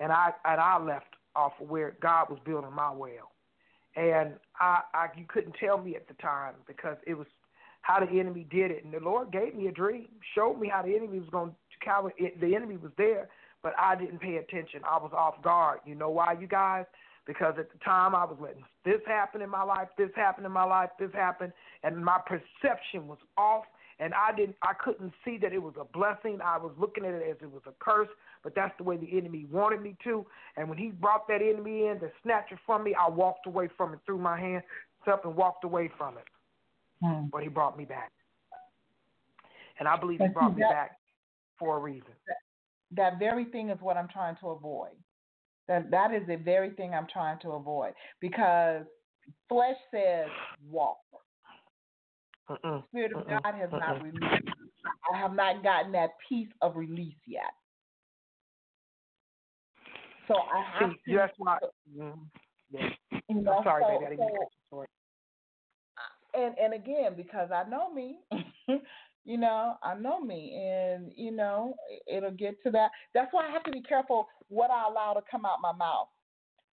and 0.00 0.10
I 0.10 0.32
and 0.44 0.60
I 0.60 0.78
left 0.82 1.14
off 1.36 1.52
of 1.60 1.68
where 1.68 1.96
God 2.00 2.28
was 2.28 2.38
building 2.44 2.72
my 2.72 2.90
well, 2.90 3.30
and 3.94 4.32
I, 4.58 4.80
I 4.92 5.06
you 5.16 5.26
couldn't 5.28 5.54
tell 5.60 5.78
me 5.78 5.94
at 5.94 6.08
the 6.08 6.14
time 6.14 6.54
because 6.66 6.96
it 7.06 7.14
was 7.14 7.26
how 7.82 8.04
the 8.04 8.18
enemy 8.18 8.46
did 8.50 8.70
it, 8.70 8.84
and 8.84 8.92
the 8.92 9.00
Lord 9.00 9.30
gave 9.30 9.54
me 9.54 9.68
a 9.68 9.72
dream, 9.72 10.08
showed 10.34 10.58
me 10.58 10.68
how 10.68 10.82
the 10.82 10.94
enemy 10.94 11.20
was 11.20 11.28
going 11.30 11.50
to. 11.50 11.56
The 12.40 12.54
enemy 12.54 12.76
was 12.76 12.92
there, 12.98 13.28
but 13.62 13.72
I 13.78 13.96
didn't 13.96 14.20
pay 14.20 14.36
attention. 14.36 14.82
I 14.84 14.98
was 14.98 15.12
off 15.14 15.42
guard. 15.42 15.80
You 15.86 15.94
know 15.94 16.10
why, 16.10 16.34
you 16.38 16.46
guys? 16.46 16.84
Because 17.26 17.54
at 17.58 17.72
the 17.72 17.78
time 17.78 18.14
I 18.14 18.24
was 18.24 18.36
letting 18.40 18.64
this 18.84 19.00
happen 19.06 19.40
in 19.40 19.48
my 19.48 19.62
life, 19.62 19.88
this 19.96 20.10
happen 20.16 20.44
in 20.44 20.52
my 20.52 20.64
life, 20.64 20.90
this 20.98 21.10
happened, 21.14 21.52
and 21.82 22.04
my 22.04 22.18
perception 22.26 23.06
was 23.06 23.18
off 23.38 23.64
and 24.00 24.14
I 24.14 24.34
didn't 24.34 24.56
I 24.62 24.72
couldn't 24.72 25.12
see 25.24 25.38
that 25.38 25.52
it 25.52 25.62
was 25.62 25.74
a 25.78 25.84
blessing. 25.84 26.38
I 26.42 26.56
was 26.56 26.72
looking 26.78 27.04
at 27.04 27.12
it 27.12 27.22
as 27.30 27.36
it 27.42 27.52
was 27.52 27.62
a 27.66 27.72
curse, 27.78 28.08
but 28.42 28.54
that's 28.54 28.72
the 28.78 28.84
way 28.84 28.96
the 28.96 29.16
enemy 29.16 29.46
wanted 29.50 29.82
me 29.82 29.96
to. 30.04 30.26
And 30.56 30.68
when 30.68 30.78
he 30.78 30.88
brought 30.88 31.28
that 31.28 31.42
enemy 31.42 31.86
in 31.86 32.00
to 32.00 32.10
snatch 32.22 32.46
it 32.50 32.58
from 32.64 32.82
me, 32.82 32.94
I 32.94 33.08
walked 33.08 33.46
away 33.46 33.68
from 33.76 33.92
it, 33.92 34.00
threw 34.06 34.18
my 34.18 34.40
hands 34.40 34.64
up 35.06 35.24
and 35.24 35.36
walked 35.36 35.64
away 35.64 35.90
from 35.98 36.16
it. 36.16 36.24
Hmm. 37.02 37.26
But 37.30 37.42
he 37.42 37.48
brought 37.48 37.78
me 37.78 37.84
back. 37.84 38.10
And 39.78 39.86
I 39.86 39.96
believe 39.96 40.20
he 40.20 40.28
brought 40.28 40.52
see, 40.52 40.60
me 40.60 40.66
back 40.68 40.92
for 41.58 41.76
a 41.76 41.80
reason. 41.80 42.12
that 42.92 43.18
very 43.18 43.44
thing 43.44 43.68
is 43.68 43.78
what 43.80 43.96
I'm 43.96 44.08
trying 44.08 44.36
to 44.40 44.48
avoid. 44.48 44.96
That 45.68 45.90
that 45.90 46.12
is 46.12 46.26
the 46.26 46.36
very 46.36 46.70
thing 46.70 46.94
I'm 46.94 47.06
trying 47.12 47.38
to 47.40 47.50
avoid 47.50 47.92
because 48.20 48.82
flesh 49.48 49.76
says 49.90 50.26
walk. 50.70 50.98
Mm-mm. 52.50 52.84
Spirit 52.88 53.12
of 53.12 53.26
Mm-mm. 53.26 53.42
God 53.42 53.54
has 53.54 53.70
not 53.72 53.96
Mm-mm. 54.00 54.02
released. 54.02 54.48
I 55.12 55.16
have 55.18 55.34
not 55.34 55.62
gotten 55.62 55.92
that 55.92 56.10
piece 56.28 56.48
of 56.62 56.76
release 56.76 57.14
yet. 57.26 57.52
So 60.28 60.34
I 60.34 60.62
have 60.78 60.90
See, 61.04 61.12
to. 61.12 61.18
that's 61.18 61.32
why. 61.38 61.58
Mm, 61.98 62.18
yeah. 62.70 62.88
you 63.28 63.40
know, 63.42 63.52
I'm 63.58 63.64
sorry, 63.64 63.84
so, 63.86 63.92
baby. 63.94 64.06
I 64.06 64.08
didn't 64.10 64.18
so- 64.28 64.32
cut 64.38 64.40
you 64.40 64.46
short. 64.70 64.88
and 66.34 66.54
and 66.58 66.74
again 66.74 67.14
because 67.16 67.50
I 67.52 67.68
know 67.68 67.92
me, 67.92 68.18
you 69.24 69.38
know, 69.38 69.74
I 69.82 69.94
know 69.94 70.20
me, 70.20 70.54
and 70.56 71.12
you 71.16 71.32
know, 71.32 71.74
it'll 72.06 72.30
get 72.30 72.62
to 72.64 72.70
that. 72.72 72.90
That's 73.14 73.32
why 73.32 73.48
I 73.48 73.50
have 73.50 73.64
to 73.64 73.72
be 73.72 73.82
careful 73.82 74.28
what 74.48 74.70
I 74.70 74.86
allow 74.88 75.14
to 75.14 75.20
come 75.30 75.44
out 75.44 75.58
my 75.60 75.72
mouth, 75.72 76.08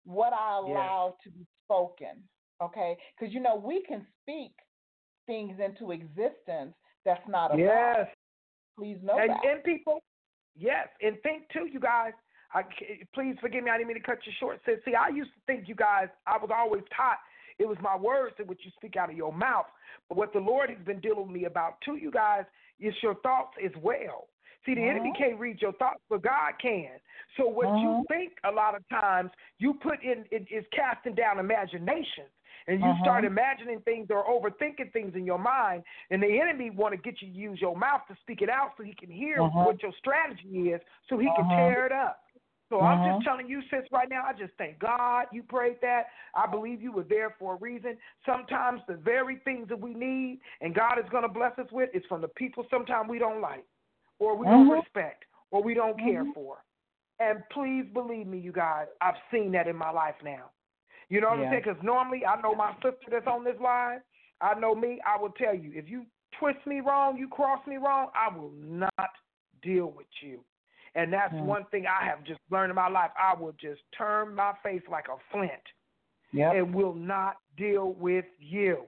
what 0.05 0.33
I 0.33 0.59
allow 0.59 1.17
to 1.25 1.31
be 1.31 1.47
spoken. 1.65 2.23
Okay, 2.63 2.97
because 3.19 3.33
you 3.35 3.41
know 3.41 3.57
we 3.57 3.83
can 3.89 4.07
speak 4.23 4.53
things 5.27 5.59
into 5.65 5.93
existence 5.93 6.75
that's 7.05 7.27
not 7.29 7.51
God. 7.51 7.59
Yes. 7.59 8.07
Please 8.79 8.99
know 9.03 9.19
and, 9.19 9.31
that. 9.31 9.41
and 9.45 9.65
people, 9.65 10.03
yes, 10.57 10.89
and 11.01 11.17
think 11.23 11.49
too, 11.53 11.67
you 11.73 11.81
guys. 11.81 12.13
I, 12.53 12.63
please 13.15 13.37
forgive 13.41 13.65
me. 13.65 13.71
I 13.71 13.77
didn't 13.77 13.89
mean 13.89 13.97
to 13.97 14.03
cut 14.03 14.19
you 14.25 14.33
short. 14.39 14.61
Sis. 14.65 14.77
See, 14.85 14.95
I 14.95 15.09
used 15.09 15.31
to 15.31 15.41
think 15.47 15.69
you 15.69 15.75
guys. 15.75 16.09
I 16.27 16.37
was 16.37 16.51
always 16.55 16.83
taught 16.97 17.19
it 17.59 17.67
was 17.67 17.77
my 17.81 17.97
words 17.97 18.35
that 18.39 18.47
what 18.47 18.59
you 18.65 18.71
speak 18.77 18.97
out 18.97 19.11
of 19.11 19.17
your 19.17 19.33
mouth. 19.33 19.67
But 20.09 20.19
what 20.19 20.33
the 20.33 20.39
Lord 20.39 20.71
has 20.71 20.79
been 20.85 21.01
dealing 21.01 21.27
with 21.27 21.31
me 21.31 21.45
about 21.47 21.81
too, 21.85 21.97
you 21.97 22.11
guys, 22.11 22.45
is 22.79 22.95
your 23.03 23.15
thoughts 23.17 23.57
as 23.65 23.73
well. 23.83 24.29
See, 24.65 24.75
the 24.75 24.83
enemy 24.89 25.11
Mhm. 25.11 25.19
can't 25.19 25.41
read 25.41 25.63
your 25.63 25.73
thoughts, 25.73 26.03
but 26.09 26.23
God 26.23 26.59
can. 26.59 27.01
So 27.37 27.47
what 27.47 27.69
you 27.81 27.89
Mhm. 27.89 28.09
think 28.09 28.39
a 28.45 28.51
lot 28.51 28.75
of 28.75 28.87
times 28.89 29.31
you 29.59 29.75
put 29.75 30.03
in 30.03 30.27
it 30.31 30.51
is 30.51 30.67
casting 30.69 31.15
down 31.15 31.39
imaginations. 31.39 32.31
And 32.69 32.81
you 32.81 32.87
Mhm. 32.87 33.01
start 33.01 33.25
imagining 33.25 33.81
things 33.83 34.09
or 34.11 34.25
overthinking 34.27 34.93
things 34.93 35.15
in 35.15 35.25
your 35.25 35.39
mind, 35.39 35.85
and 36.11 36.23
the 36.23 36.41
enemy 36.41 36.71
want 36.71 36.95
to 36.95 37.01
get 37.01 37.23
you 37.23 37.29
to 37.29 37.35
use 37.35 37.61
your 37.61 37.77
mouth 37.77 38.01
to 38.09 38.17
speak 38.23 38.43
it 38.43 38.51
out 38.51 38.73
so 38.77 38.83
he 38.83 38.95
can 38.95 39.11
hear 39.11 39.43
Mhm. 39.43 39.65
what 39.65 39.83
your 39.83 39.93
strategy 39.99 40.71
is, 40.71 40.81
so 41.09 41.17
he 41.17 41.27
can 41.37 41.45
Mhm. 41.45 41.57
tear 41.57 41.87
it 41.87 41.93
up. 41.93 42.23
So 42.69 42.83
I'm 42.83 42.99
Mhm. 42.99 43.15
just 43.15 43.25
telling 43.25 43.49
you, 43.49 43.63
sis, 43.71 43.89
right 43.93 44.09
now, 44.09 44.25
I 44.27 44.33
just 44.33 44.53
thank 44.59 44.81
God 44.81 45.27
you 45.33 45.45
prayed 45.45 45.81
that. 45.83 46.07
I 46.35 46.47
believe 46.49 46.83
you 46.83 46.91
were 46.91 47.05
there 47.05 47.31
for 47.39 47.55
a 47.55 47.57
reason. 47.59 47.97
Sometimes 48.25 48.81
the 48.89 48.95
very 48.95 49.37
things 49.45 49.69
that 49.69 49.79
we 49.79 49.95
need 49.95 50.41
and 50.61 50.75
God 50.75 50.99
is 50.99 51.09
going 51.11 51.23
to 51.23 51.29
bless 51.29 51.57
us 51.59 51.71
with 51.71 51.91
is 51.95 52.05
from 52.09 52.21
the 52.21 52.29
people 52.29 52.67
sometimes 52.69 53.09
we 53.09 53.21
don't 53.21 53.41
like, 53.41 53.65
or 54.19 54.37
we 54.37 54.47
don't 54.47 54.67
Mhm. 54.67 54.83
respect, 54.83 55.25
or 55.53 55.63
we 55.63 55.75
don't 55.75 55.97
care 55.97 56.25
Mhm. 56.25 56.35
for. 56.35 56.65
And 57.21 57.49
please 57.51 57.87
believe 57.93 58.27
me, 58.27 58.39
you 58.39 58.53
guys, 58.53 58.89
I've 59.01 59.15
seen 59.31 59.53
that 59.53 59.69
in 59.69 59.77
my 59.77 59.91
life 59.91 60.17
now. 60.25 60.51
You 61.09 61.21
know 61.21 61.29
what 61.31 61.39
Yeah. 61.39 61.45
I'm 61.47 61.51
saying? 61.53 61.63
Because 61.65 61.83
normally 61.83 62.25
I 62.27 62.41
know 62.41 62.55
my 62.55 62.73
sister 62.83 63.11
that's 63.11 63.27
on 63.27 63.45
this 63.45 63.59
line. 63.61 64.01
I 64.41 64.55
know 64.55 64.75
me. 64.75 65.01
I 65.07 65.17
will 65.21 65.31
tell 65.31 65.55
you 65.55 65.73
if 65.75 65.89
you 65.89 66.07
twist 66.39 66.65
me 66.67 66.81
wrong, 66.81 67.17
you 67.17 67.29
cross 67.29 67.65
me 67.67 67.77
wrong, 67.77 68.11
I 68.15 68.29
will 68.29 68.51
not 68.51 69.11
deal 69.63 69.87
with 69.87 70.07
you. 70.21 70.45
And 70.95 71.13
that's 71.13 71.33
Mm. 71.35 71.45
one 71.45 71.65
thing 71.67 71.87
I 71.87 72.05
have 72.05 72.25
just 72.25 72.41
learned 72.51 72.71
in 72.71 72.77
my 72.77 72.89
life. 72.89 73.11
I 73.19 73.35
will 73.35 73.53
just 73.53 73.83
turn 73.93 74.35
my 74.35 74.55
face 74.63 74.83
like 74.89 75.09
a 75.09 75.19
flint 75.31 75.73
Yep. 76.33 76.55
and 76.55 76.75
will 76.75 76.95
not 76.95 77.39
deal 77.57 77.93
with 77.95 78.27
you. 78.39 78.87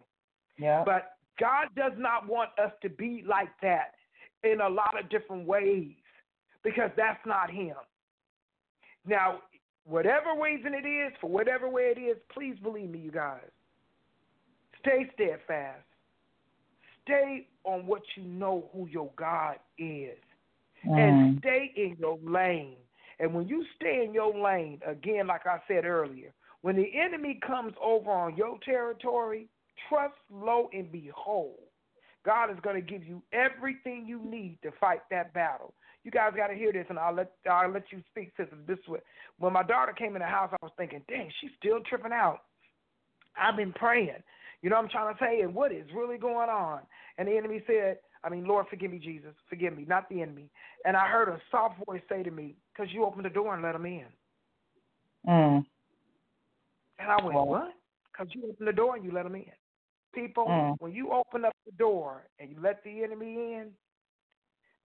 Yep. 0.57 0.87
But 0.87 1.17
God 1.39 1.69
does 1.77 1.97
not 1.97 2.27
want 2.27 2.51
us 2.59 2.73
to 2.81 2.89
be 2.89 3.23
like 3.23 3.51
that 3.61 3.95
in 4.43 4.61
a 4.61 4.69
lot 4.69 4.99
of 4.99 5.09
different 5.09 5.47
ways 5.47 5.97
because 6.63 6.91
that's 6.97 7.25
not 7.25 7.51
Him. 7.51 7.77
Now, 9.07 9.43
whatever 9.89 10.35
reason 10.41 10.75
it 10.75 10.87
is, 10.87 11.13
for 11.21 11.29
whatever 11.31 11.69
way 11.69 11.95
it 11.97 11.99
is, 11.99 12.17
please 12.33 12.57
believe 12.63 12.91
me, 12.91 12.99
you 12.99 13.11
guys. 13.11 13.51
Stay 14.81 15.11
steadfast. 15.15 15.85
Stay 17.05 17.49
on 17.65 17.87
what 17.87 18.03
you 18.17 18.23
know 18.25 18.69
who 18.73 18.87
your 18.89 19.11
God 19.17 19.59
is 19.79 20.19
and 20.85 21.17
Mm. 21.17 21.39
stay 21.39 21.73
in 21.77 21.97
your 21.97 22.19
lane. 22.19 22.77
And 23.19 23.35
when 23.35 23.49
you 23.49 23.65
stay 23.77 24.05
in 24.05 24.15
your 24.15 24.33
lane, 24.33 24.81
again, 24.85 25.27
like 25.27 25.47
I 25.47 25.61
said 25.67 25.85
earlier, 25.85 26.33
when 26.61 26.77
the 26.77 26.95
enemy 26.95 27.35
comes 27.35 27.75
over 27.81 28.11
on 28.11 28.37
your 28.37 28.59
territory, 28.61 29.49
trust, 29.89 30.15
lo, 30.31 30.69
and 30.73 30.91
behold, 30.93 31.59
God 32.25 32.51
is 32.51 32.61
going 32.61 32.77
to 32.77 32.83
give 32.83 33.05
you 33.05 33.23
everything 33.33 34.07
you 34.07 34.21
need 34.21 34.59
to 34.63 34.71
fight 34.73 35.03
that 35.11 35.33
battle. 35.33 35.75
You 36.09 36.13
guys 36.13 36.33
got 36.35 36.47
to 36.47 36.55
hear 36.55 36.73
this, 36.73 36.87
and 36.89 36.99
I'll 36.99 37.13
let 37.13 37.33
I'll 37.51 37.71
let 37.71 37.93
you 37.93 38.03
speak, 38.11 38.33
sister. 38.35 38.57
This 38.67 38.79
way, 38.89 39.01
when 39.39 39.53
my 39.53 39.63
daughter 39.63 39.93
came 39.93 40.17
in 40.17 40.23
the 40.23 40.27
house, 40.27 40.49
I 40.55 40.57
was 40.63 40.73
thinking, 40.79 41.03
dang, 41.07 41.31
she's 41.39 41.51
still 41.59 41.81
tripping 41.87 42.13
out. 42.13 42.45
I've 43.37 43.59
been 43.59 43.75
praying. 43.75 44.23
You 44.63 44.71
know 44.71 44.77
what 44.77 44.87
I'm 44.87 44.89
trying 44.89 45.15
to 45.15 45.21
say? 45.21 45.41
And 45.43 45.55
what 45.55 45.71
is 45.71 45.85
really 45.95 46.17
going 46.17 46.49
on? 46.49 46.81
And 47.19 47.29
the 47.29 47.37
enemy 47.37 47.63
said, 47.67 47.99
I 48.25 48.31
mean, 48.31 48.47
Lord, 48.47 48.65
forgive 48.71 48.91
me, 48.91 48.99
Jesus. 48.99 49.35
Forgive 49.51 49.77
me, 49.77 49.85
not 49.87 50.09
the 50.09 50.23
enemy. 50.23 50.49
And 50.87 50.97
I 50.97 51.09
heard 51.09 51.29
a 51.29 51.39
soft 51.51 51.75
voice 51.85 52.01
say 52.09 52.23
to 52.23 52.31
me, 52.31 52.55
because 52.73 52.91
you 52.91 53.05
opened 53.05 53.27
the 53.27 53.31
door 53.31 53.53
and 53.53 53.63
let 53.63 53.75
him 53.75 53.85
in. 53.85 54.07
Mm. 55.29 55.63
And 57.01 57.11
I 57.11 57.23
went, 57.23 57.37
Wow. 57.37 57.45
what? 57.45 57.73
Because 58.11 58.35
you 58.35 58.45
opened 58.45 58.67
the 58.67 58.73
door 58.73 58.97
and 58.97 59.05
you 59.05 59.13
let 59.13 59.27
him 59.27 59.35
in. 59.35 59.53
People, 60.15 60.47
Mm. 60.47 60.77
when 60.79 60.93
you 60.93 61.13
open 61.13 61.45
up 61.45 61.55
the 61.67 61.73
door 61.73 62.23
and 62.39 62.51
you 62.51 62.57
let 62.63 62.83
the 62.83 63.05
enemy 63.05 63.53
in, 63.53 63.73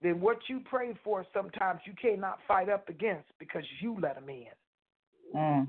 then 0.03 0.19
what 0.19 0.37
you 0.47 0.61
pray 0.69 0.93
for 1.03 1.25
sometimes 1.33 1.79
you 1.85 1.93
cannot 1.99 2.39
fight 2.47 2.69
up 2.69 2.89
against 2.89 3.29
because 3.39 3.63
you 3.81 3.97
let 4.01 4.17
him 4.17 4.29
in. 4.29 4.45
Mm. 5.35 5.67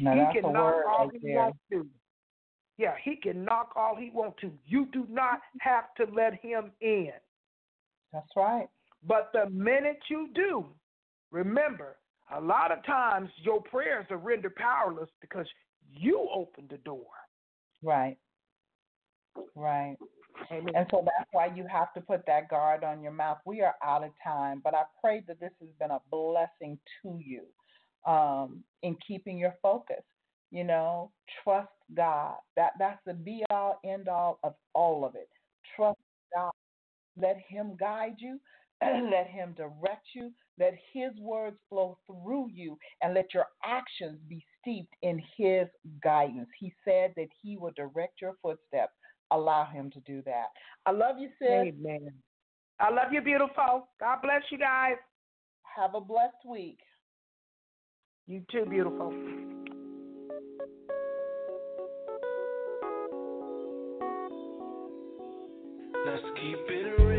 Now 0.00 0.14
he 0.14 0.40
can 0.40 0.52
knock 0.52 0.74
all 0.86 1.08
right 1.08 1.20
he 1.20 1.34
wants 1.34 1.58
to. 1.72 1.86
Yeah, 2.78 2.94
he 3.02 3.16
can 3.16 3.44
knock 3.44 3.72
all 3.74 3.96
he 3.98 4.10
wants 4.12 4.38
to. 4.42 4.52
You 4.66 4.86
do 4.92 5.06
not 5.08 5.40
have 5.60 5.94
to 5.96 6.12
let 6.14 6.34
him 6.34 6.72
in. 6.80 7.12
That's 8.12 8.28
right. 8.36 8.68
But 9.06 9.30
the 9.32 9.48
minute 9.50 9.98
you 10.08 10.28
do, 10.34 10.66
remember, 11.30 11.96
a 12.34 12.40
lot 12.40 12.70
of 12.70 12.84
times 12.84 13.30
your 13.42 13.62
prayers 13.62 14.06
are 14.10 14.18
rendered 14.18 14.54
powerless 14.56 15.08
because 15.20 15.46
you 15.90 16.28
opened 16.34 16.68
the 16.70 16.78
door. 16.78 17.06
Right. 17.82 18.16
Right. 19.54 19.96
Amen. 20.50 20.74
And 20.74 20.86
so 20.90 21.02
that's 21.04 21.28
why 21.32 21.46
you 21.54 21.66
have 21.70 21.92
to 21.94 22.00
put 22.00 22.24
that 22.26 22.48
guard 22.48 22.84
on 22.84 23.02
your 23.02 23.12
mouth. 23.12 23.38
We 23.44 23.60
are 23.62 23.74
out 23.82 24.04
of 24.04 24.10
time, 24.22 24.60
but 24.62 24.74
I 24.74 24.82
pray 25.00 25.22
that 25.28 25.40
this 25.40 25.52
has 25.60 25.68
been 25.78 25.90
a 25.90 26.00
blessing 26.10 26.78
to 27.02 27.20
you 27.24 27.42
um, 28.10 28.62
in 28.82 28.96
keeping 29.06 29.38
your 29.38 29.54
focus. 29.62 30.02
You 30.50 30.64
know, 30.64 31.10
trust 31.42 31.70
God. 31.94 32.34
That 32.56 32.72
that's 32.78 33.00
the 33.06 33.14
be 33.14 33.42
all 33.50 33.80
end 33.84 34.08
all 34.08 34.38
of 34.42 34.54
all 34.74 35.04
of 35.04 35.14
it. 35.14 35.28
Trust 35.76 35.98
God. 36.34 36.52
Let 37.16 37.38
Him 37.48 37.76
guide 37.78 38.16
you. 38.18 38.38
let 38.82 39.28
Him 39.28 39.54
direct 39.56 40.08
you. 40.14 40.32
Let 40.58 40.74
His 40.92 41.12
words 41.18 41.56
flow 41.70 41.98
through 42.06 42.50
you, 42.52 42.76
and 43.02 43.14
let 43.14 43.32
your 43.32 43.46
actions 43.64 44.18
be 44.28 44.44
steeped 44.60 44.94
in 45.02 45.22
His 45.36 45.68
guidance. 46.02 46.48
He 46.58 46.74
said 46.84 47.14
that 47.16 47.28
He 47.42 47.56
will 47.56 47.72
direct 47.74 48.20
your 48.20 48.34
footsteps. 48.42 48.92
Allow 49.32 49.66
Him 49.72 49.90
to 49.92 50.00
do 50.00 50.22
that. 50.22 50.48
I 50.86 50.90
love 50.90 51.16
you, 51.18 51.28
sis. 51.38 51.48
Amen. 51.48 52.12
I 52.78 52.90
love 52.90 53.12
you, 53.12 53.22
beautiful. 53.22 53.88
God 53.98 54.18
bless 54.22 54.42
you 54.50 54.58
guys. 54.58 54.96
Have 55.76 55.94
a 55.94 56.00
blessed 56.00 56.44
week. 56.48 56.78
You 58.26 58.42
too, 58.50 58.66
beautiful. 58.66 59.12
Let's 66.04 66.22
keep 66.36 66.58
it 66.68 67.02
real. 67.02 67.11